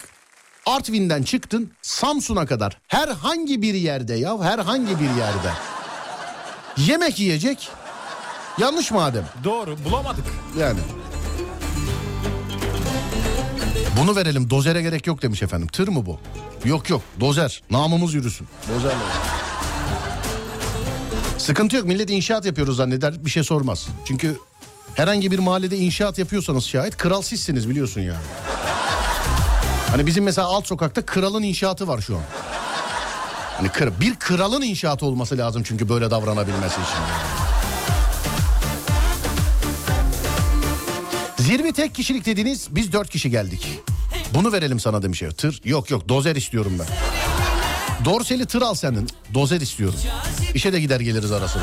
Artvin'den 0.66 1.22
çıktın 1.22 1.70
Samsun'a 1.82 2.46
kadar 2.46 2.78
herhangi 2.88 3.62
bir 3.62 3.74
yerde 3.74 4.14
ya 4.14 4.40
herhangi 4.40 5.00
bir 5.00 5.10
yerde 5.18 5.52
yemek 6.76 7.18
yiyecek 7.18 7.68
yanlış 8.58 8.90
mı 8.90 9.02
Adem? 9.02 9.24
Doğru 9.44 9.76
bulamadık. 9.84 10.24
Yani. 10.60 10.78
Bunu 13.98 14.16
verelim 14.16 14.50
dozere 14.50 14.82
gerek 14.82 15.06
yok 15.06 15.22
demiş 15.22 15.42
efendim. 15.42 15.68
Tır 15.68 15.88
mı 15.88 16.06
bu? 16.06 16.20
Yok 16.64 16.90
yok 16.90 17.02
dozer 17.20 17.62
namımız 17.70 18.14
yürüsün. 18.14 18.48
Dozerle. 18.74 18.94
Sıkıntı 21.38 21.76
yok 21.76 21.84
millet 21.84 22.10
inşaat 22.10 22.46
yapıyoruz 22.46 22.76
zanneder 22.76 23.24
bir 23.24 23.30
şey 23.30 23.44
sormaz. 23.44 23.88
Çünkü 24.04 24.38
herhangi 24.94 25.30
bir 25.30 25.38
mahallede 25.38 25.76
inşaat 25.76 26.18
yapıyorsanız 26.18 26.64
şayet 26.64 26.96
kral 26.96 27.22
sizsiniz 27.22 27.68
biliyorsun 27.68 28.00
yani. 28.00 28.24
Hani 29.90 30.06
bizim 30.06 30.24
mesela 30.24 30.48
alt 30.48 30.66
sokakta 30.66 31.06
kralın 31.06 31.42
inşaatı 31.42 31.88
var 31.88 32.00
şu 32.00 32.16
an. 32.16 32.22
Hani 33.56 33.70
bir 34.00 34.14
kralın 34.14 34.62
inşaatı 34.62 35.06
olması 35.06 35.38
lazım 35.38 35.62
çünkü 35.62 35.88
böyle 35.88 36.10
davranabilmesi 36.10 36.74
için. 36.74 37.37
Zirve 41.48 41.72
tek 41.72 41.94
kişilik 41.94 42.26
dediniz 42.26 42.68
biz 42.70 42.92
dört 42.92 43.10
kişi 43.10 43.30
geldik. 43.30 43.68
Bunu 44.34 44.52
verelim 44.52 44.80
sana 44.80 45.02
demiş. 45.02 45.22
ya. 45.22 45.30
Tır 45.30 45.60
yok 45.64 45.90
yok 45.90 46.08
dozer 46.08 46.36
istiyorum 46.36 46.72
ben. 46.78 46.86
Dorseli 48.04 48.46
tır 48.46 48.62
al 48.62 48.74
senin. 48.74 49.08
Dozer 49.34 49.60
istiyorum. 49.60 49.98
İşe 50.54 50.72
de 50.72 50.80
gider 50.80 51.00
geliriz 51.00 51.32
ara 51.32 51.48
sıra. 51.48 51.62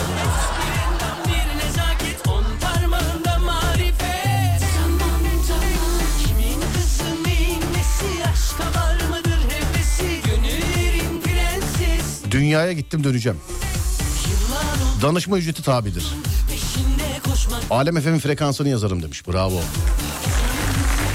Bir 1.28 1.66
nezaket 1.68 2.28
on 2.28 2.44
parmağında 2.62 3.40
marifet 3.40 4.62
Kimin 6.28 6.62
kızı 6.74 7.24
neyin 7.26 7.62
nesi 7.62 8.30
aşka 8.30 8.80
var 8.80 8.96
mıdır 9.10 9.40
hevesi 9.50 10.22
Gönüllerin 10.26 11.22
prenses 11.22 12.32
Dünyaya 12.32 12.72
gittim 12.74 13.04
döneceğim. 13.04 13.40
Danışma 15.02 15.38
ücreti 15.38 15.64
tabidir. 15.64 16.06
Alem 17.70 18.02
FM'in 18.02 18.20
frekansını 18.20 18.70
yazarım 18.70 19.04
demiş. 19.04 19.28
Bravo. 19.28 19.62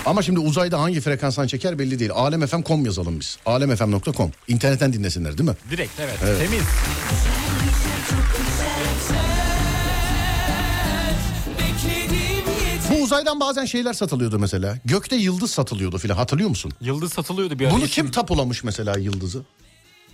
Ama 0.06 0.22
şimdi 0.22 0.38
uzayda 0.38 0.80
hangi 0.80 1.00
frekanstan 1.00 1.46
çeker 1.46 1.78
belli 1.78 1.98
değil. 1.98 2.10
Alemfm.com 2.14 2.84
yazalım 2.84 3.20
biz. 3.20 3.38
Alemfm.com. 3.46 4.30
İnternetten 4.48 4.92
dinlesinler 4.92 5.38
değil 5.38 5.50
mi? 5.50 5.56
Direkt 5.70 5.92
evet. 6.00 6.18
Evet. 6.24 6.38
Temiz. 6.38 6.62
Bu 12.90 13.02
uzaydan 13.02 13.40
bazen 13.40 13.64
şeyler 13.64 13.92
satılıyordu 13.92 14.38
mesela. 14.38 14.78
Gökte 14.84 15.16
yıldız 15.16 15.50
satılıyordu 15.50 15.98
filan 15.98 16.16
hatırlıyor 16.16 16.48
musun? 16.48 16.72
Yıldız 16.80 17.12
satılıyordu 17.12 17.58
bir 17.58 17.66
ara. 17.66 17.74
Bunu 17.74 17.84
kim 17.86 18.10
tapulamış 18.10 18.64
mesela 18.64 18.98
yıldızı? 18.98 19.42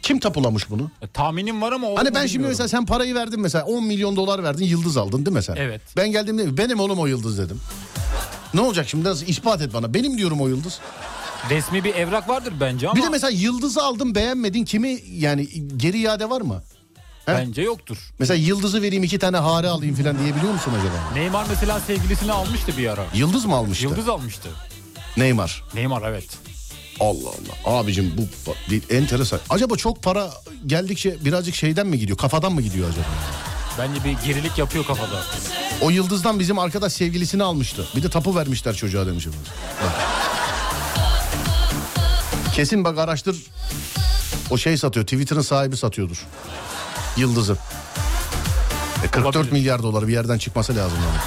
Kim 0.06 0.20
tapulamış 0.20 0.70
bunu? 0.70 0.90
E, 1.02 1.06
Tahminim 1.06 1.62
var 1.62 1.72
ama 1.72 1.86
Hani 1.96 2.14
ben 2.14 2.26
şimdi 2.26 2.46
mesela 2.46 2.68
sen 2.68 2.86
parayı 2.86 3.14
verdin 3.14 3.40
mesela 3.40 3.64
10 3.64 3.84
milyon 3.84 4.16
dolar 4.16 4.42
verdin 4.42 4.64
yıldız 4.64 4.96
aldın 4.96 5.26
değil 5.26 5.36
mi 5.36 5.42
sen? 5.42 5.56
Evet. 5.56 5.80
Ben 5.96 6.12
geldim 6.12 6.38
dedim 6.38 6.56
benim 6.58 6.80
oğlum 6.80 6.98
o 6.98 7.06
yıldız 7.06 7.38
dedim. 7.38 7.60
Ne 8.54 8.60
olacak 8.60 8.88
şimdi 8.88 9.04
nasıl 9.04 9.26
ispat 9.26 9.62
et 9.62 9.74
bana 9.74 9.94
benim 9.94 10.18
diyorum 10.18 10.40
o 10.40 10.48
yıldız. 10.48 10.78
Resmi 11.50 11.84
bir 11.84 11.94
evrak 11.94 12.28
vardır 12.28 12.54
bence 12.60 12.88
ama 12.88 12.96
Bir 12.96 13.02
de 13.02 13.08
mesela 13.08 13.30
yıldızı 13.30 13.82
aldın 13.82 14.14
beğenmedin 14.14 14.64
kimi 14.64 14.98
yani 15.12 15.48
geri 15.76 15.98
iade 15.98 16.30
var 16.30 16.40
mı? 16.40 16.62
He? 17.26 17.32
bence 17.32 17.62
yoktur. 17.62 17.98
Mesela 18.18 18.38
yıldızı 18.38 18.82
vereyim 18.82 19.04
iki 19.04 19.18
tane 19.18 19.36
hare 19.36 19.68
alayım 19.68 19.94
falan 19.94 20.18
diyebiliyor 20.18 20.52
musun 20.52 20.72
acaba? 20.80 21.14
Neymar 21.14 21.46
mesela 21.48 21.80
sevgilisini 21.80 22.32
almıştı 22.32 22.72
bir 22.78 22.88
ara. 22.88 23.04
Yıldız 23.14 23.44
mı 23.44 23.54
almıştı? 23.54 23.84
Yıldız 23.84 24.08
almıştı. 24.08 24.48
Neymar. 25.16 25.62
Neymar 25.74 26.02
evet. 26.10 26.26
Allah 27.00 27.28
Allah. 27.28 27.78
Abicim 27.78 28.14
bu 28.16 28.54
enteresan. 28.94 29.40
Acaba 29.50 29.76
çok 29.76 30.02
para 30.02 30.30
geldikçe 30.66 31.24
birazcık 31.24 31.54
şeyden 31.54 31.86
mi 31.86 31.98
gidiyor? 31.98 32.18
Kafadan 32.18 32.52
mı 32.52 32.62
gidiyor 32.62 32.88
acaba? 32.90 33.04
Bence 33.78 34.04
bir 34.04 34.16
gerilik 34.26 34.58
yapıyor 34.58 34.84
kafada. 34.86 35.22
O 35.80 35.90
yıldızdan 35.90 36.38
bizim 36.38 36.58
arkadaş 36.58 36.92
sevgilisini 36.92 37.42
almıştı. 37.42 37.86
Bir 37.96 38.02
de 38.02 38.10
tapu 38.10 38.36
vermişler 38.36 38.74
çocuğa 38.74 39.06
demiş. 39.06 39.26
efendim. 39.26 39.50
Bak. 39.84 39.92
Kesin 42.54 42.84
bak 42.84 42.98
araştır. 42.98 43.36
O 44.50 44.58
şey 44.58 44.76
satıyor. 44.76 45.06
Twitter'ın 45.06 45.40
sahibi 45.40 45.76
satıyordur. 45.76 46.26
Yıldızı. 47.16 47.56
E 49.04 49.08
44 49.08 49.36
Olabilir. 49.36 49.52
milyar 49.52 49.82
dolar 49.82 50.08
bir 50.08 50.12
yerden 50.12 50.38
çıkması 50.38 50.76
lazım 50.76 50.98
yani. 51.06 51.18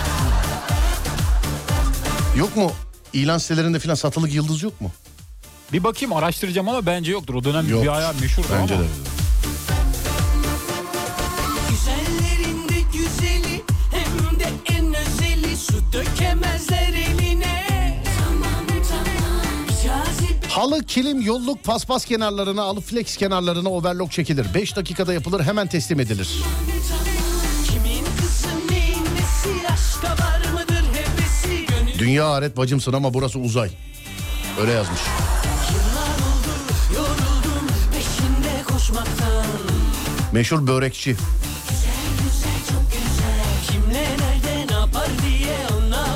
Yok 2.39 2.55
mu? 2.57 2.71
İlan 3.13 3.37
sitelerinde 3.37 3.79
falan 3.79 3.95
satılık 3.95 4.33
yıldız 4.33 4.63
yok 4.63 4.81
mu? 4.81 4.91
Bir 5.73 5.83
bakayım 5.83 6.13
araştıracağım 6.13 6.69
ama 6.69 6.85
bence 6.85 7.11
yoktur. 7.11 7.33
O 7.33 7.43
dönem 7.43 7.69
Yok. 7.69 7.83
bir 7.83 7.87
ayağı 7.87 8.13
meşhurdu 8.21 8.47
Bence 8.61 8.73
ama. 8.73 8.83
de. 8.83 8.87
Güzellerinde 11.69 12.81
güzeli 12.93 13.61
hem 13.91 14.39
de 14.39 14.49
en 14.73 14.93
özeli 14.93 15.57
Su 15.57 15.73
dökemezler 15.93 16.89
eline 16.93 18.03
Tamam 18.19 18.65
tamam 18.89 19.67
Cazibe 19.67 20.47
Halı, 20.49 20.85
kilim, 20.85 21.21
yolluk, 21.21 21.63
paspas 21.63 22.05
kenarlarına, 22.05 22.61
alıp 22.63 22.83
flex 22.83 23.17
kenarlarına 23.17 23.69
overlock 23.69 24.11
çekilir. 24.11 24.53
5 24.53 24.75
dakikada 24.75 25.13
yapılır 25.13 25.43
hemen 25.43 25.67
teslim 25.67 25.99
edilir. 25.99 26.29
Dünya 31.99 32.25
aret 32.25 32.57
bacımsın 32.57 32.93
ama 32.93 33.13
burası 33.13 33.39
uzay. 33.39 33.69
Öyle 34.61 34.71
yazmış. 34.71 34.99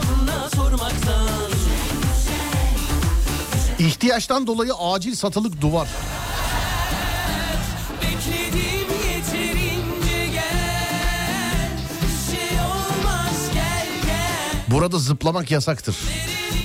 Buna 0.09 0.49
sormaktan 0.49 1.51
İhtiyaçtan 3.79 4.47
dolayı 4.47 4.73
acil 4.73 5.15
satılık 5.15 5.61
duvar. 5.61 5.87
Şey 8.25 8.43
Burada 14.67 14.99
zıplamak 14.99 15.51
yasaktır. 15.51 15.95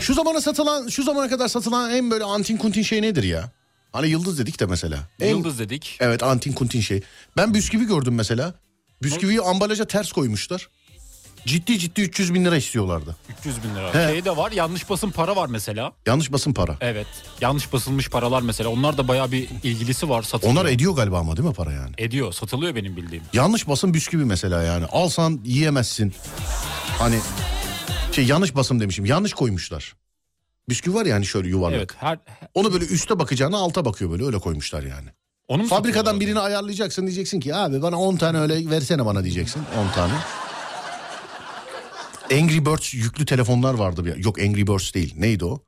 Şu 0.00 0.14
zamana 0.14 0.40
satılan, 0.40 0.88
şu 0.88 1.02
zamana 1.02 1.28
kadar 1.28 1.48
satılan 1.48 1.90
en 1.90 2.10
böyle 2.10 2.24
antin 2.24 2.56
kuntin 2.56 2.82
şey 2.82 3.02
nedir 3.02 3.22
ya? 3.22 3.50
Hani 3.92 4.08
yıldız 4.08 4.38
dedik 4.38 4.60
de 4.60 4.66
mesela. 4.66 4.98
En- 5.20 5.28
Yıldız 5.28 5.58
dedik. 5.58 5.96
Evet 6.00 6.22
antin 6.22 6.52
kuntin 6.52 6.80
şey. 6.80 7.02
Ben 7.36 7.54
bisküvi 7.54 7.84
gördüm 7.86 8.14
mesela. 8.14 8.54
Bisküviyi 9.02 9.40
ambalaja 9.40 9.84
ters 9.84 10.12
koymuşlar. 10.12 10.68
Ciddi 11.46 11.78
ciddi 11.78 12.00
300 12.00 12.34
bin 12.34 12.44
lira 12.44 12.56
istiyorlardı. 12.56 13.16
300 13.40 13.56
bin 13.64 13.74
lira. 13.74 13.94
He. 13.94 14.12
Şey 14.12 14.24
de 14.24 14.36
var 14.36 14.52
yanlış 14.52 14.90
basım 14.90 15.10
para 15.10 15.36
var 15.36 15.46
mesela. 15.48 15.92
Yanlış 16.06 16.32
basın 16.32 16.52
para. 16.52 16.76
Evet. 16.80 17.06
Yanlış 17.40 17.72
basılmış 17.72 18.08
paralar 18.10 18.42
mesela. 18.42 18.68
Onlar 18.70 18.98
da 18.98 19.08
bayağı 19.08 19.32
bir 19.32 19.48
ilgilisi 19.62 20.08
var. 20.08 20.22
Satılıyor. 20.22 20.60
Onlar 20.60 20.70
ediyor 20.70 20.92
galiba 20.96 21.18
ama 21.18 21.36
değil 21.36 21.48
mi 21.48 21.54
para 21.54 21.72
yani? 21.72 21.94
Ediyor. 21.98 22.32
Satılıyor 22.32 22.74
benim 22.74 22.96
bildiğim. 22.96 23.22
Yanlış 23.32 23.68
basın 23.68 23.94
bisküvi 23.94 24.24
mesela 24.24 24.62
yani. 24.62 24.84
Alsan 24.86 25.40
yiyemezsin. 25.44 26.14
Hani 26.98 27.18
şey 28.12 28.24
yanlış 28.26 28.54
basım 28.54 28.80
demişim. 28.80 29.04
Yanlış 29.04 29.32
koymuşlar. 29.32 29.94
Bisküvi 30.68 30.94
var 30.94 31.06
ya 31.06 31.14
hani 31.14 31.26
şöyle 31.26 31.48
yuvarlak. 31.48 31.78
Evet. 31.78 31.90
Her, 31.98 32.18
Onu 32.54 32.72
böyle 32.72 32.84
üste 32.84 33.18
bakacağına 33.18 33.56
alta 33.56 33.84
bakıyor 33.84 34.10
böyle 34.10 34.24
öyle 34.24 34.38
koymuşlar 34.38 34.82
yani. 34.82 35.08
onu 35.48 35.62
mu 35.62 35.68
Fabrikadan 35.68 36.20
birini 36.20 36.38
ayarlayacaksın 36.38 37.02
diyeceksin 37.06 37.40
ki 37.40 37.54
abi 37.54 37.82
bana 37.82 38.00
10 38.00 38.16
tane 38.16 38.38
öyle 38.38 38.70
versene 38.70 39.06
bana 39.06 39.24
diyeceksin 39.24 39.62
10 39.90 39.94
tane. 39.94 40.12
Angry 42.32 42.66
Birds 42.66 42.94
yüklü 42.94 43.26
telefonlar 43.26 43.74
vardı. 43.74 44.04
Bir. 44.04 44.16
Yok 44.16 44.38
Angry 44.38 44.66
Birds 44.66 44.94
değil 44.94 45.14
neydi 45.16 45.44
o? 45.44 45.64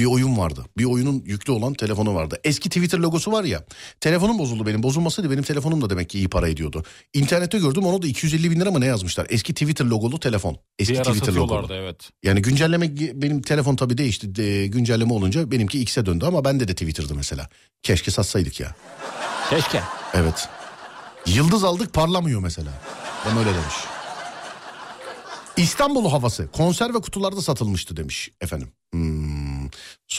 Bir 0.00 0.04
oyun 0.04 0.38
vardı. 0.38 0.64
Bir 0.78 0.84
oyunun 0.84 1.22
yüklü 1.26 1.52
olan 1.52 1.74
telefonu 1.74 2.14
vardı. 2.14 2.40
Eski 2.44 2.68
Twitter 2.68 2.98
logosu 2.98 3.32
var 3.32 3.44
ya. 3.44 3.64
Telefonum 4.00 4.38
bozuldu 4.38 4.66
benim. 4.66 4.82
Bozulmasaydı 4.82 5.30
benim 5.30 5.42
telefonum 5.42 5.82
da 5.82 5.90
demek 5.90 6.10
ki 6.10 6.18
iyi 6.18 6.28
para 6.28 6.48
ediyordu. 6.48 6.84
İnternette 7.14 7.58
gördüm 7.58 7.86
onu 7.86 8.02
da 8.02 8.06
250 8.06 8.50
bin 8.50 8.60
lira 8.60 8.70
mı 8.70 8.80
ne 8.80 8.86
yazmışlar. 8.86 9.26
Eski 9.30 9.52
Twitter 9.52 9.84
logolu 9.84 10.20
telefon. 10.20 10.56
Eski 10.78 10.96
ara 11.00 11.04
Twitter 11.04 11.32
logolu. 11.32 11.74
evet. 11.74 12.10
Yani 12.22 12.42
güncelleme 12.42 12.96
benim 13.22 13.42
telefon 13.42 13.76
tabii 13.76 13.98
değişti. 13.98 14.34
De, 14.34 14.66
güncelleme 14.66 15.12
olunca 15.12 15.50
benimki 15.50 15.80
X'e 15.80 16.06
döndü 16.06 16.24
ama 16.24 16.44
bende 16.44 16.68
de 16.68 16.72
Twitter'dı 16.72 17.14
mesela. 17.14 17.48
Keşke 17.82 18.10
satsaydık 18.10 18.60
ya. 18.60 18.74
Keşke. 19.50 19.82
Evet. 20.14 20.48
Yıldız 21.26 21.64
aldık 21.64 21.94
parlamıyor 21.94 22.40
mesela. 22.40 22.72
Ben 23.26 23.38
öyle 23.38 23.50
demiş. 23.50 23.74
İstanbul 25.56 26.10
havası 26.10 26.48
konserve 26.52 26.98
kutularda 26.98 27.42
satılmıştı 27.42 27.96
demiş 27.96 28.30
efendim. 28.40 28.68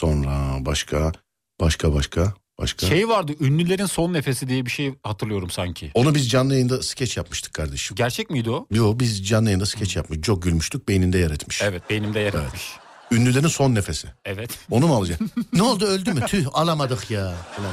Sonra 0.02 0.56
başka 0.66 1.12
başka 1.60 1.94
başka 1.94 2.34
başka. 2.60 2.86
Şey 2.86 3.08
vardı 3.08 3.32
ünlülerin 3.40 3.86
son 3.86 4.12
nefesi 4.12 4.48
diye 4.48 4.66
bir 4.66 4.70
şey 4.70 4.94
hatırlıyorum 5.02 5.50
sanki. 5.50 5.90
Onu 5.94 6.14
biz 6.14 6.30
canlı 6.30 6.52
yayında 6.54 6.82
skeç 6.82 7.16
yapmıştık 7.16 7.54
kardeşim. 7.54 7.96
Gerçek 7.96 8.30
miydi 8.30 8.50
o? 8.50 8.66
Yo 8.70 8.98
biz 8.98 9.28
canlı 9.28 9.48
yayında 9.48 9.66
skeç 9.66 9.96
yapmıştık. 9.96 10.24
Çok 10.24 10.42
gülmüştük 10.42 10.88
beyninde 10.88 11.18
yer 11.18 11.30
etmiş. 11.30 11.62
Evet 11.62 11.90
beynimde 11.90 12.20
yer 12.20 12.34
etmiş. 12.34 12.72
Ünlülerin 13.10 13.46
son 13.48 13.74
nefesi. 13.74 14.08
Evet. 14.24 14.50
Onu 14.70 14.86
mu 14.86 14.94
alacaksın? 14.94 15.30
ne 15.52 15.62
oldu 15.62 15.84
öldü 15.84 16.12
mü? 16.12 16.20
Tüh 16.26 16.46
alamadık 16.52 17.10
ya. 17.10 17.34
Falan 17.56 17.72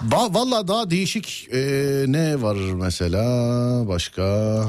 Ba 0.00 0.34
Valla 0.34 0.68
daha 0.68 0.90
değişik 0.90 1.48
e, 1.52 1.58
ne 2.08 2.42
var 2.42 2.56
mesela 2.56 3.22
başka? 3.88 4.22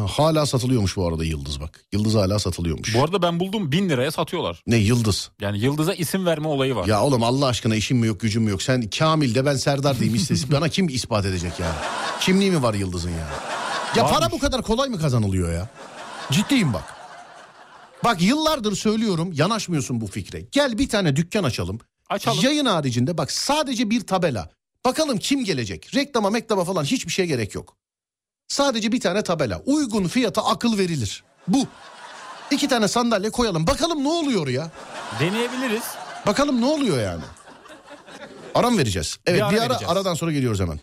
Hala 0.09 0.45
satılıyormuş 0.45 0.97
bu 0.97 1.07
arada 1.07 1.23
Yıldız 1.25 1.61
bak. 1.61 1.83
Yıldız 1.91 2.15
hala 2.15 2.39
satılıyormuş. 2.39 2.95
Bu 2.95 3.03
arada 3.03 3.21
ben 3.21 3.39
buldum 3.39 3.71
bin 3.71 3.89
liraya 3.89 4.11
satıyorlar. 4.11 4.61
Ne 4.67 4.77
Yıldız? 4.77 5.31
Yani 5.41 5.59
Yıldız'a 5.59 5.93
isim 5.93 6.25
verme 6.25 6.47
olayı 6.47 6.75
var. 6.75 6.87
Ya 6.87 7.03
oğlum 7.03 7.23
Allah 7.23 7.45
aşkına 7.47 7.75
işim 7.75 7.97
mi 7.97 8.07
yok 8.07 8.19
gücüm 8.19 8.43
mü 8.43 8.49
yok? 8.49 8.61
Sen 8.61 8.89
Kamil 8.89 9.35
de 9.35 9.45
ben 9.45 9.55
Serdar 9.55 9.99
diyeyim 9.99 10.15
istesin. 10.15 10.51
Bana 10.51 10.69
kim 10.69 10.89
ispat 10.89 11.25
edecek 11.25 11.51
yani? 11.59 11.75
Kimliği 12.21 12.51
mi 12.51 12.63
var 12.63 12.73
Yıldız'ın 12.73 13.11
ya? 13.11 13.29
Ya 13.95 14.03
para 14.07 14.13
Varmış. 14.13 14.31
bu 14.31 14.39
kadar 14.39 14.61
kolay 14.61 14.89
mı 14.89 14.99
kazanılıyor 14.99 15.53
ya? 15.53 15.69
Ciddiyim 16.31 16.73
bak. 16.73 16.83
Bak 18.03 18.21
yıllardır 18.21 18.75
söylüyorum 18.75 19.31
yanaşmıyorsun 19.33 20.01
bu 20.01 20.07
fikre. 20.07 20.41
Gel 20.51 20.77
bir 20.77 20.89
tane 20.89 21.15
dükkan 21.15 21.43
açalım. 21.43 21.79
Açalım. 22.09 22.39
Yayın 22.43 22.65
haricinde 22.65 23.17
bak 23.17 23.31
sadece 23.31 23.89
bir 23.89 24.07
tabela. 24.07 24.56
Bakalım 24.85 25.17
kim 25.17 25.43
gelecek? 25.43 25.95
Reklama 25.95 26.29
meklama 26.29 26.63
falan 26.65 26.83
hiçbir 26.83 27.11
şeye 27.11 27.25
gerek 27.25 27.55
yok. 27.55 27.75
Sadece 28.47 28.91
bir 28.91 28.99
tane 28.99 29.23
tabela. 29.23 29.61
Uygun 29.65 30.07
fiyata 30.07 30.45
akıl 30.45 30.77
verilir. 30.77 31.23
Bu. 31.47 31.67
İki 32.51 32.67
tane 32.67 32.87
sandalye 32.87 33.29
koyalım. 33.29 33.67
Bakalım 33.67 34.03
ne 34.03 34.09
oluyor 34.09 34.47
ya? 34.47 34.71
Deneyebiliriz. 35.19 35.83
Bakalım 36.27 36.61
ne 36.61 36.65
oluyor 36.65 36.99
yani? 37.01 37.23
Aram 38.55 38.77
vereceğiz. 38.77 39.17
Evet 39.25 39.35
Bir 39.41 39.45
bir 39.49 39.53
ara 39.57 39.61
ara, 39.61 39.69
vereceğiz. 39.69 39.91
aradan 39.91 40.13
sonra 40.13 40.31
geliyoruz 40.31 40.59
hemen. 40.59 40.79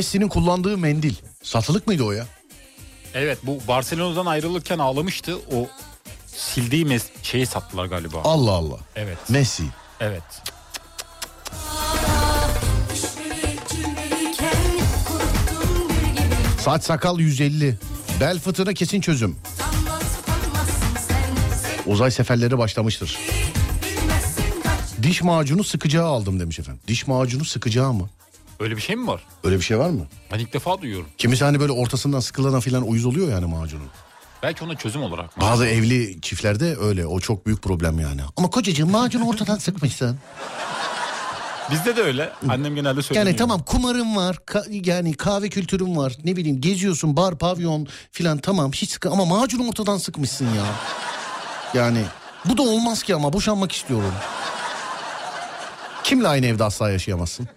Messi'nin 0.00 0.28
kullandığı 0.28 0.78
mendil. 0.78 1.14
Satılık 1.42 1.86
mıydı 1.86 2.04
o 2.04 2.12
ya? 2.12 2.26
Evet 3.14 3.38
bu 3.42 3.58
Barcelona'dan 3.68 4.26
ayrılırken 4.26 4.78
ağlamıştı. 4.78 5.36
O 5.52 5.68
sildiği 6.26 6.86
mes- 6.86 7.10
şeyi 7.22 7.46
sattılar 7.46 7.86
galiba. 7.86 8.20
Allah 8.24 8.50
Allah. 8.50 8.76
Evet. 8.96 9.18
Messi. 9.28 9.62
Evet. 10.00 10.22
Saç 16.64 16.84
sakal 16.84 17.18
150. 17.20 17.78
Bel 18.20 18.38
fıtığına 18.38 18.74
kesin 18.74 19.00
çözüm. 19.00 19.36
Uzay 21.86 22.10
seferleri 22.10 22.58
başlamıştır. 22.58 23.18
Diş 25.02 25.22
macunu 25.22 25.64
sıkacağı 25.64 26.06
aldım 26.06 26.40
demiş 26.40 26.58
efendim. 26.58 26.80
Diş 26.88 27.06
macunu 27.06 27.44
sıkacağı 27.44 27.92
mı? 27.92 28.08
Öyle 28.60 28.76
bir 28.76 28.80
şey 28.80 28.96
mi 28.96 29.06
var? 29.06 29.22
Öyle 29.44 29.56
bir 29.56 29.62
şey 29.62 29.78
var 29.78 29.90
mı? 29.90 30.06
Ben 30.32 30.38
ilk 30.38 30.52
defa 30.52 30.80
duyuyorum. 30.82 31.06
Kimisi 31.18 31.44
hani 31.44 31.60
böyle 31.60 31.72
ortasından 31.72 32.20
sıkılana 32.20 32.60
falan 32.60 32.82
uyuz 32.88 33.06
oluyor 33.06 33.28
yani 33.30 33.46
macunun. 33.46 33.86
Belki 34.42 34.64
ona 34.64 34.74
çözüm 34.74 35.02
olarak. 35.02 35.40
Bazı 35.40 35.66
evli 35.66 36.20
çiftlerde 36.20 36.76
öyle. 36.80 37.06
O 37.06 37.20
çok 37.20 37.46
büyük 37.46 37.62
problem 37.62 38.00
yani. 38.00 38.20
Ama 38.36 38.50
kocacığım 38.50 38.90
macunu 38.90 39.28
ortadan 39.28 39.58
sıkmışsın. 39.58 40.18
Bizde 41.70 41.96
de 41.96 42.02
öyle. 42.02 42.32
Annem 42.48 42.74
genelde 42.74 43.02
söylüyor. 43.02 43.26
Yani 43.26 43.36
tamam 43.36 43.62
kumarın 43.62 44.16
var. 44.16 44.36
ka- 44.46 44.88
yani 44.88 45.14
kahve 45.14 45.48
kültürün 45.48 45.96
var. 45.96 46.16
Ne 46.24 46.36
bileyim 46.36 46.60
geziyorsun 46.60 47.16
bar 47.16 47.38
pavyon 47.38 47.86
filan 48.12 48.38
tamam 48.38 48.72
hiç 48.72 48.90
sıkı 48.90 49.10
ama 49.10 49.24
macunu 49.24 49.68
ortadan 49.68 49.98
sıkmışsın 49.98 50.46
ya. 50.46 50.64
Yani 51.74 52.02
bu 52.44 52.56
da 52.56 52.62
olmaz 52.62 53.02
ki 53.02 53.14
ama 53.14 53.32
boşanmak 53.32 53.72
istiyorum. 53.72 54.12
Kimle 56.04 56.28
aynı 56.28 56.46
evde 56.46 56.64
asla 56.64 56.90
yaşayamazsın? 56.90 57.48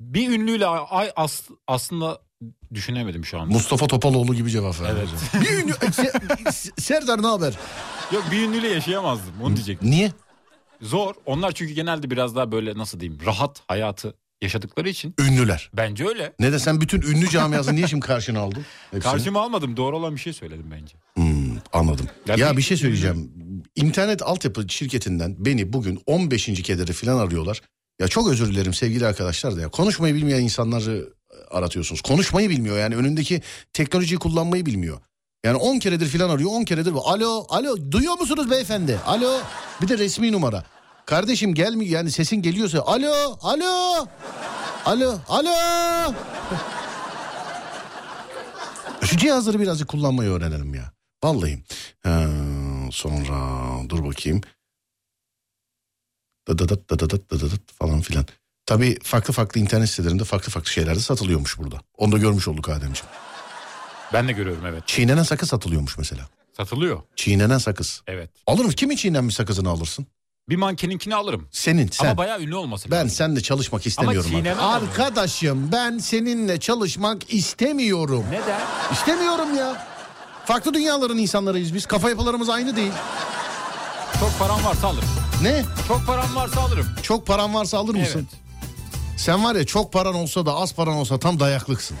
Bir 0.00 0.30
ünlüyle 0.30 0.66
ay 0.66 1.10
as, 1.16 1.42
aslında 1.66 2.18
düşünemedim 2.74 3.24
şu 3.24 3.38
an. 3.40 3.48
Mustafa 3.48 3.86
Topaloğlu 3.86 4.34
gibi 4.34 4.50
cevap 4.50 4.80
ver. 4.80 4.90
Evet. 4.92 5.08
Bir 5.40 5.62
ünlü... 5.64 5.72
Se- 5.72 6.80
Serdar 6.80 7.22
ne 7.22 7.26
haber? 7.26 7.54
Yok 8.12 8.24
bir 8.32 8.42
ünlüyle 8.42 8.68
yaşayamazdım 8.68 9.34
onu 9.42 9.56
diyecektim. 9.56 9.90
Niye? 9.90 10.12
Zor. 10.82 11.14
Onlar 11.26 11.52
çünkü 11.52 11.72
genelde 11.74 12.10
biraz 12.10 12.36
daha 12.36 12.52
böyle 12.52 12.78
nasıl 12.78 13.00
diyeyim 13.00 13.20
rahat 13.26 13.62
hayatı 13.68 14.14
yaşadıkları 14.42 14.88
için. 14.88 15.14
Ünlüler. 15.20 15.70
Bence 15.76 16.08
öyle. 16.08 16.32
Ne 16.40 16.52
de 16.52 16.58
sen 16.58 16.80
bütün 16.80 17.02
ünlü 17.02 17.28
camiasını 17.30 17.76
niye 17.76 17.86
şimdi 17.88 18.06
karşına 18.06 18.40
aldın? 18.40 18.64
Hepsini? 18.90 19.12
Karşıma 19.12 19.40
almadım. 19.42 19.76
Doğru 19.76 19.96
olan 19.96 20.14
bir 20.14 20.20
şey 20.20 20.32
söyledim 20.32 20.66
bence. 20.70 20.94
Hmm, 21.14 21.56
anladım. 21.72 22.06
Ya 22.26 22.34
Ya, 22.36 22.52
bir- 22.52 22.56
bir 22.56 22.62
şey 22.62 22.76
söyleyeceğim. 22.76 23.32
İnternet 23.76 24.22
altyapı 24.22 24.68
şirketinden 24.68 25.36
beni 25.38 25.72
bugün 25.72 26.02
15. 26.06 26.46
kederi 26.62 26.92
falan 26.92 27.18
arıyorlar. 27.26 27.60
Ya 28.00 28.08
çok 28.08 28.28
özür 28.28 28.46
dilerim 28.52 28.74
sevgili 28.74 29.06
arkadaşlar 29.06 29.56
da 29.56 29.60
ya. 29.60 29.68
Konuşmayı 29.68 30.14
bilmeyen 30.14 30.40
insanları 30.40 31.08
aratıyorsunuz. 31.50 32.00
Konuşmayı 32.00 32.50
bilmiyor 32.50 32.78
yani 32.78 32.96
önündeki 32.96 33.42
teknolojiyi 33.72 34.18
kullanmayı 34.18 34.66
bilmiyor. 34.66 35.00
Yani 35.44 35.56
10 35.56 35.78
keredir 35.78 36.06
falan 36.18 36.30
arıyor 36.30 36.50
10 36.52 36.64
keredir. 36.64 36.92
Alo 37.04 37.46
alo 37.48 37.76
duyuyor 37.90 38.18
musunuz 38.18 38.50
beyefendi? 38.50 39.00
Alo 39.06 39.40
bir 39.82 39.88
de 39.88 39.98
resmi 39.98 40.32
numara. 40.32 40.64
Kardeşim 41.06 41.54
gelmiyor 41.54 41.90
yani 41.90 42.10
sesin 42.10 42.36
geliyorsa 42.42 42.80
alo 42.80 43.38
alo 43.42 44.06
alo 44.84 45.18
alo. 45.28 46.14
Şu 49.02 49.16
cihazları 49.16 49.60
birazcık 49.60 49.88
kullanmayı 49.88 50.30
öğrenelim 50.30 50.74
ya. 50.74 50.92
Vallahi. 51.24 51.62
Ha, 52.02 52.26
sonra 52.90 53.34
dur 53.88 54.04
bakayım. 54.04 54.40
Dıdıdıt 56.48 56.90
dıdıdıt 56.90 57.30
dıdıdıt 57.30 57.72
falan 57.78 58.00
filan. 58.00 58.26
Tabii 58.66 58.98
farklı 59.02 59.32
farklı 59.34 59.60
internet 59.60 59.90
sitelerinde 59.90 60.24
farklı 60.24 60.52
farklı 60.52 60.70
şeyler 60.70 60.96
de 60.96 61.00
satılıyormuş 61.00 61.58
burada. 61.58 61.76
Onu 61.98 62.12
da 62.12 62.18
görmüş 62.18 62.48
olduk 62.48 62.68
Ademciğim. 62.68 63.08
Ben 64.12 64.28
de 64.28 64.32
görüyorum 64.32 64.66
evet. 64.66 64.82
Çiğnenen 64.86 65.22
sakız 65.22 65.48
satılıyormuş 65.48 65.98
mesela. 65.98 66.22
Satılıyor. 66.56 67.02
Çiğnenen 67.16 67.58
sakız. 67.58 68.02
Evet. 68.06 68.30
Alırım. 68.46 68.70
Kimin 68.70 68.96
çiğnenmiş 68.96 69.34
sakızını 69.34 69.68
alırsın? 69.68 70.06
Bir 70.48 70.56
mankeninkini 70.56 71.14
alırım. 71.14 71.48
Senin, 71.50 71.88
sen. 71.92 72.04
Ama 72.06 72.16
bayağı 72.16 72.40
ünlü 72.40 72.54
olması 72.56 72.90
Ben 72.90 72.96
lazım. 72.96 73.10
seninle 73.10 73.40
çalışmak 73.40 73.86
istemiyorum. 73.86 74.30
Ama 74.34 74.40
abi. 74.50 74.52
onu. 74.60 74.70
Arkadaşım 74.72 75.72
ben 75.72 75.98
seninle 75.98 76.60
çalışmak 76.60 77.32
istemiyorum. 77.34 78.24
Neden? 78.30 78.60
İstemiyorum 78.92 79.56
ya. 79.56 79.86
Farklı 80.44 80.74
dünyaların 80.74 81.18
insanlarıyız 81.18 81.74
biz. 81.74 81.86
Kafa 81.86 82.08
yapılarımız 82.10 82.48
aynı 82.48 82.76
değil. 82.76 82.92
Çok 84.20 84.38
param 84.38 84.64
varsa 84.64 84.88
alırım. 84.88 85.08
Ne? 85.42 85.64
Çok 85.88 86.06
param 86.06 86.34
varsa 86.36 86.60
alırım. 86.60 86.86
Çok 87.02 87.26
paran 87.26 87.54
varsa 87.54 87.78
alır 87.78 87.94
mısın? 87.94 88.28
Evet. 88.32 88.40
Sen 89.20 89.44
var 89.44 89.54
ya 89.54 89.66
çok 89.66 89.92
paran 89.92 90.14
olsa 90.14 90.46
da 90.46 90.54
az 90.54 90.74
paran 90.74 90.94
olsa 90.94 91.18
tam 91.18 91.40
dayaklıksın. 91.40 91.96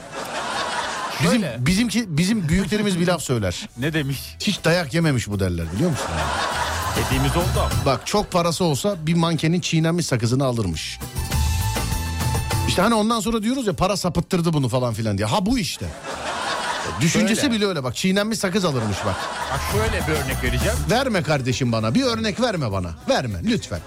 Bizim 1.22 1.32
Şöyle. 1.40 1.56
bizimki 1.66 2.04
bizim 2.18 2.48
büyüklerimiz 2.48 3.00
bir 3.00 3.06
laf 3.06 3.22
söyler. 3.22 3.68
Ne 3.78 3.92
demiş? 3.92 4.36
Hiç 4.40 4.64
dayak 4.64 4.94
yememiş 4.94 5.28
bu 5.28 5.40
derler 5.40 5.72
biliyor 5.72 5.90
musun? 5.90 6.06
Dediğimiz 7.06 7.36
oldu 7.36 7.46
ama. 7.56 7.70
Bak 7.86 8.06
çok 8.06 8.30
parası 8.32 8.64
olsa 8.64 8.96
bir 9.06 9.14
mankenin 9.14 9.60
çiğnenmiş 9.60 10.06
sakızını 10.06 10.44
alırmış. 10.44 10.98
İşte 12.68 12.82
hani 12.82 12.94
ondan 12.94 13.20
sonra 13.20 13.42
diyoruz 13.42 13.66
ya 13.66 13.72
para 13.72 13.96
sapıttırdı 13.96 14.52
bunu 14.52 14.68
falan 14.68 14.94
filan 14.94 15.18
diye. 15.18 15.26
Ha 15.26 15.46
bu 15.46 15.58
işte. 15.58 15.86
Düşüncesi 17.00 17.40
Şöyle. 17.40 17.54
bile 17.54 17.66
öyle 17.66 17.84
bak 17.84 17.96
çiğnenmiş 17.96 18.38
sakız 18.38 18.64
alırmış 18.64 18.96
bak. 19.06 19.14
Bak 19.52 19.60
şöyle 19.72 20.06
bir 20.06 20.12
örnek 20.24 20.42
vereceğim. 20.44 20.76
Verme 20.90 21.22
kardeşim 21.22 21.72
bana 21.72 21.94
bir 21.94 22.02
örnek 22.04 22.40
verme 22.40 22.72
bana. 22.72 22.90
Verme 23.08 23.40
lütfen. 23.44 23.80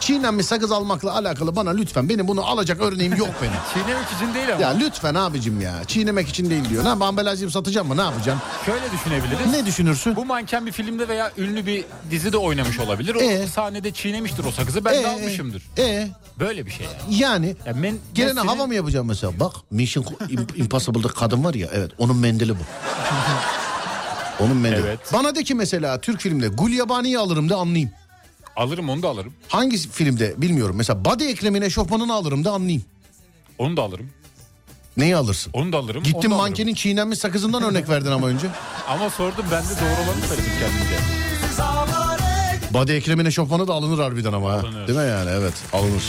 Çiğnenmiş 0.00 0.46
sakız 0.46 0.72
almakla 0.72 1.12
alakalı 1.14 1.56
bana 1.56 1.70
lütfen 1.70 2.08
benim 2.08 2.28
bunu 2.28 2.44
alacak 2.46 2.80
örneğim 2.80 3.14
yok 3.16 3.28
benim. 3.42 3.52
Çiğnemek 3.74 4.06
için 4.16 4.34
değil 4.34 4.52
ama. 4.52 4.62
Ya 4.62 4.68
lütfen 4.70 5.14
abicim 5.14 5.60
ya. 5.60 5.84
Çiğnemek 5.86 6.28
için 6.28 6.50
değil 6.50 6.68
diyor. 6.68 6.84
Ne 6.84 6.88
ambalajcıyım 6.88 7.50
satacağım 7.50 7.88
mı 7.88 7.96
ne 7.96 8.00
yapacağım? 8.00 8.40
Şöyle 8.66 8.84
düşünebiliriz. 8.92 9.46
Ne 9.50 9.66
düşünürsün? 9.66 10.16
Bu 10.16 10.24
manken 10.24 10.66
bir 10.66 10.72
filmde 10.72 11.08
veya 11.08 11.32
ünlü 11.38 11.66
bir 11.66 11.84
dizide 12.10 12.36
oynamış 12.36 12.78
olabilir. 12.78 13.14
O 13.14 13.18
Ee? 13.20 13.46
sahnede 13.46 13.92
çiğnemiştir 13.92 14.44
o 14.44 14.50
sakızı. 14.52 14.84
Ben 14.84 14.94
de 14.94 15.00
Ee, 15.00 15.06
almışımdır. 15.06 15.62
E 15.78 16.08
Böyle 16.38 16.66
bir 16.66 16.70
şey 16.70 16.86
yani. 16.86 17.16
yani 17.18 17.56
Ya 17.66 17.72
men, 17.74 17.98
gelene 18.14 18.34
senin- 18.40 18.46
hava 18.48 18.66
mı 18.66 18.74
yapacağım 18.74 19.06
mesela? 19.06 19.40
Bak 19.40 19.52
Mission 19.70 20.06
Impossible'da 20.56 21.08
kadın 21.08 21.44
var 21.44 21.54
ya 21.54 21.68
evet 21.72 21.90
onun 21.98 22.16
mendili 22.16 22.52
bu. 22.54 22.62
Onun 24.40 24.56
mendili. 24.56 24.80
Evet. 24.86 24.98
Bana 25.12 25.34
de 25.34 25.44
ki 25.44 25.54
mesela 25.54 26.00
Türk 26.00 26.20
filmde 26.20 26.48
Gulyabani'yi 26.48 27.18
alırım 27.18 27.48
da 27.48 27.56
anlayayım. 27.56 27.90
Alırım 28.56 28.88
onu 28.88 29.02
da 29.02 29.08
alırım. 29.08 29.32
Hangi 29.48 29.78
filmde 29.90 30.34
bilmiyorum. 30.38 30.76
Mesela 30.76 31.04
Body 31.04 31.30
Ekrem'in 31.30 31.62
eşofmanını 31.62 32.14
alırım 32.14 32.44
da 32.44 32.52
anlayayım. 32.52 32.84
Onu 33.58 33.76
da 33.76 33.82
alırım. 33.82 34.10
Neyi 34.96 35.16
alırsın? 35.16 35.50
Onu 35.52 35.72
da 35.72 35.76
alırım. 35.78 36.02
Gittin 36.02 36.16
onu 36.18 36.22
da 36.22 36.26
alırım. 36.28 36.38
mankenin 36.38 36.74
çiğnenmiş 36.74 37.18
sakızından 37.18 37.62
örnek 37.62 37.88
verdin 37.88 38.10
ama 38.10 38.26
önce. 38.26 38.46
Ama 38.88 39.10
sordum 39.10 39.44
ben 39.50 39.64
de 39.64 39.68
doğru 39.68 40.04
olanı 40.10 40.26
söyledim 40.28 40.52
kendimce. 40.60 40.96
Body 42.74 42.96
Ekrem'in 42.96 43.24
eşofmanı 43.24 43.68
da 43.68 43.72
alınır 43.74 43.98
harbiden 43.98 44.32
ama. 44.32 44.50
ha. 44.52 44.54
Alınır. 44.54 44.88
Değil 44.88 44.98
mi 44.98 45.04
yani? 45.08 45.30
Evet 45.30 45.54
alınır. 45.72 46.02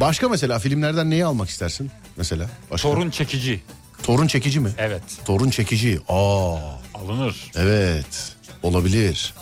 Başka 0.00 0.28
mesela 0.28 0.58
filmlerden 0.58 1.10
neyi 1.10 1.24
almak 1.24 1.48
istersin? 1.48 1.90
Mesela 2.16 2.46
başka. 2.70 2.88
Torun 2.88 3.10
çekici. 3.10 3.60
Torun 4.02 4.26
çekici 4.26 4.60
mi? 4.60 4.70
Evet. 4.78 5.02
Torun 5.24 5.50
çekici. 5.50 6.00
Aa 6.08 6.56
Alınır. 6.94 7.50
evet. 7.56 8.32
Olabilir. 8.62 9.34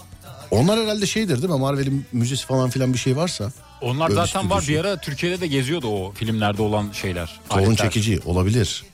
Onlar 0.51 0.81
herhalde 0.81 1.07
şeydir 1.07 1.43
değil 1.43 1.53
mi? 1.53 1.59
Marvel'in 1.59 2.07
müzesi 2.13 2.47
falan 2.47 2.71
filan 2.71 2.93
bir 2.93 2.99
şey 2.99 3.17
varsa. 3.17 3.53
Onlar 3.81 4.09
Öyle 4.11 4.15
zaten 4.21 4.51
var. 4.51 4.65
Bir 4.69 4.79
ara 4.81 4.97
Türkiye'de 5.01 5.41
de 5.41 5.47
geziyordu 5.47 5.89
o 5.89 6.13
filmlerde 6.13 6.63
olan 6.63 6.93
şeyler. 6.93 7.41
Torun 7.49 7.65
aletler. 7.65 7.85
çekici 7.87 8.21
olabilir. 8.25 8.85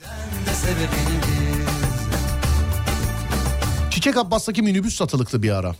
Çiçek 3.91 4.17
Abbas'taki 4.17 4.61
minibüs 4.61 4.95
satılıktı 4.95 5.43
bir 5.43 5.51
ara. 5.51 5.75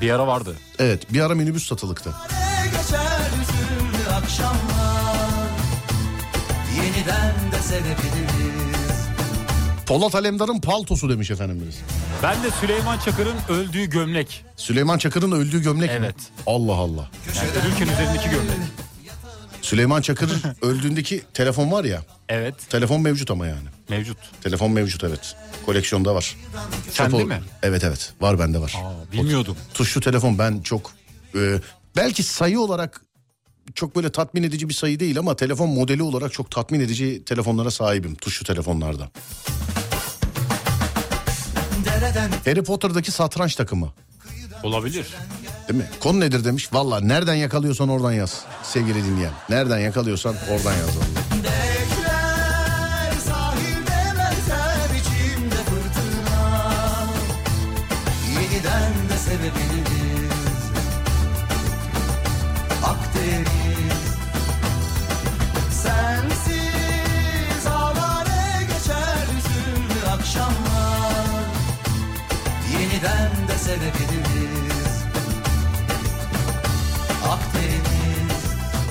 Bir 0.00 0.10
ara 0.10 0.26
vardı. 0.26 0.56
Evet 0.78 1.12
bir 1.12 1.20
ara 1.20 1.34
minibüs 1.34 1.66
satılıktı. 1.68 2.14
Geçer 2.64 3.20
akşamlar 4.12 4.99
Yeniden 6.76 7.52
de 7.52 7.58
sevebiliriz 7.62 9.00
Polat 9.86 10.14
Alemdar'ın 10.14 10.60
paltosu 10.60 11.10
demiş 11.10 11.30
efendim 11.30 11.60
birisi. 11.64 11.78
Ben 12.22 12.42
de 12.42 12.50
Süleyman 12.60 12.98
Çakır'ın 12.98 13.36
öldüğü 13.48 13.90
gömlek. 13.90 14.44
Süleyman 14.56 14.98
Çakır'ın 14.98 15.32
öldüğü 15.32 15.62
gömlek 15.62 15.90
mi? 15.90 15.96
Evet. 16.00 16.14
Allah 16.46 16.74
Allah. 16.74 17.10
Yani 17.36 17.48
ölürken 17.50 17.88
üzerindeki 17.94 18.30
gömlek. 18.30 18.56
Süleyman 19.62 20.00
Çakır'ın 20.00 20.40
öldüğündeki 20.62 21.22
telefon 21.34 21.72
var 21.72 21.84
ya. 21.84 22.02
Evet. 22.28 22.54
Telefon 22.70 23.00
mevcut 23.00 23.30
ama 23.30 23.46
yani. 23.46 23.68
Mevcut. 23.88 24.16
Telefon 24.42 24.70
mevcut 24.72 25.04
evet. 25.04 25.36
Koleksiyonda 25.66 26.14
var. 26.14 26.36
Sende 26.90 27.10
Çok 27.10 27.20
o- 27.20 27.24
mi? 27.24 27.40
Evet 27.62 27.84
evet 27.84 28.12
var 28.20 28.38
bende 28.38 28.58
var. 28.60 28.74
Aa, 28.84 29.12
bilmiyordum. 29.12 29.56
Tuşlu 29.74 30.00
telefon 30.00 30.38
ben 30.38 30.60
çok 30.60 30.90
e, 31.34 31.60
belki 31.96 32.22
sayı 32.22 32.60
olarak 32.60 33.00
çok 33.74 33.96
böyle 33.96 34.12
tatmin 34.12 34.42
edici 34.42 34.68
bir 34.68 34.74
sayı 34.74 35.00
değil 35.00 35.18
ama 35.18 35.36
telefon 35.36 35.68
modeli 35.68 36.02
olarak 36.02 36.32
çok 36.32 36.50
tatmin 36.50 36.80
edici 36.80 37.24
telefonlara 37.24 37.70
sahibim 37.70 38.14
tuşlu 38.14 38.46
telefonlarda. 38.46 39.10
Dereden 41.84 42.30
Harry 42.44 42.62
Potter'daki 42.62 43.10
satranç 43.12 43.54
takımı 43.54 43.88
Olabilir. 44.62 45.06
değil 45.68 45.80
mi? 45.80 45.86
Konu 46.00 46.20
nedir 46.20 46.44
demiş. 46.44 46.72
Valla 46.72 47.00
nereden 47.00 47.34
yakalıyorsan 47.34 47.88
oradan 47.88 48.12
yaz 48.12 48.44
sevgili 48.62 49.04
dinleyen. 49.04 49.32
Nereden 49.48 49.78
yakalıyorsan 49.78 50.34
oradan 50.50 50.72
yaz 50.72 50.88
vallahi. 50.96 51.39
Akdeniz 77.28 77.80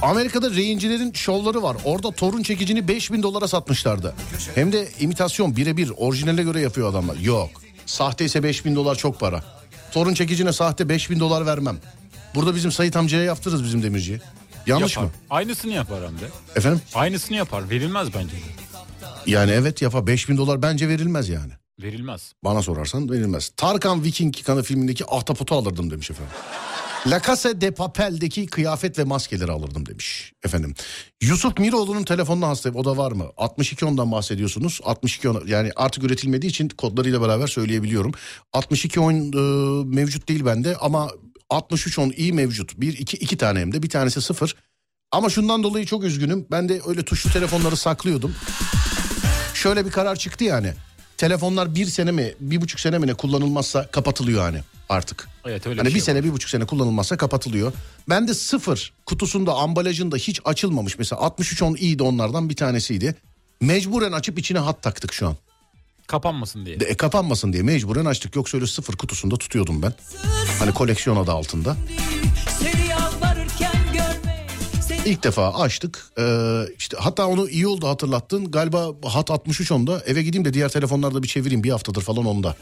Amerika'da 0.01 0.51
reyincilerin 0.51 1.13
şovları 1.13 1.63
var. 1.63 1.77
Orada 1.83 2.11
torun 2.11 2.43
çekicini 2.43 2.87
5000 2.87 3.23
dolara 3.23 3.47
satmışlardı. 3.47 4.13
Hem 4.55 4.71
de 4.71 4.89
imitasyon 4.99 5.55
birebir 5.55 5.91
orijinale 5.97 6.43
göre 6.43 6.61
yapıyor 6.61 6.89
adamlar. 6.89 7.15
Yok. 7.15 7.49
Sahte 7.85 8.25
ise 8.25 8.43
5000 8.43 8.75
dolar 8.75 8.95
çok 8.95 9.19
para. 9.19 9.43
Torun 9.91 10.13
çekicine 10.13 10.53
sahte 10.53 10.89
5000 10.89 11.19
dolar 11.19 11.45
vermem. 11.45 11.77
Burada 12.35 12.55
bizim 12.55 12.71
Sayit 12.71 12.95
amcaya 12.95 13.23
yaptırırız 13.23 13.63
bizim 13.63 13.83
demirciye. 13.83 14.19
Yanlış 14.67 14.95
Yapar. 14.95 15.07
mı? 15.07 15.13
Aynısını 15.29 15.73
yapar 15.73 15.99
hem 16.07 16.19
de. 16.19 16.25
Efendim? 16.55 16.81
Aynısını 16.95 17.37
yapar. 17.37 17.69
Verilmez 17.69 18.07
bence. 18.13 18.35
Yani 19.25 19.51
evet 19.51 19.81
yapa 19.81 20.07
5000 20.07 20.37
dolar 20.37 20.61
bence 20.61 20.87
verilmez 20.89 21.29
yani. 21.29 21.51
Verilmez. 21.83 22.33
Bana 22.43 22.61
sorarsan 22.61 23.09
verilmez. 23.11 23.49
Tarkan 23.57 24.03
Viking 24.03 24.43
kanı 24.43 24.63
filmindeki 24.63 25.05
ahtapotu 25.07 25.55
alırdım 25.55 25.91
demiş 25.91 26.11
efendim. 26.11 26.33
La 27.07 27.21
Casa 27.21 27.61
de 27.61 27.71
Papel'deki 27.71 28.45
kıyafet 28.45 28.99
ve 28.99 29.03
maskeleri 29.03 29.51
alırdım 29.51 29.85
demiş 29.85 30.33
efendim. 30.45 30.73
Yusuf 31.21 31.59
Miroğlu'nun 31.59 32.03
telefonuna 32.03 32.47
hastayım. 32.47 32.75
O 32.75 32.85
da 32.85 32.97
var 32.97 33.11
mı? 33.11 33.25
62 33.37 33.85
ondan 33.85 34.11
bahsediyorsunuz. 34.11 34.79
62 34.83 35.29
on, 35.29 35.47
yani 35.47 35.71
artık 35.75 36.03
üretilmediği 36.03 36.49
için 36.49 36.69
kodlarıyla 36.69 37.21
beraber 37.21 37.47
söyleyebiliyorum. 37.47 38.11
62 38.53 38.99
on 38.99 39.13
e, 39.13 39.85
mevcut 39.95 40.29
değil 40.29 40.45
bende 40.45 40.75
ama 40.75 41.09
63 41.49 41.99
on 41.99 42.13
iyi 42.17 42.33
mevcut. 42.33 42.81
Bir 42.81 42.97
iki 42.97 43.17
iki 43.17 43.37
tane 43.37 43.59
hem 43.59 43.73
de 43.73 43.83
bir 43.83 43.89
tanesi 43.89 44.21
sıfır. 44.21 44.55
Ama 45.11 45.29
şundan 45.29 45.63
dolayı 45.63 45.85
çok 45.85 46.03
üzgünüm. 46.03 46.47
Ben 46.51 46.69
de 46.69 46.81
öyle 46.87 47.05
tuşlu 47.05 47.31
telefonları 47.31 47.77
saklıyordum. 47.77 48.35
Şöyle 49.53 49.85
bir 49.85 49.91
karar 49.91 50.15
çıktı 50.15 50.43
yani. 50.43 50.73
Telefonlar 51.19 51.75
bir 51.75 51.85
sene 51.85 52.11
mi 52.11 52.33
bir 52.39 52.61
buçuk 52.61 52.79
sene 52.79 52.97
mi 52.97 53.07
ne 53.07 53.13
kullanılmazsa 53.13 53.87
kapatılıyor 53.87 54.41
hani 54.41 54.59
artık. 54.89 55.27
Evet 55.45 55.67
öyle 55.67 55.79
Hani 55.79 55.89
bir 55.89 55.93
bir 55.95 55.99
şey 55.99 56.05
sene 56.05 56.23
bir 56.23 56.33
buçuk 56.33 56.49
sene 56.49 56.65
kullanılmazsa 56.65 57.17
kapatılıyor. 57.17 57.73
Ben 58.09 58.27
de 58.27 58.33
sıfır 58.33 58.93
kutusunda 59.05 59.53
ambalajında 59.53 60.15
hiç 60.15 60.41
açılmamış 60.45 60.97
mesela 60.97 61.21
6310 61.21 61.75
iyiydi 61.75 62.03
onlardan 62.03 62.49
bir 62.49 62.55
tanesiydi. 62.55 63.15
Mecburen 63.61 64.11
açıp 64.11 64.39
içine 64.39 64.59
hat 64.59 64.83
taktık 64.83 65.13
şu 65.13 65.27
an. 65.27 65.35
Kapanmasın 66.07 66.65
diye. 66.65 66.79
De, 66.79 66.85
e, 66.85 66.97
kapanmasın 66.97 67.53
diye 67.53 67.63
mecburen 67.63 68.05
açtık. 68.05 68.35
Yoksa 68.35 68.57
öyle 68.57 68.67
sıfır 68.67 68.93
kutusunda 68.93 69.37
tutuyordum 69.37 69.81
ben. 69.81 69.93
Hani 70.59 70.73
koleksiyon 70.73 71.17
adı 71.17 71.31
altında. 71.31 71.77
Seni 72.59 72.93
İlk 75.09 75.23
defa 75.23 75.53
açtık. 75.53 76.11
Ee, 76.19 76.61
işte 76.77 76.97
hatta 76.99 77.27
onu 77.27 77.49
iyi 77.49 77.67
oldu 77.67 77.87
hatırlattın. 77.87 78.51
Galiba 78.51 78.87
hat 79.05 79.31
63 79.31 79.71
onda. 79.71 80.03
Eve 80.05 80.23
gideyim 80.23 80.45
de 80.45 80.53
diğer 80.53 80.69
telefonlarda 80.69 81.23
bir 81.23 81.27
çevireyim. 81.27 81.63
Bir 81.63 81.69
haftadır 81.69 82.01
falan 82.01 82.25
onda. 82.25 82.55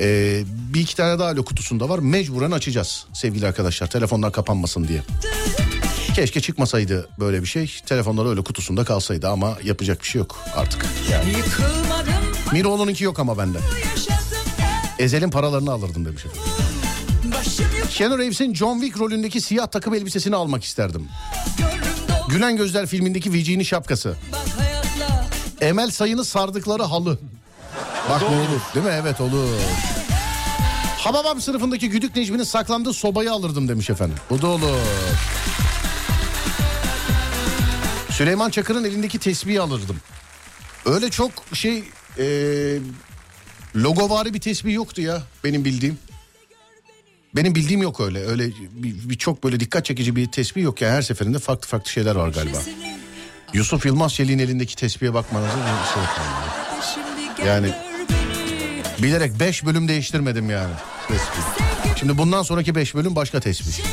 Ee, 0.00 0.42
bir 0.74 0.80
iki 0.80 0.96
tane 0.96 1.18
daha 1.18 1.28
alo 1.28 1.44
kutusunda 1.44 1.88
var. 1.88 1.98
Mecburen 1.98 2.50
açacağız 2.50 3.06
sevgili 3.12 3.46
arkadaşlar. 3.46 3.90
Telefonlar 3.90 4.32
kapanmasın 4.32 4.88
diye. 4.88 5.02
Keşke 6.14 6.40
çıkmasaydı 6.40 7.08
böyle 7.20 7.42
bir 7.42 7.46
şey. 7.46 7.70
Telefonlar 7.86 8.26
öyle 8.26 8.44
kutusunda 8.44 8.84
kalsaydı 8.84 9.28
ama 9.28 9.58
yapacak 9.64 10.02
bir 10.02 10.06
şey 10.06 10.18
yok 10.18 10.44
artık. 10.56 10.86
yıkılmadım 11.36 12.24
Miroğlu'nunki 12.52 13.04
yok 13.04 13.18
ama 13.18 13.38
bende. 13.38 13.58
Ezel'in 14.98 15.30
paralarını 15.30 15.72
alırdım 15.72 16.04
demiş 16.04 16.26
efendim. 16.26 16.52
Keanu 17.90 18.18
Reeves'in 18.18 18.54
John 18.54 18.80
Wick 18.80 19.00
rolündeki 19.00 19.40
siyah 19.40 19.66
takım 19.66 19.94
elbisesini 19.94 20.36
almak 20.36 20.64
isterdim. 20.64 21.08
Gülen 22.28 22.56
Gözler 22.56 22.86
filmindeki 22.86 23.32
Vici'nin 23.32 23.64
şapkası. 23.64 24.16
Emel 25.60 25.90
Sayın'ı 25.90 26.24
sardıkları 26.24 26.82
halı. 26.82 27.18
Bak 28.10 28.22
ne 28.22 28.36
olur 28.36 28.60
değil 28.74 28.86
mi? 28.86 28.92
Evet 29.02 29.20
olur. 29.20 29.48
Hababam 30.98 31.40
sınıfındaki 31.40 31.88
Güdük 31.90 32.16
Necmi'nin 32.16 32.44
saklandığı 32.44 32.92
sobayı 32.92 33.32
alırdım 33.32 33.68
demiş 33.68 33.90
efendim. 33.90 34.16
Bu 34.30 34.42
da 34.42 34.46
olur. 34.46 34.76
Süleyman 38.10 38.50
Çakır'ın 38.50 38.84
elindeki 38.84 39.18
tesbihi 39.18 39.60
alırdım. 39.60 39.96
Öyle 40.86 41.10
çok 41.10 41.30
şey 41.52 41.84
e, 42.18 42.26
logovari 43.76 44.34
bir 44.34 44.40
tesbih 44.40 44.74
yoktu 44.74 45.00
ya 45.00 45.22
benim 45.44 45.64
bildiğim. 45.64 45.98
Benim 47.36 47.54
bildiğim 47.54 47.82
yok 47.82 48.00
öyle. 48.00 48.26
Öyle 48.26 48.46
bir, 48.72 49.08
bir 49.08 49.14
çok 49.18 49.44
böyle 49.44 49.60
dikkat 49.60 49.84
çekici 49.84 50.16
bir 50.16 50.26
tesbih 50.26 50.62
yok 50.62 50.80
ya. 50.82 50.90
Her 50.90 51.02
seferinde 51.02 51.38
farklı 51.38 51.68
farklı 51.68 51.90
şeyler 51.90 52.14
var 52.14 52.28
galiba. 52.28 52.58
Yusuf 53.52 53.86
Yılmaz 53.86 54.14
Çelik'in 54.14 54.38
elindeki 54.38 54.76
tespihe 54.76 55.14
bakmanızı 55.14 55.52
şey 55.94 56.02
gel 57.36 57.46
Yani- 57.46 57.72
Bilerek 59.02 59.40
5 59.40 59.64
bölüm 59.64 59.88
değiştirmedim 59.88 60.50
yani. 60.50 60.74
Tespih. 61.08 61.42
Şimdi 62.00 62.18
bundan 62.18 62.42
sonraki 62.42 62.74
5 62.74 62.94
bölüm 62.94 63.16
başka 63.16 63.40
tespih. 63.40 63.84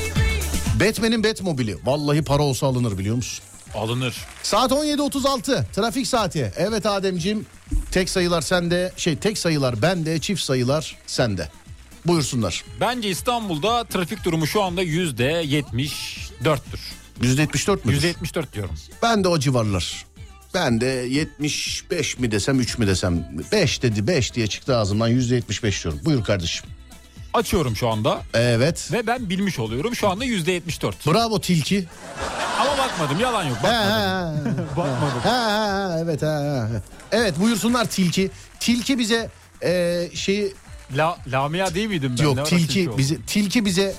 Batman'in 0.80 1.24
Batmobili. 1.24 1.78
Vallahi 1.86 2.22
para 2.22 2.44
olsa 2.44 2.68
alınır 2.68 2.98
biliyor 2.98 3.16
musun? 3.16 3.44
Alınır. 3.76 4.16
Saat 4.44 4.72
17.36 4.72 5.64
trafik 5.74 6.08
saati. 6.08 6.54
Evet 6.58 6.86
Ademciğim 6.86 7.46
tek 7.92 8.10
sayılar 8.10 8.42
sende 8.42 8.92
şey 8.98 9.16
tek 9.16 9.38
sayılar 9.38 9.82
bende 9.82 10.20
çift 10.20 10.42
sayılar 10.44 10.98
sende. 11.08 11.50
Buyursunlar. 12.08 12.64
Bence 12.82 13.10
İstanbul'da 13.10 13.84
trafik 13.84 14.24
durumu 14.24 14.48
şu 14.48 14.64
anda 14.64 14.82
yüzde 14.82 15.44
74'tür. 15.44 16.80
%74 17.22 17.86
mü? 17.88 17.94
Yüzde 17.94 18.08
74 18.08 18.54
diyorum. 18.54 18.76
Ben 19.04 19.24
de 19.24 19.28
o 19.28 19.40
civarlar. 19.40 20.06
Ben 20.54 20.82
de 20.82 20.86
75 20.86 22.18
mi 22.20 22.32
desem 22.32 22.60
3 22.60 22.78
mü 22.78 22.88
desem 22.88 23.28
5 23.52 23.82
dedi 23.84 24.08
5 24.08 24.34
diye 24.34 24.48
çıktı 24.48 24.78
ağzımdan 24.78 25.10
%75 25.12 25.84
diyorum. 25.84 26.02
Buyur 26.06 26.24
kardeşim. 26.24 26.66
Açıyorum 27.34 27.76
şu 27.76 27.88
anda 27.90 28.22
Evet. 28.34 28.90
ve 28.92 29.08
ben 29.08 29.30
bilmiş 29.30 29.60
oluyorum. 29.60 29.96
Şu 29.96 30.10
anda 30.10 30.26
yüzde 30.26 30.52
74. 30.52 31.08
Bravo 31.08 31.42
tilki. 31.42 31.86
Ama 32.60 32.78
bakmadım 32.78 33.20
yalan 33.20 33.44
yok 33.44 33.58
bakmadım. 33.58 33.92
ha, 33.92 34.34
bakmadım. 34.78 35.20
ha, 35.24 35.98
evet 36.04 36.22
ha. 36.22 36.68
Evet 37.12 37.40
buyursunlar 37.40 37.86
tilki. 37.86 38.32
Tilki 38.60 39.00
bize 39.00 39.30
e, 39.64 40.10
şeyi 40.14 40.54
La, 40.98 41.18
Lamia 41.28 41.74
değil 41.74 41.88
miydim 41.88 42.16
ben? 42.20 42.24
Ne 42.24 42.30
yok 42.30 42.38
ara 42.38 42.46
tilki 42.46 42.98
bize 42.98 43.22
tilki 43.22 43.66
bize 43.66 43.96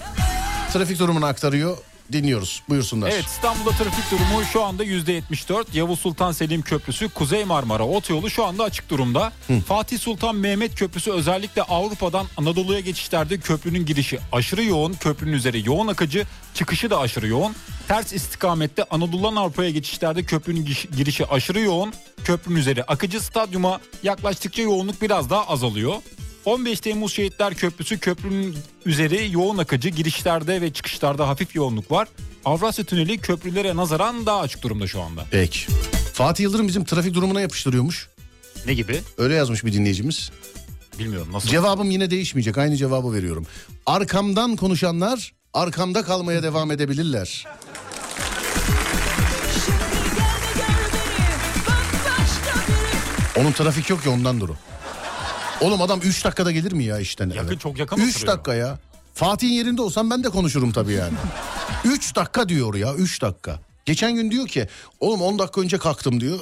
trafik 0.73 0.99
durumunu 0.99 1.27
aktarıyor. 1.27 1.77
Dinliyoruz. 2.13 2.63
Buyursunlar. 2.69 3.11
Evet 3.11 3.25
İstanbul'da 3.27 3.71
trafik 3.71 4.11
durumu 4.11 4.45
şu 4.53 4.63
anda 4.63 4.85
%74. 4.85 5.65
Yavuz 5.73 6.01
Sultan 6.01 6.33
Selim 6.33 6.63
Köprüsü 6.63 7.09
Kuzey 7.09 7.45
Marmara 7.45 7.87
Otoyolu 7.87 8.31
şu 8.31 8.45
anda 8.45 8.65
açık 8.65 8.91
durumda. 8.91 9.33
Fatih 9.67 9.99
Sultan 9.99 10.37
Mehmet 10.37 10.75
Köprüsü 10.75 11.11
özellikle 11.11 11.63
Avrupa'dan 11.63 12.27
Anadolu'ya 12.37 12.81
geçişlerde 12.81 13.39
köprünün 13.39 13.87
girişi 13.87 14.19
aşırı 14.33 14.65
yoğun. 14.65 14.93
Köprünün 14.93 15.33
üzeri 15.33 15.67
yoğun 15.67 15.87
akıcı 15.87 16.27
çıkışı 16.55 16.91
da 16.91 16.99
aşırı 17.01 17.29
yoğun. 17.29 17.55
Ters 17.89 18.13
istikamette 18.13 18.85
Anadolu'dan 18.85 19.37
Avrupa'ya 19.37 19.71
geçişlerde 19.71 20.23
köprünün 20.23 20.69
girişi 20.97 21.27
aşırı 21.27 21.61
yoğun. 21.61 21.93
Köprünün 22.25 22.57
üzeri 22.57 22.85
akıcı 22.85 23.21
stadyuma 23.21 23.81
yaklaştıkça 24.03 24.63
yoğunluk 24.63 25.03
biraz 25.03 25.31
daha 25.31 25.47
azalıyor. 25.49 25.95
15 26.45 26.81
Temmuz 26.81 27.13
Şehitler 27.13 27.55
Köprüsü 27.55 27.99
köprünün 27.99 28.57
üzeri 28.87 29.33
yoğun 29.33 29.59
akıcı 29.59 29.89
girişlerde 29.89 30.61
ve 30.61 30.73
çıkışlarda 30.73 31.29
hafif 31.29 31.55
yoğunluk 31.55 31.91
var. 31.91 32.09
Avrasya 32.45 32.85
Tüneli 32.85 33.19
köprülere 33.19 33.77
nazaran 33.77 34.27
daha 34.27 34.41
açık 34.41 34.63
durumda 34.63 34.87
şu 34.87 35.03
anda. 35.03 35.25
Peki. 35.31 35.61
Fatih 36.13 36.45
Yıldırım 36.45 36.69
bizim 36.69 36.85
trafik 36.85 37.15
durumuna 37.15 37.41
yapıştırıyormuş. 37.41 38.09
Ne 38.67 38.75
gibi? 38.75 39.01
Öyle 39.19 39.35
yazmış 39.35 39.65
bir 39.65 39.73
dinleyicimiz. 39.73 40.31
Bilmiyorum 40.99 41.29
nasıl. 41.33 41.49
Cevabım 41.49 41.91
yine 41.91 42.11
değişmeyecek. 42.11 42.59
Aynı 42.59 42.77
cevabı 42.77 43.13
veriyorum. 43.13 43.47
Arkamdan 43.87 44.57
konuşanlar 44.57 45.33
arkamda 45.55 46.03
kalmaya 46.03 46.43
devam 46.43 46.71
edebilirler. 46.71 47.45
Onun 53.37 53.53
trafik 53.53 53.91
yok 53.91 54.07
ya 54.07 54.13
ondandır 54.13 54.49
o. 54.49 54.57
Oğlum 55.63 55.83
adam 55.83 56.01
3 56.01 56.25
dakikada 56.25 56.51
gelir 56.53 56.73
mi 56.73 56.85
ya 56.85 56.99
işten 56.99 57.31
eve? 57.31 57.37
Yakın, 57.39 57.57
çok 57.57 57.79
yakın 57.79 57.97
3 57.97 58.17
oturuyor. 58.17 58.37
dakika 58.37 58.55
ya. 58.55 58.79
Fatih'in 59.15 59.53
yerinde 59.53 59.83
olsam 59.83 60.11
ben 60.11 60.25
de 60.25 60.29
konuşurum 60.29 60.73
tabii 60.73 60.93
yani. 60.93 61.15
3 61.85 62.17
dakika 62.17 62.49
diyor 62.49 62.75
ya 62.75 62.95
3 62.95 63.23
dakika. 63.23 63.61
Geçen 63.85 64.15
gün 64.15 64.31
diyor 64.31 64.47
ki 64.49 64.69
oğlum 65.01 65.23
10 65.23 65.39
dakika 65.39 65.61
önce 65.61 65.79
kalktım 65.79 66.21
diyor. 66.21 66.39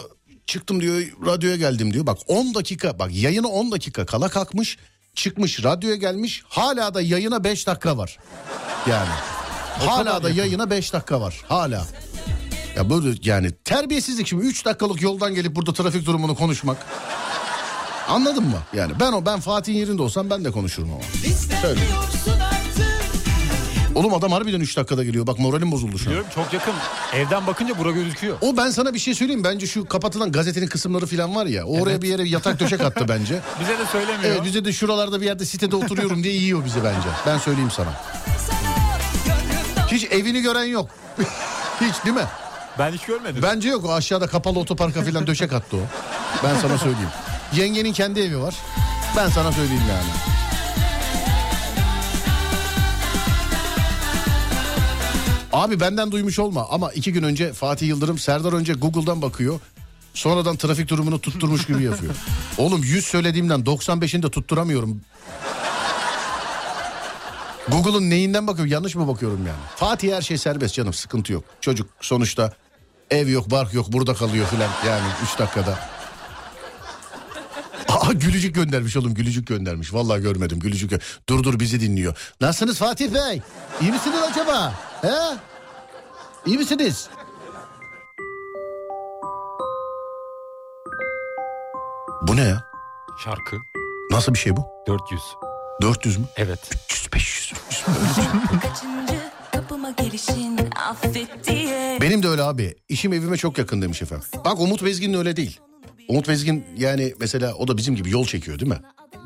Çıktım 0.46 0.80
diyor 0.80 1.02
radyoya 1.26 1.56
geldim 1.56 1.92
diyor. 1.94 2.06
Bak 2.06 2.18
10 2.28 2.54
dakika 2.54 2.98
bak 2.98 3.10
yayına 3.14 3.48
10 3.48 3.72
dakika 3.72 4.06
kala 4.06 4.28
kalkmış. 4.28 4.78
Çıkmış 5.14 5.64
radyoya 5.64 5.96
gelmiş. 5.96 6.42
Hala 6.48 6.94
da 6.94 7.00
yayına 7.00 7.44
5 7.44 7.66
dakika 7.66 7.98
var. 7.98 8.18
Yani. 8.86 9.08
Hala 9.78 10.22
da 10.22 10.30
yayına 10.30 10.70
5 10.70 10.92
dakika 10.92 11.20
var. 11.20 11.40
Hala. 11.48 11.86
Ya 12.76 12.90
böyle 12.90 13.18
yani 13.22 13.50
terbiyesizlik 13.64 14.26
şimdi 14.26 14.46
3 14.46 14.64
dakikalık 14.64 15.02
yoldan 15.02 15.34
gelip 15.34 15.56
burada 15.56 15.72
trafik 15.72 16.06
durumunu 16.06 16.34
konuşmak. 16.34 16.76
Anladın 18.10 18.44
mı? 18.44 18.58
Yani 18.74 18.92
ben 19.00 19.12
o 19.12 19.26
ben 19.26 19.40
Fatih'in 19.40 19.78
yerinde 19.78 20.02
olsam 20.02 20.30
ben 20.30 20.44
de 20.44 20.50
konuşurum 20.50 20.90
ama. 20.92 21.02
Söyle. 21.62 21.80
Oğlum 23.94 24.14
adam 24.14 24.32
harbiden 24.32 24.60
3 24.60 24.76
dakikada 24.76 25.04
geliyor. 25.04 25.26
Bak 25.26 25.38
moralim 25.38 25.72
bozuldu 25.72 25.98
şu 25.98 26.04
an. 26.04 26.10
Diyorum 26.12 26.26
çok 26.34 26.52
yakın. 26.52 26.74
Evden 27.14 27.46
bakınca 27.46 27.78
bura 27.78 27.90
gözüküyor. 27.90 28.36
O 28.40 28.56
ben 28.56 28.70
sana 28.70 28.94
bir 28.94 28.98
şey 28.98 29.14
söyleyeyim. 29.14 29.44
Bence 29.44 29.66
şu 29.66 29.84
kapatılan 29.88 30.32
gazetenin 30.32 30.66
kısımları 30.66 31.06
falan 31.06 31.34
var 31.34 31.46
ya. 31.46 31.64
Oraya 31.64 31.90
Evet. 31.92 32.02
bir 32.02 32.08
yere 32.08 32.28
yatak 32.28 32.60
döşek 32.60 32.80
attı 32.84 33.06
bence. 33.08 33.40
Bize 33.60 33.78
de 33.78 33.86
söylemiyor. 33.92 34.24
Evet 34.34 34.44
bize 34.44 34.64
de 34.64 34.72
şuralarda 34.72 35.20
bir 35.20 35.26
yerde 35.26 35.44
sitede 35.44 35.76
oturuyorum 35.76 36.24
diye 36.24 36.34
yiyor 36.34 36.64
bizi 36.64 36.84
bence. 36.84 37.08
Ben 37.26 37.38
söyleyeyim 37.38 37.70
sana. 37.70 37.92
Hiç 39.92 40.04
evini 40.10 40.40
gören 40.42 40.64
yok. 40.64 40.88
Hiç 41.80 42.04
değil 42.04 42.16
mi? 42.16 42.26
Ben 42.78 42.92
hiç 42.92 43.02
görmedim. 43.04 43.42
Bence 43.42 43.68
yok. 43.68 43.84
O 43.84 43.92
aşağıda 43.92 44.26
kapalı 44.26 44.58
otoparka 44.58 45.02
falan 45.02 45.26
döşek 45.26 45.52
attı 45.52 45.76
o. 45.76 45.80
Ben 46.44 46.54
sana 46.62 46.78
söyleyeyim. 46.78 47.08
Yengenin 47.54 47.92
kendi 47.92 48.20
evi 48.20 48.40
var. 48.40 48.54
Ben 49.16 49.28
sana 49.28 49.52
söyleyeyim 49.52 49.82
yani. 49.90 50.10
Abi 55.52 55.80
benden 55.80 56.12
duymuş 56.12 56.38
olma 56.38 56.66
ama 56.70 56.92
iki 56.92 57.12
gün 57.12 57.22
önce 57.22 57.52
Fatih 57.52 57.88
Yıldırım 57.88 58.18
Serdar 58.18 58.52
önce 58.52 58.72
Google'dan 58.72 59.22
bakıyor. 59.22 59.60
Sonradan 60.14 60.56
trafik 60.56 60.88
durumunu 60.88 61.20
tutturmuş 61.20 61.66
gibi 61.66 61.82
yapıyor. 61.82 62.14
Oğlum 62.58 62.82
100 62.82 63.04
söylediğimden 63.04 63.60
95'ini 63.60 64.22
de 64.22 64.30
tutturamıyorum. 64.30 65.00
Google'ın 67.68 68.10
neyinden 68.10 68.46
bakıyorum 68.46 68.72
yanlış 68.72 68.94
mı 68.94 69.08
bakıyorum 69.08 69.46
yani? 69.46 69.58
Fatih 69.76 70.12
her 70.16 70.22
şey 70.22 70.38
serbest 70.38 70.74
canım 70.74 70.92
sıkıntı 70.92 71.32
yok. 71.32 71.44
Çocuk 71.60 71.90
sonuçta 72.00 72.52
ev 73.10 73.28
yok 73.28 73.50
bark 73.50 73.74
yok 73.74 73.92
burada 73.92 74.14
kalıyor 74.14 74.46
filan 74.46 74.70
yani 74.86 75.06
3 75.32 75.38
dakikada. 75.38 75.99
Aa 78.08 78.12
gülücük 78.12 78.54
göndermiş 78.54 78.96
oğlum 78.96 79.14
gülücük 79.14 79.46
göndermiş. 79.46 79.94
Vallahi 79.94 80.22
görmedim 80.22 80.58
gülücük. 80.60 80.92
gö- 80.92 81.00
Dur 81.28 81.42
dur 81.44 81.60
bizi 81.60 81.80
dinliyor. 81.80 82.16
Nasılsınız 82.40 82.78
Fatih 82.78 83.14
Bey? 83.14 83.42
İyi 83.80 83.92
misiniz 83.92 84.18
acaba? 84.30 84.74
He? 85.02 85.36
İyi 86.46 86.58
misiniz? 86.58 87.08
Bu 92.22 92.36
ne 92.36 92.40
ya? 92.42 92.64
Şarkı. 93.24 93.56
Nasıl 94.10 94.34
bir 94.34 94.38
şey 94.38 94.56
bu? 94.56 94.66
400. 94.86 95.20
400 95.82 96.16
mü? 96.18 96.24
Evet. 96.36 96.58
300 96.90 97.12
500. 97.12 97.52
Kaçıncı 98.62 99.20
kapıma 99.52 99.90
gelişin 99.90 100.60
affet 100.88 101.46
diye. 101.48 101.98
Benim 102.00 102.22
de 102.22 102.28
öyle 102.28 102.42
abi. 102.42 102.74
İşim 102.88 103.12
evime 103.12 103.36
çok 103.36 103.58
yakın 103.58 103.82
demiş 103.82 104.02
efendim. 104.02 104.26
Bak 104.44 104.60
Umut 104.60 104.84
Bezgin 104.84 105.14
öyle 105.14 105.36
değil. 105.36 105.60
Umut 106.10 106.28
Bezgin 106.28 106.64
yani 106.78 107.14
mesela 107.20 107.54
o 107.54 107.68
da 107.68 107.76
bizim 107.76 107.96
gibi 107.96 108.10
yol 108.10 108.24
çekiyor 108.26 108.58
değil 108.58 108.70
mi? 108.70 108.78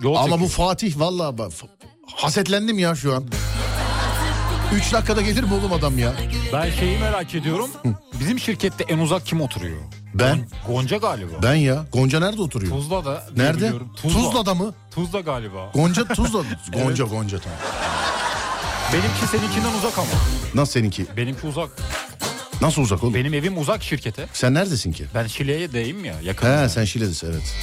Yol 0.02 0.14
Ama 0.14 0.26
bu 0.26 0.30
çekiyor. 0.30 0.50
Fatih 0.68 0.98
vallahi 0.98 1.38
bak, 1.38 1.52
f- 1.52 1.66
hasetlendim 2.16 2.78
ya 2.78 2.94
şu 2.94 3.14
an. 3.14 3.24
3 4.74 4.92
dakikada 4.92 5.20
gelir 5.22 5.42
mi 5.44 5.54
oğlum 5.54 5.72
adam 5.72 5.98
ya? 5.98 6.12
Ben 6.52 6.70
şeyi 6.70 6.98
merak 6.98 7.34
ediyorum. 7.34 7.70
Bizim 8.20 8.38
şirkette 8.38 8.84
en 8.88 8.98
uzak 8.98 9.26
kim 9.26 9.40
oturuyor? 9.40 9.76
Ben. 10.14 10.48
Gonca 10.66 10.96
galiba. 10.96 11.32
Ben 11.42 11.54
ya. 11.54 11.84
Gonca 11.92 12.20
nerede 12.20 12.42
oturuyor? 12.42 12.72
Tuzla'da. 12.72 13.24
Nerede? 13.36 13.56
biliyorum. 13.56 13.92
Tuzla'da 14.02 14.54
mı? 14.54 14.74
Tuzla 14.94 15.20
galiba. 15.20 15.70
Gonca 15.74 16.04
Tuzla. 16.08 16.42
Gonca 16.72 17.04
Gonca 17.04 17.38
tamam. 17.38 17.58
Benimki 18.92 19.26
seninkinden 19.30 19.78
uzak 19.78 19.98
ama. 19.98 20.08
Nasıl 20.54 20.72
seninki? 20.72 21.06
Benimki 21.16 21.46
uzak. 21.46 21.70
Nasıl 22.60 22.82
uzak 22.82 23.02
oğlum? 23.04 23.14
Benim 23.14 23.34
evim 23.34 23.58
uzak 23.58 23.82
şirkete. 23.82 24.26
Sen 24.32 24.54
neredesin 24.54 24.92
ki? 24.92 25.04
Ben 25.14 25.26
Şile'ye 25.26 25.72
deyim 25.72 26.04
ya 26.04 26.14
yakın. 26.22 26.62
He 26.62 26.68
sen 26.68 26.84
Şile'desin 26.84 27.26
evet. 27.32 27.54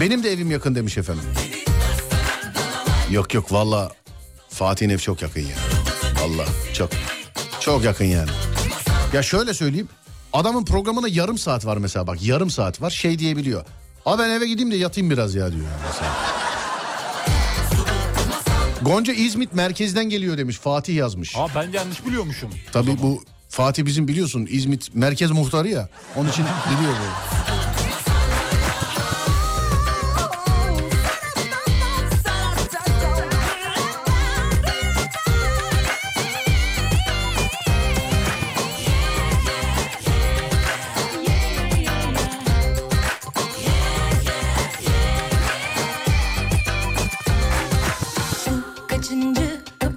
Benim 0.00 0.22
de 0.22 0.32
evim 0.32 0.50
yakın 0.50 0.74
demiş 0.74 0.98
efendim. 0.98 1.24
Yok 3.10 3.34
yok 3.34 3.52
valla 3.52 3.92
Fatih'in 4.50 4.90
ev 4.90 4.98
çok 4.98 5.22
yakın 5.22 5.40
ya. 5.40 5.56
Valla 6.22 6.44
çok. 6.74 6.90
Çok 7.60 7.84
yakın 7.84 8.04
yani. 8.04 8.30
Ya 9.12 9.22
şöyle 9.22 9.54
söyleyeyim. 9.54 9.88
Adamın 10.32 10.64
programına 10.64 11.08
yarım 11.08 11.38
saat 11.38 11.66
var 11.66 11.76
mesela 11.76 12.06
bak 12.06 12.22
yarım 12.22 12.50
saat 12.50 12.82
var 12.82 12.90
şey 12.90 13.18
diyebiliyor. 13.18 13.64
Ha 14.04 14.18
ben 14.18 14.30
eve 14.30 14.46
gideyim 14.48 14.70
de 14.70 14.76
yatayım 14.76 15.10
biraz 15.10 15.34
ya 15.34 15.52
diyor 15.52 15.62
yani 15.64 15.80
mesela. 15.86 16.12
Gonca 18.88 19.12
İzmit 19.12 19.54
merkezden 19.54 20.08
geliyor 20.08 20.38
demiş 20.38 20.58
Fatih 20.58 20.94
yazmış. 20.94 21.36
Aa 21.36 21.46
ben 21.54 21.72
yanlış 21.72 22.06
biliyormuşum. 22.06 22.50
Tabii 22.72 22.96
bu 23.02 23.22
Fatih 23.48 23.84
bizim 23.84 24.08
biliyorsun 24.08 24.46
İzmit 24.50 24.94
merkez 24.94 25.30
muhtarı 25.30 25.68
ya. 25.68 25.88
Onun 26.16 26.28
için 26.28 26.44
biliyor 26.78 26.92
bu. 26.92 27.57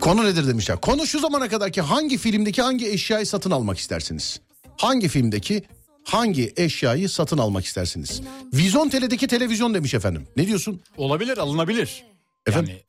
Konu 0.02 0.26
nedir 0.26 0.48
demişler. 0.48 0.78
Konu 0.82 1.08
şu 1.08 1.20
zamana 1.20 1.50
kadarki 1.50 1.82
hangi 1.82 2.18
filmdeki 2.18 2.62
hangi 2.62 2.90
eşyayı 2.92 3.26
satın 3.26 3.52
almak 3.52 3.78
istersiniz? 3.78 4.40
Hangi 4.78 5.08
filmdeki 5.10 5.64
hangi 6.04 6.54
eşyayı 6.58 7.10
satın 7.10 7.38
almak 7.38 7.66
istersiniz? 7.66 8.22
Vizyon 8.54 8.90
Tele'deki 8.90 9.28
televizyon 9.28 9.74
demiş 9.74 9.94
efendim. 9.94 10.28
Ne 10.38 10.48
diyorsun? 10.48 10.82
Olabilir 10.98 11.38
alınabilir. 11.38 12.04
Efendim? 12.48 12.70
Yani 12.70 12.82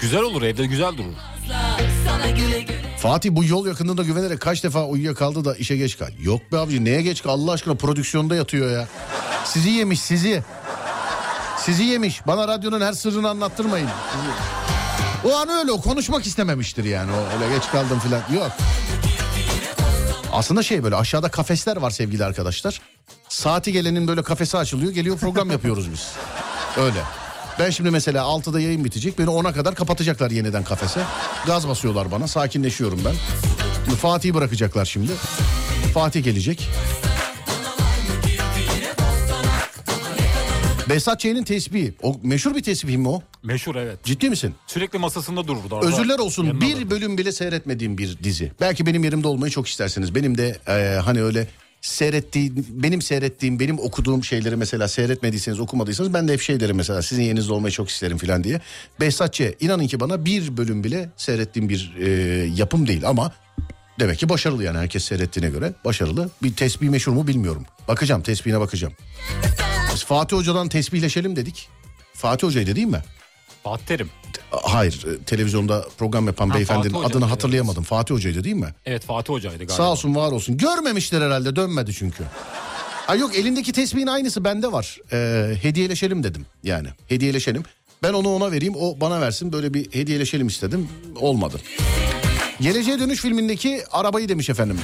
güzel 0.00 0.20
olur 0.22 0.42
evde 0.42 0.66
güzel 0.66 0.96
durur. 0.96 1.12
sana 2.06 2.30
güle 2.30 2.60
güle. 2.60 2.96
Fatih 2.98 3.30
bu 3.32 3.44
yol 3.44 3.66
yakınlığında 3.66 4.02
güvenerek 4.02 4.40
kaç 4.40 4.64
defa 4.64 4.86
uyuyakaldı 4.86 5.44
da 5.44 5.56
işe 5.56 5.76
geç 5.76 5.98
kal. 5.98 6.10
Yok 6.22 6.40
be 6.52 6.58
abici 6.58 6.84
neye 6.84 7.02
geç 7.02 7.22
kal 7.22 7.30
Allah 7.30 7.52
aşkına 7.52 7.74
prodüksiyonda 7.74 8.34
yatıyor 8.36 8.70
ya. 8.70 8.88
Sizi 9.44 9.70
yemiş 9.70 10.00
sizi. 10.00 10.42
Sizi 11.58 11.82
yemiş. 11.84 12.26
Bana 12.26 12.48
radyonun 12.48 12.80
her 12.80 12.92
sırrını 12.92 13.28
anlattırmayın. 13.30 13.88
Sizi- 14.12 14.79
O 15.24 15.36
an 15.36 15.48
öyle 15.48 15.72
o 15.72 15.80
konuşmak 15.80 16.26
istememiştir 16.26 16.84
yani. 16.84 17.12
O 17.12 17.34
öyle 17.34 17.54
geç 17.56 17.68
kaldım 17.72 17.98
falan. 17.98 18.22
Yok. 18.42 18.52
Aslında 20.32 20.62
şey 20.62 20.84
böyle 20.84 20.96
aşağıda 20.96 21.28
kafesler 21.30 21.76
var 21.76 21.90
sevgili 21.90 22.24
arkadaşlar. 22.24 22.80
Saati 23.28 23.72
gelenin 23.72 24.08
böyle 24.08 24.22
kafesi 24.22 24.58
açılıyor 24.58 24.92
geliyor 24.92 25.18
program 25.18 25.50
yapıyoruz 25.50 25.92
biz. 25.92 26.12
Öyle. 26.76 27.02
Ben 27.58 27.70
şimdi 27.70 27.90
mesela 27.90 28.22
6'da 28.22 28.60
yayın 28.60 28.84
bitecek. 28.84 29.18
Beni 29.18 29.28
10'a 29.28 29.52
kadar 29.52 29.74
kapatacaklar 29.74 30.30
yeniden 30.30 30.64
kafese. 30.64 31.00
Gaz 31.46 31.68
basıyorlar 31.68 32.10
bana. 32.10 32.28
Sakinleşiyorum 32.28 33.00
ben. 33.04 33.14
Fatih'i 33.94 34.34
bırakacaklar 34.34 34.84
şimdi. 34.84 35.12
Fatih 35.94 36.24
gelecek. 36.24 36.68
Behzat 40.90 41.20
Ç'nin 41.20 41.44
tesbihi. 41.44 41.94
O 42.02 42.20
meşhur 42.22 42.54
bir 42.54 42.62
tesbih 42.62 42.96
mi 42.96 43.08
o? 43.08 43.22
Meşhur 43.42 43.76
evet. 43.76 44.04
Ciddi 44.04 44.30
misin? 44.30 44.54
Sürekli 44.66 44.98
masasında 44.98 45.48
durur. 45.48 45.60
orada. 45.70 45.86
Özürler 45.88 46.18
olsun 46.18 46.44
Yanına 46.44 46.60
bir 46.60 46.74
alır. 46.74 46.90
bölüm 46.90 47.18
bile 47.18 47.32
seyretmediğim 47.32 47.98
bir 47.98 48.18
dizi. 48.24 48.52
Belki 48.60 48.86
benim 48.86 49.04
yerimde 49.04 49.28
olmayı 49.28 49.52
çok 49.52 49.68
istersiniz. 49.68 50.14
Benim 50.14 50.38
de 50.38 50.58
e, 50.68 51.00
hani 51.04 51.22
öyle 51.22 51.46
seyrettiğim, 51.80 52.66
benim 52.70 53.02
seyrettiğim, 53.02 53.60
benim 53.60 53.78
okuduğum 53.78 54.24
şeyleri 54.24 54.56
mesela 54.56 54.88
seyretmediyseniz, 54.88 55.60
okumadıysanız 55.60 56.14
ben 56.14 56.28
de 56.28 56.32
hep 56.32 56.40
şey 56.40 56.60
derim 56.60 56.76
mesela 56.76 57.02
sizin 57.02 57.22
yerinizde 57.22 57.52
olmayı 57.52 57.72
çok 57.72 57.88
isterim 57.88 58.18
falan 58.18 58.44
diye. 58.44 58.60
Behzat 59.00 59.34
Ç. 59.34 59.42
inanın 59.60 59.86
ki 59.86 60.00
bana 60.00 60.24
bir 60.24 60.56
bölüm 60.56 60.84
bile 60.84 61.08
seyrettiğim 61.16 61.68
bir 61.68 61.94
e, 62.00 62.08
yapım 62.56 62.86
değil 62.86 63.08
ama 63.08 63.32
demek 64.00 64.18
ki 64.18 64.28
başarılı 64.28 64.64
yani 64.64 64.78
herkes 64.78 65.04
seyrettiğine 65.04 65.50
göre 65.50 65.72
başarılı. 65.84 66.30
Bir 66.42 66.54
tesbih 66.56 66.88
meşhur 66.88 67.12
mu 67.12 67.26
bilmiyorum. 67.26 67.66
Bakacağım 67.88 68.22
tesbihine 68.22 68.60
bakacağım. 68.60 68.94
Biz 69.94 70.04
Fatih 70.04 70.36
Hoca'dan 70.36 70.68
tesbihleşelim 70.68 71.36
dedik. 71.36 71.68
Fatih 72.14 72.46
Hoca'ydı 72.46 72.76
değil 72.76 72.86
mi? 72.86 73.02
Fatih 73.64 73.86
Terim. 73.86 74.10
Hayır 74.50 75.06
e, 75.06 75.18
televizyonda 75.24 75.86
program 75.98 76.26
yapan 76.26 76.48
Ha, 76.48 76.54
beyefendinin 76.54 76.92
Fatih 76.92 77.06
adını 77.06 77.24
evet. 77.24 77.32
hatırlayamadım. 77.32 77.82
Fatih 77.84 78.14
Hoca'ydı 78.14 78.44
değil 78.44 78.56
mi? 78.56 78.74
Evet 78.86 79.04
Fatih 79.04 79.32
Hoca'ydı 79.34 79.56
galiba. 79.58 79.72
Sağ 79.72 79.90
olsun 79.92 80.14
var 80.14 80.32
olsun. 80.32 80.56
Görmemişler 80.56 81.22
herhalde 81.22 81.56
dönmedi 81.56 81.92
çünkü. 81.94 82.24
Ha 83.06 83.14
yok 83.14 83.36
elindeki 83.36 83.72
tesbihin 83.72 84.06
aynısı 84.06 84.44
bende 84.44 84.72
var. 84.72 84.98
Ee, 85.12 85.54
hediyeleşelim 85.62 86.22
dedim 86.22 86.46
yani 86.62 86.88
hediyeleşelim. 87.08 87.62
Ben 88.02 88.12
onu 88.12 88.28
ona 88.28 88.52
vereyim 88.52 88.74
o 88.76 89.00
bana 89.00 89.20
versin 89.20 89.52
böyle 89.52 89.74
bir 89.74 89.92
hediyeleşelim 89.92 90.46
istedim. 90.46 90.88
Olmadı. 91.16 91.60
Geleceğe 92.60 92.98
Dönüş 93.00 93.20
filmindeki 93.20 93.82
arabayı 93.92 94.28
demiş 94.28 94.50
efendim. 94.50 94.78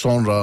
Sonra 0.00 0.34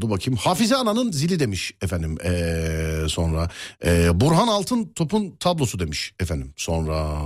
dur 0.00 0.10
bakayım 0.10 0.38
Hafize 0.38 0.76
Ana'nın 0.76 1.12
zili 1.12 1.40
demiş 1.40 1.72
efendim. 1.82 2.18
Ee, 2.24 3.08
sonra 3.08 3.48
ee, 3.84 4.20
Burhan 4.20 4.48
Altın 4.48 4.92
topun 4.94 5.36
tablosu 5.36 5.78
demiş 5.78 6.14
efendim. 6.20 6.54
Sonra 6.56 7.16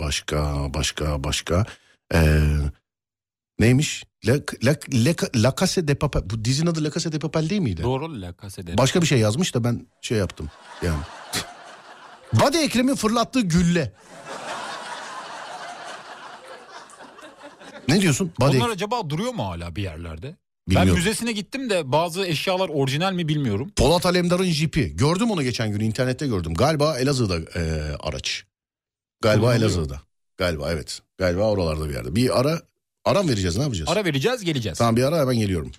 başka 0.00 0.66
başka 0.74 1.24
başka 1.24 1.66
ee, 2.14 2.42
neymiş? 3.58 4.04
La, 4.26 4.34
la, 4.64 4.76
la, 4.92 5.14
la 5.36 5.54
Casa 5.60 5.88
de 5.88 5.94
Papel. 5.94 6.22
Bu 6.30 6.44
dizinin 6.44 6.70
adı 6.70 6.84
La 6.84 6.90
Casa 6.90 7.12
de 7.12 7.18
Papel 7.18 7.50
değil 7.50 7.60
miydi? 7.60 7.82
Doğru 7.82 8.22
La 8.22 8.34
Casa 8.42 8.66
de 8.66 8.78
Başka 8.78 9.02
bir 9.02 9.06
şey 9.06 9.18
yazmış 9.18 9.54
da 9.54 9.64
ben 9.64 9.86
şey 10.00 10.18
yaptım 10.18 10.50
yani. 10.82 11.02
Badi 12.32 12.56
Ekrem'in 12.56 12.94
fırlattığı 12.94 13.40
gülle. 13.40 13.92
Ne 17.88 18.00
diyorsun? 18.00 18.32
Badi 18.40 18.56
Onlar 18.56 18.70
acaba 18.70 19.10
duruyor 19.10 19.34
mu 19.34 19.46
hala 19.46 19.76
bir 19.76 19.82
yerlerde? 19.82 20.36
Bilmiyorum. 20.68 20.88
Ben 20.90 20.96
müzesine 20.98 21.32
gittim 21.32 21.70
de 21.70 21.92
bazı 21.92 22.26
eşyalar 22.26 22.68
orijinal 22.68 23.12
mi 23.12 23.28
bilmiyorum. 23.28 23.70
Polat 23.76 24.06
Alemdar'ın 24.06 24.44
jipi. 24.44 24.96
Gördüm 24.96 25.30
onu 25.30 25.42
geçen 25.42 25.72
gün 25.72 25.80
internette 25.80 26.26
gördüm. 26.26 26.54
Galiba 26.54 26.98
Elazığ'da 26.98 27.60
e, 27.60 27.62
araç. 28.00 28.44
Galiba 29.22 29.40
Kullanılıyor. 29.40 29.70
Elazığ'da. 29.70 30.00
Galiba 30.36 30.72
evet. 30.72 31.00
Galiba 31.18 31.42
oralarda 31.50 31.88
bir 31.88 31.94
yerde. 31.94 32.16
Bir 32.16 32.40
ara 32.40 32.60
ara 33.04 33.22
mı 33.22 33.30
vereceğiz 33.30 33.56
ne 33.56 33.62
yapacağız? 33.62 33.90
Ara 33.90 34.04
vereceğiz 34.04 34.44
geleceğiz. 34.44 34.78
Tamam 34.78 34.96
bir 34.96 35.02
ara 35.02 35.20
hemen 35.20 35.36
geliyorum. 35.36 35.70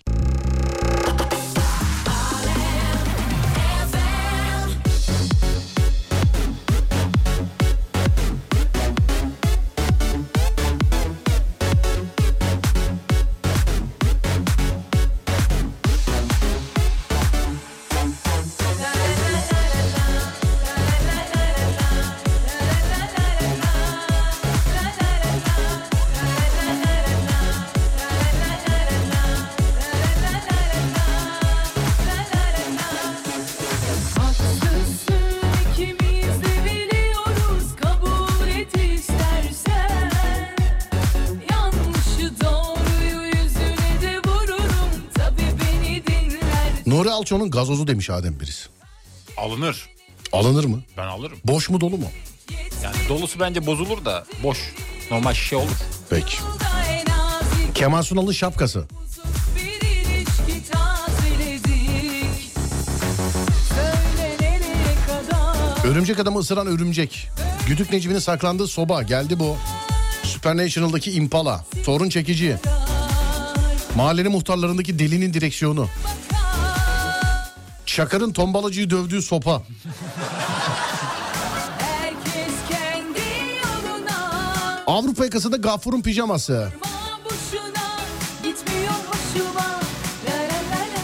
Dinler 47.18 47.38
Nuri 47.40 47.48
Alço'nun 47.48 47.52
gazozu 47.52 47.88
demiş 47.88 48.10
Adem 48.10 48.40
birisi. 48.40 48.70
Alınır. 49.38 49.90
Alınır 50.32 50.66
mı? 50.66 50.84
Ben 50.98 51.08
alırım. 51.08 51.38
Boş 51.46 51.70
mu 51.70 51.82
dolu 51.82 51.98
mu? 51.98 52.10
Yani 52.84 52.96
dolusu 53.10 53.40
bence 53.40 53.66
bozulur 53.66 54.06
da 54.06 54.26
boş. 54.44 54.58
Normal 55.12 55.34
şişe 55.34 55.56
olur. 55.56 55.78
Peki. 56.10 56.38
Kemal 57.76 58.04
Sunal'ın 58.04 58.32
şapkası. 58.32 58.88
Örümcek 65.84 66.20
adamı 66.20 66.40
ısıran 66.40 66.68
örümcek. 66.68 67.30
Güdük 67.68 67.92
Necmi'nin 67.92 68.20
saklandığı 68.20 68.68
soba. 68.68 69.04
Geldi 69.04 69.40
bu. 69.40 69.58
Supernatural'daki 70.24 71.12
Impala. 71.12 71.66
Sorun 71.86 72.10
çekici. 72.10 72.58
Mahallenin 73.96 74.32
muhtarlarındaki 74.32 75.00
delinin 75.00 75.34
direksiyonu. 75.34 75.88
Çakar'ın 77.98 78.34
tombalacıyı 78.34 78.90
dövdüğü 78.90 79.22
sopa. 79.22 79.64
Avrupa 84.88 85.24
yakasında 85.24 85.58
Gafur'un 85.58 86.02
pijaması. 86.02 86.70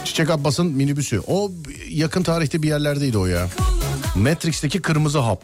Çiçek 0.06 0.30
Abbas'ın 0.30 0.68
minibüsü. 0.68 1.22
O 1.28 1.52
yakın 1.90 2.24
tarihte 2.24 2.64
bir 2.64 2.68
yerlerdeydi 2.68 3.18
o 3.18 3.26
ya. 3.26 3.48
Matrix'teki 4.16 4.82
kırmızı 4.82 5.20
hap. 5.20 5.44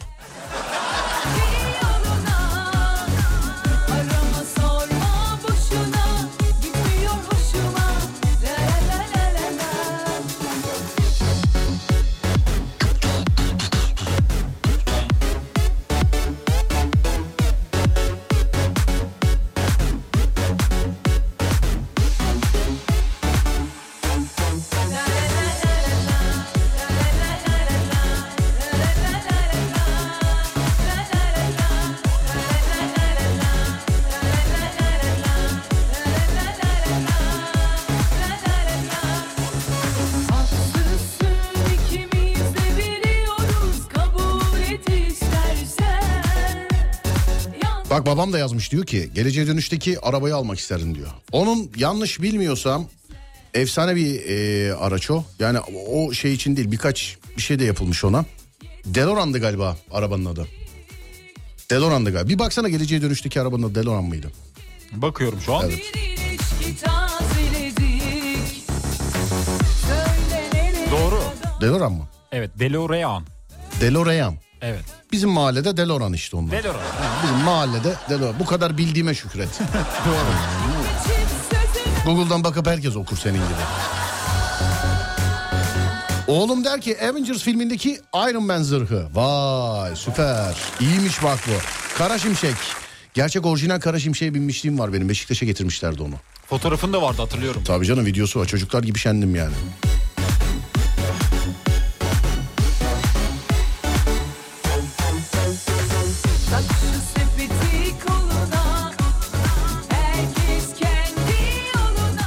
Babam 48.20 48.32
da 48.32 48.38
yazmış 48.38 48.72
diyor 48.72 48.86
ki 48.86 49.10
geleceğe 49.14 49.46
dönüşteki 49.46 50.00
arabayı 50.00 50.36
almak 50.36 50.58
isterdim 50.58 50.94
diyor. 50.94 51.08
Onun 51.32 51.70
yanlış 51.76 52.22
bilmiyorsam 52.22 52.86
efsane 53.54 53.96
bir 53.96 54.28
e, 54.28 54.74
araç 54.74 55.10
o. 55.10 55.24
Yani 55.38 55.58
o 55.88 56.12
şey 56.12 56.32
için 56.32 56.56
değil 56.56 56.70
birkaç 56.72 57.16
bir 57.36 57.42
şey 57.42 57.58
de 57.58 57.64
yapılmış 57.64 58.04
ona. 58.04 58.24
Deloran'dı 58.84 59.38
galiba 59.38 59.76
arabanın 59.90 60.24
adı. 60.24 60.48
Deloran'dı 61.70 62.12
galiba. 62.12 62.28
Bir 62.28 62.38
baksana 62.38 62.68
geleceğe 62.68 63.02
dönüşteki 63.02 63.40
arabanın 63.40 63.62
adı 63.62 63.74
Deloran 63.74 64.04
mıydı? 64.04 64.32
Bakıyorum 64.92 65.40
şu 65.40 65.54
an. 65.54 65.64
Evet. 65.64 65.82
Doğru. 70.90 71.22
Deloran 71.60 71.92
mı? 71.92 72.08
Evet 72.32 72.50
DeLorean. 72.58 73.26
Delorean. 73.80 74.34
Evet. 74.62 74.84
Bizim 75.12 75.30
mahallede 75.30 75.76
Deloran 75.76 76.12
işte 76.12 76.36
onlar. 76.36 76.52
DeLorean. 76.52 76.82
Bizim 77.22 77.36
mahallede 77.36 77.94
Deloran. 78.10 78.34
Bu 78.40 78.46
kadar 78.46 78.78
bildiğime 78.78 79.14
şükret. 79.14 79.48
sözüme 80.04 80.60
Google'dan 82.04 82.44
bakıp 82.44 82.66
herkes 82.66 82.96
okur 82.96 83.16
senin 83.16 83.34
gibi. 83.34 83.44
Oğlum 86.26 86.64
der 86.64 86.80
ki 86.80 86.96
Avengers 87.10 87.42
filmindeki 87.42 88.00
Iron 88.14 88.44
Man 88.44 88.62
zırhı. 88.62 89.08
Vay 89.14 89.96
süper. 89.96 90.56
İyiymiş 90.80 91.22
bak 91.22 91.38
bu. 91.46 91.52
Kara 91.98 92.18
Şimşek. 92.18 92.54
Gerçek 93.14 93.46
orijinal 93.46 93.80
Kara 93.80 93.98
Şimşek'e 93.98 94.34
binmişliğim 94.34 94.78
var 94.78 94.92
benim. 94.92 95.08
Beşiktaş'a 95.08 95.46
getirmişlerdi 95.46 96.02
onu. 96.02 96.14
Fotoğrafında 96.46 97.02
vardı 97.02 97.22
hatırlıyorum. 97.22 97.62
Tabii 97.64 97.86
canım 97.86 98.06
videosu 98.06 98.40
var. 98.40 98.46
Çocuklar 98.46 98.82
gibi 98.82 98.98
şendim 98.98 99.34
yani. 99.34 99.54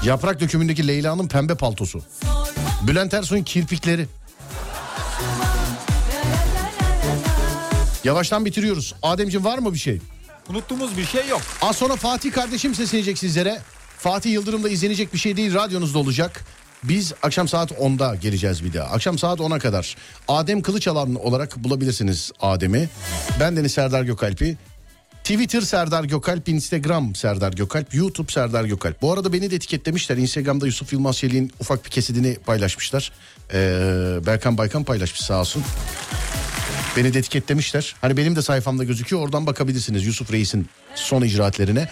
Yaprak 0.05 0.39
dökümündeki 0.39 0.87
Leyla'nın 0.87 1.27
pembe 1.27 1.55
paltosu. 1.55 2.01
Bülent 2.87 3.13
Ersoy'un 3.13 3.43
kirpikleri. 3.43 4.07
Yavaştan 8.03 8.45
bitiriyoruz. 8.45 8.95
Ademciğim 9.03 9.45
var 9.45 9.57
mı 9.57 9.73
bir 9.73 9.79
şey? 9.79 9.99
Unuttuğumuz 10.49 10.97
bir 10.97 11.05
şey 11.05 11.27
yok. 11.27 11.41
Az 11.61 11.75
sonra 11.75 11.95
Fatih 11.95 12.31
kardeşim 12.31 12.75
seslenecek 12.75 13.17
sizlere. 13.17 13.61
Fatih 13.97 14.31
Yıldırım'da 14.31 14.69
izlenecek 14.69 15.13
bir 15.13 15.17
şey 15.17 15.37
değil 15.37 15.53
radyonuzda 15.53 15.99
olacak. 15.99 16.45
Biz 16.83 17.13
akşam 17.21 17.47
saat 17.47 17.71
10'da 17.71 18.15
geleceğiz 18.15 18.63
bir 18.63 18.73
daha. 18.73 18.89
Akşam 18.89 19.17
saat 19.17 19.39
10'a 19.39 19.59
kadar. 19.59 19.95
Adem 20.27 20.61
Kılıçalan 20.61 21.15
olarak 21.15 21.63
bulabilirsiniz 21.63 22.31
Adem'i. 22.39 22.89
Ben 23.39 23.57
Deniz 23.57 23.71
Serdar 23.71 24.03
Gökalp'i. 24.03 24.57
Twitter 25.23 25.61
Serdar 25.61 26.03
Gökalp, 26.03 26.49
Instagram 26.49 27.15
Serdar 27.15 27.53
Gökalp, 27.53 27.95
YouTube 27.95 28.31
Serdar 28.31 28.63
Gökalp. 28.63 29.01
Bu 29.01 29.13
arada 29.13 29.33
beni 29.33 29.51
de 29.51 29.55
etiketlemişler. 29.55 30.17
Instagram'da 30.17 30.65
Yusuf 30.65 30.93
Yılmaz 30.93 31.17
Çelik'in 31.17 31.51
ufak 31.59 31.85
bir 31.85 31.89
kesidini 31.89 32.35
paylaşmışlar. 32.45 33.11
Ee, 33.53 34.19
Berkan 34.25 34.57
Baykan 34.57 34.83
paylaşmış 34.83 35.21
sağ 35.21 35.39
olsun. 35.39 35.63
Beni 36.97 37.13
de 37.13 37.19
etiketlemişler. 37.19 37.95
Hani 38.01 38.17
benim 38.17 38.35
de 38.35 38.41
sayfamda 38.41 38.83
gözüküyor. 38.83 39.21
Oradan 39.21 39.45
bakabilirsiniz 39.45 40.05
Yusuf 40.05 40.31
Reis'in 40.31 40.69
son 40.95 41.21
icraatlerine. 41.21 41.89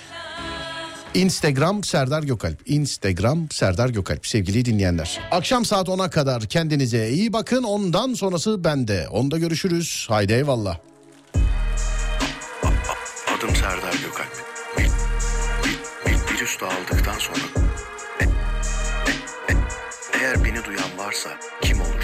Instagram 1.13 1.83
Serdar 1.83 2.23
Gökalp. 2.23 2.61
Instagram 2.65 3.47
Serdar 3.51 3.89
Gökalp 3.89 4.27
sevgili 4.27 4.65
dinleyenler. 4.65 5.19
Akşam 5.31 5.65
saat 5.65 5.87
10'a 5.87 6.09
kadar 6.09 6.45
kendinize 6.45 7.09
iyi 7.09 7.33
bakın. 7.33 7.63
Ondan 7.63 8.13
sonrası 8.13 8.63
bende. 8.63 9.07
Onda 9.07 9.37
görüşürüz. 9.37 10.05
Haydi 10.09 10.33
eyvallah. 10.33 10.90
Adım 13.41 13.55
Serdar 13.55 13.93
Gökalp. 13.93 14.31
Bir, 14.77 14.83
bir, 15.63 15.79
bir, 16.05 16.33
bir 16.33 16.41
üstü 16.41 16.65
sonra... 17.17 17.39
E, 18.19 18.23
e, 18.23 18.27
e, 19.49 19.55
eğer 20.13 20.43
beni 20.43 20.65
duyan 20.65 20.97
varsa 20.97 21.29
kim 21.61 21.81
olur? 21.81 22.00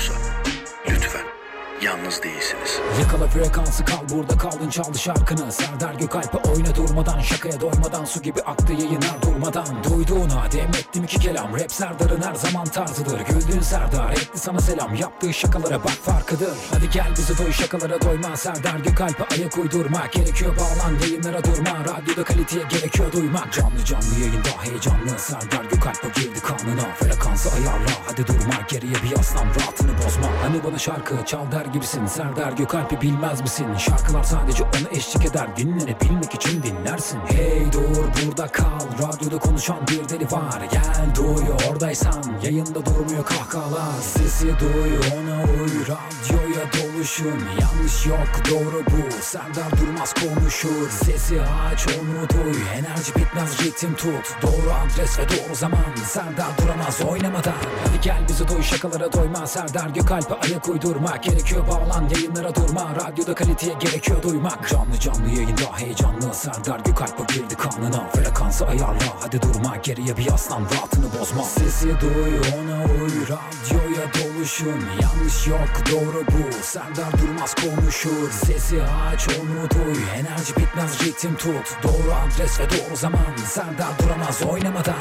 Yalnız 1.81 2.23
değilsiniz. 2.23 2.79
Yakala 3.01 3.27
frekansı 3.27 3.85
kal 3.85 4.09
burada 4.09 4.37
kaldın 4.37 4.69
çaldı 4.69 4.99
şarkını. 4.99 5.51
Serdar 5.51 5.93
Gökalp'e 5.93 6.37
oyna 6.49 6.75
durmadan 6.75 7.19
Şakaya 7.19 7.61
doymadan 7.61 8.05
su 8.05 8.21
gibi 8.21 8.41
aktı 8.41 8.73
yayınlar 8.73 9.21
durmadan. 9.21 9.67
Duyduğuna 9.83 10.51
demettim 10.51 11.03
iki 11.03 11.19
kelam? 11.19 11.59
Rap 11.59 11.71
Serdar'ın 11.71 12.21
her 12.21 12.35
zaman 12.35 12.65
tarzıdır. 12.65 13.19
Güldüğün 13.19 13.61
Serdar 13.61 14.11
etti 14.11 14.39
sana 14.39 14.59
selam. 14.59 14.95
Yaptığı 14.95 15.33
şakalara 15.33 15.83
bak 15.83 15.89
farkıdır. 16.05 16.57
Hadi 16.73 16.89
gel 16.89 17.11
bizi 17.17 17.37
doy 17.37 17.51
şakalara 17.51 18.01
doyma. 18.01 18.37
Serdar 18.37 18.79
Gökalp'e 18.79 19.35
ayak 19.35 19.57
uydurmak 19.57 20.11
Gerekiyor. 20.11 20.55
Bağlan 20.57 20.99
yayınlara 21.01 21.43
durma. 21.43 21.79
Radyoda 21.79 22.23
kaliteye 22.23 22.63
gerekiyor 22.69 23.11
duymak. 23.11 23.53
Canlı 23.53 23.85
canlı 23.85 24.19
yayında 24.19 24.49
heyecanlı. 24.63 25.19
Serdar 25.19 25.65
Gökalp'e 25.71 26.21
girdi 26.21 26.39
kanına. 26.39 26.93
Frekansı 26.99 27.49
ayarla 27.49 27.91
hadi 28.07 28.27
durma. 28.27 28.53
Geriye 28.69 28.95
bir 29.03 29.17
yaslan 29.17 29.45
rahatını 29.45 29.91
bozma. 30.05 30.27
Hani 30.43 30.63
bana 30.63 30.77
şarkı 30.79 31.15
çal 31.25 31.51
der 31.51 31.66
gibisin. 31.73 32.05
Serdar 32.05 32.51
Gökalp'i 32.51 33.01
bilmez 33.01 33.41
misin? 33.41 33.67
Şarkılar 33.77 34.23
sadece 34.23 34.63
ona 34.63 34.89
eşlik 34.97 35.25
eder. 35.25 35.57
Dinlenebilmek 35.57 36.33
için 36.33 36.63
dinlersin. 36.63 37.19
Hey 37.25 37.71
dur 37.71 38.05
burada 38.25 38.47
kal. 38.47 38.79
Radyoda 39.01 39.37
konuşan 39.39 39.77
bir 39.87 40.09
deli 40.09 40.31
var. 40.31 40.61
Gel 40.71 41.15
duy 41.15 41.69
oradaysan. 41.69 42.23
Yayında 42.43 42.85
durmuyor 42.85 43.25
kahkahalar. 43.25 44.01
Sesi 44.01 44.47
duy 44.47 44.97
ona 45.17 45.43
uy. 45.43 45.71
Radyoya 45.81 46.65
doluşun. 46.73 47.39
Yanlış 47.61 48.05
yok 48.05 48.29
doğru 48.49 48.83
bu. 48.85 49.21
Serdar 49.21 49.71
Durmaz 49.81 50.13
konuşur. 50.13 50.89
Sesi 50.89 51.41
aç 51.41 51.87
onu 51.87 52.29
duy 52.29 52.61
Enerji 52.77 53.15
bitmez 53.15 53.65
ritim 53.65 53.95
tut. 53.95 54.37
Doğru 54.41 54.73
adres 54.85 55.19
ve 55.19 55.23
doğru 55.29 55.55
zaman. 55.55 55.95
Serdar 56.05 56.47
duramaz 56.61 57.01
oynamadan. 57.01 57.53
Hadi 57.85 58.01
gel 58.01 58.21
bizi 58.29 58.47
doy 58.47 58.63
şakalara 58.63 59.13
doyma. 59.13 59.47
Serdar 59.47 59.89
Gökalp'e 59.89 60.33
ayak 60.33 60.69
uydurmak 60.69 61.27
Gerekiyor 61.29 61.56
bağlan 61.67 62.09
yayınlara 62.09 62.55
durma. 62.55 62.95
Radyoda 62.95 63.35
kaliteye 63.35 63.73
gerekiyor 63.79 64.23
duymak. 64.23 64.69
Canlı 64.69 64.99
canlı 64.99 65.29
yayında 65.29 65.77
heyecanlı 65.77 66.33
Serdar 66.33 66.79
Gökalp'e 66.79 67.33
girdi 67.33 67.55
kanına. 67.55 68.09
Frekansı 68.09 68.67
ayarla 68.67 69.13
hadi 69.19 69.41
durma. 69.41 69.75
Geriye 69.83 70.17
bir 70.17 70.25
yaslan 70.31 70.61
rahatını 70.61 71.05
bozma. 71.19 71.43
Sesi 71.43 71.87
duy 71.87 72.39
ona 72.57 72.83
uy. 72.83 73.11
Radyoya 73.21 74.07
doluşun 74.13 74.81
Yanlış 75.01 75.47
yok 75.47 75.69
doğru 75.91 76.23
bu. 76.27 76.63
Serdar 76.63 77.11
Durmaz 77.21 77.55
konuşur 77.55 78.31
Sesi 78.31 78.83
aç 78.83 79.27
onu 79.29 79.69
duy 79.69 80.01
Enerji 80.15 80.55
bitmez 80.57 81.05
ritim 81.05 81.35
tut. 81.35 81.77
Doğru 81.83 82.13
adres 82.13 82.59
ve 82.59 82.63
doğru 82.69 82.95
zaman. 82.95 83.35
Serdar 83.45 83.99
duramaz 84.03 84.41
oynamadan 84.41 84.95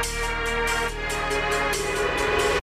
Bye. 0.00 0.49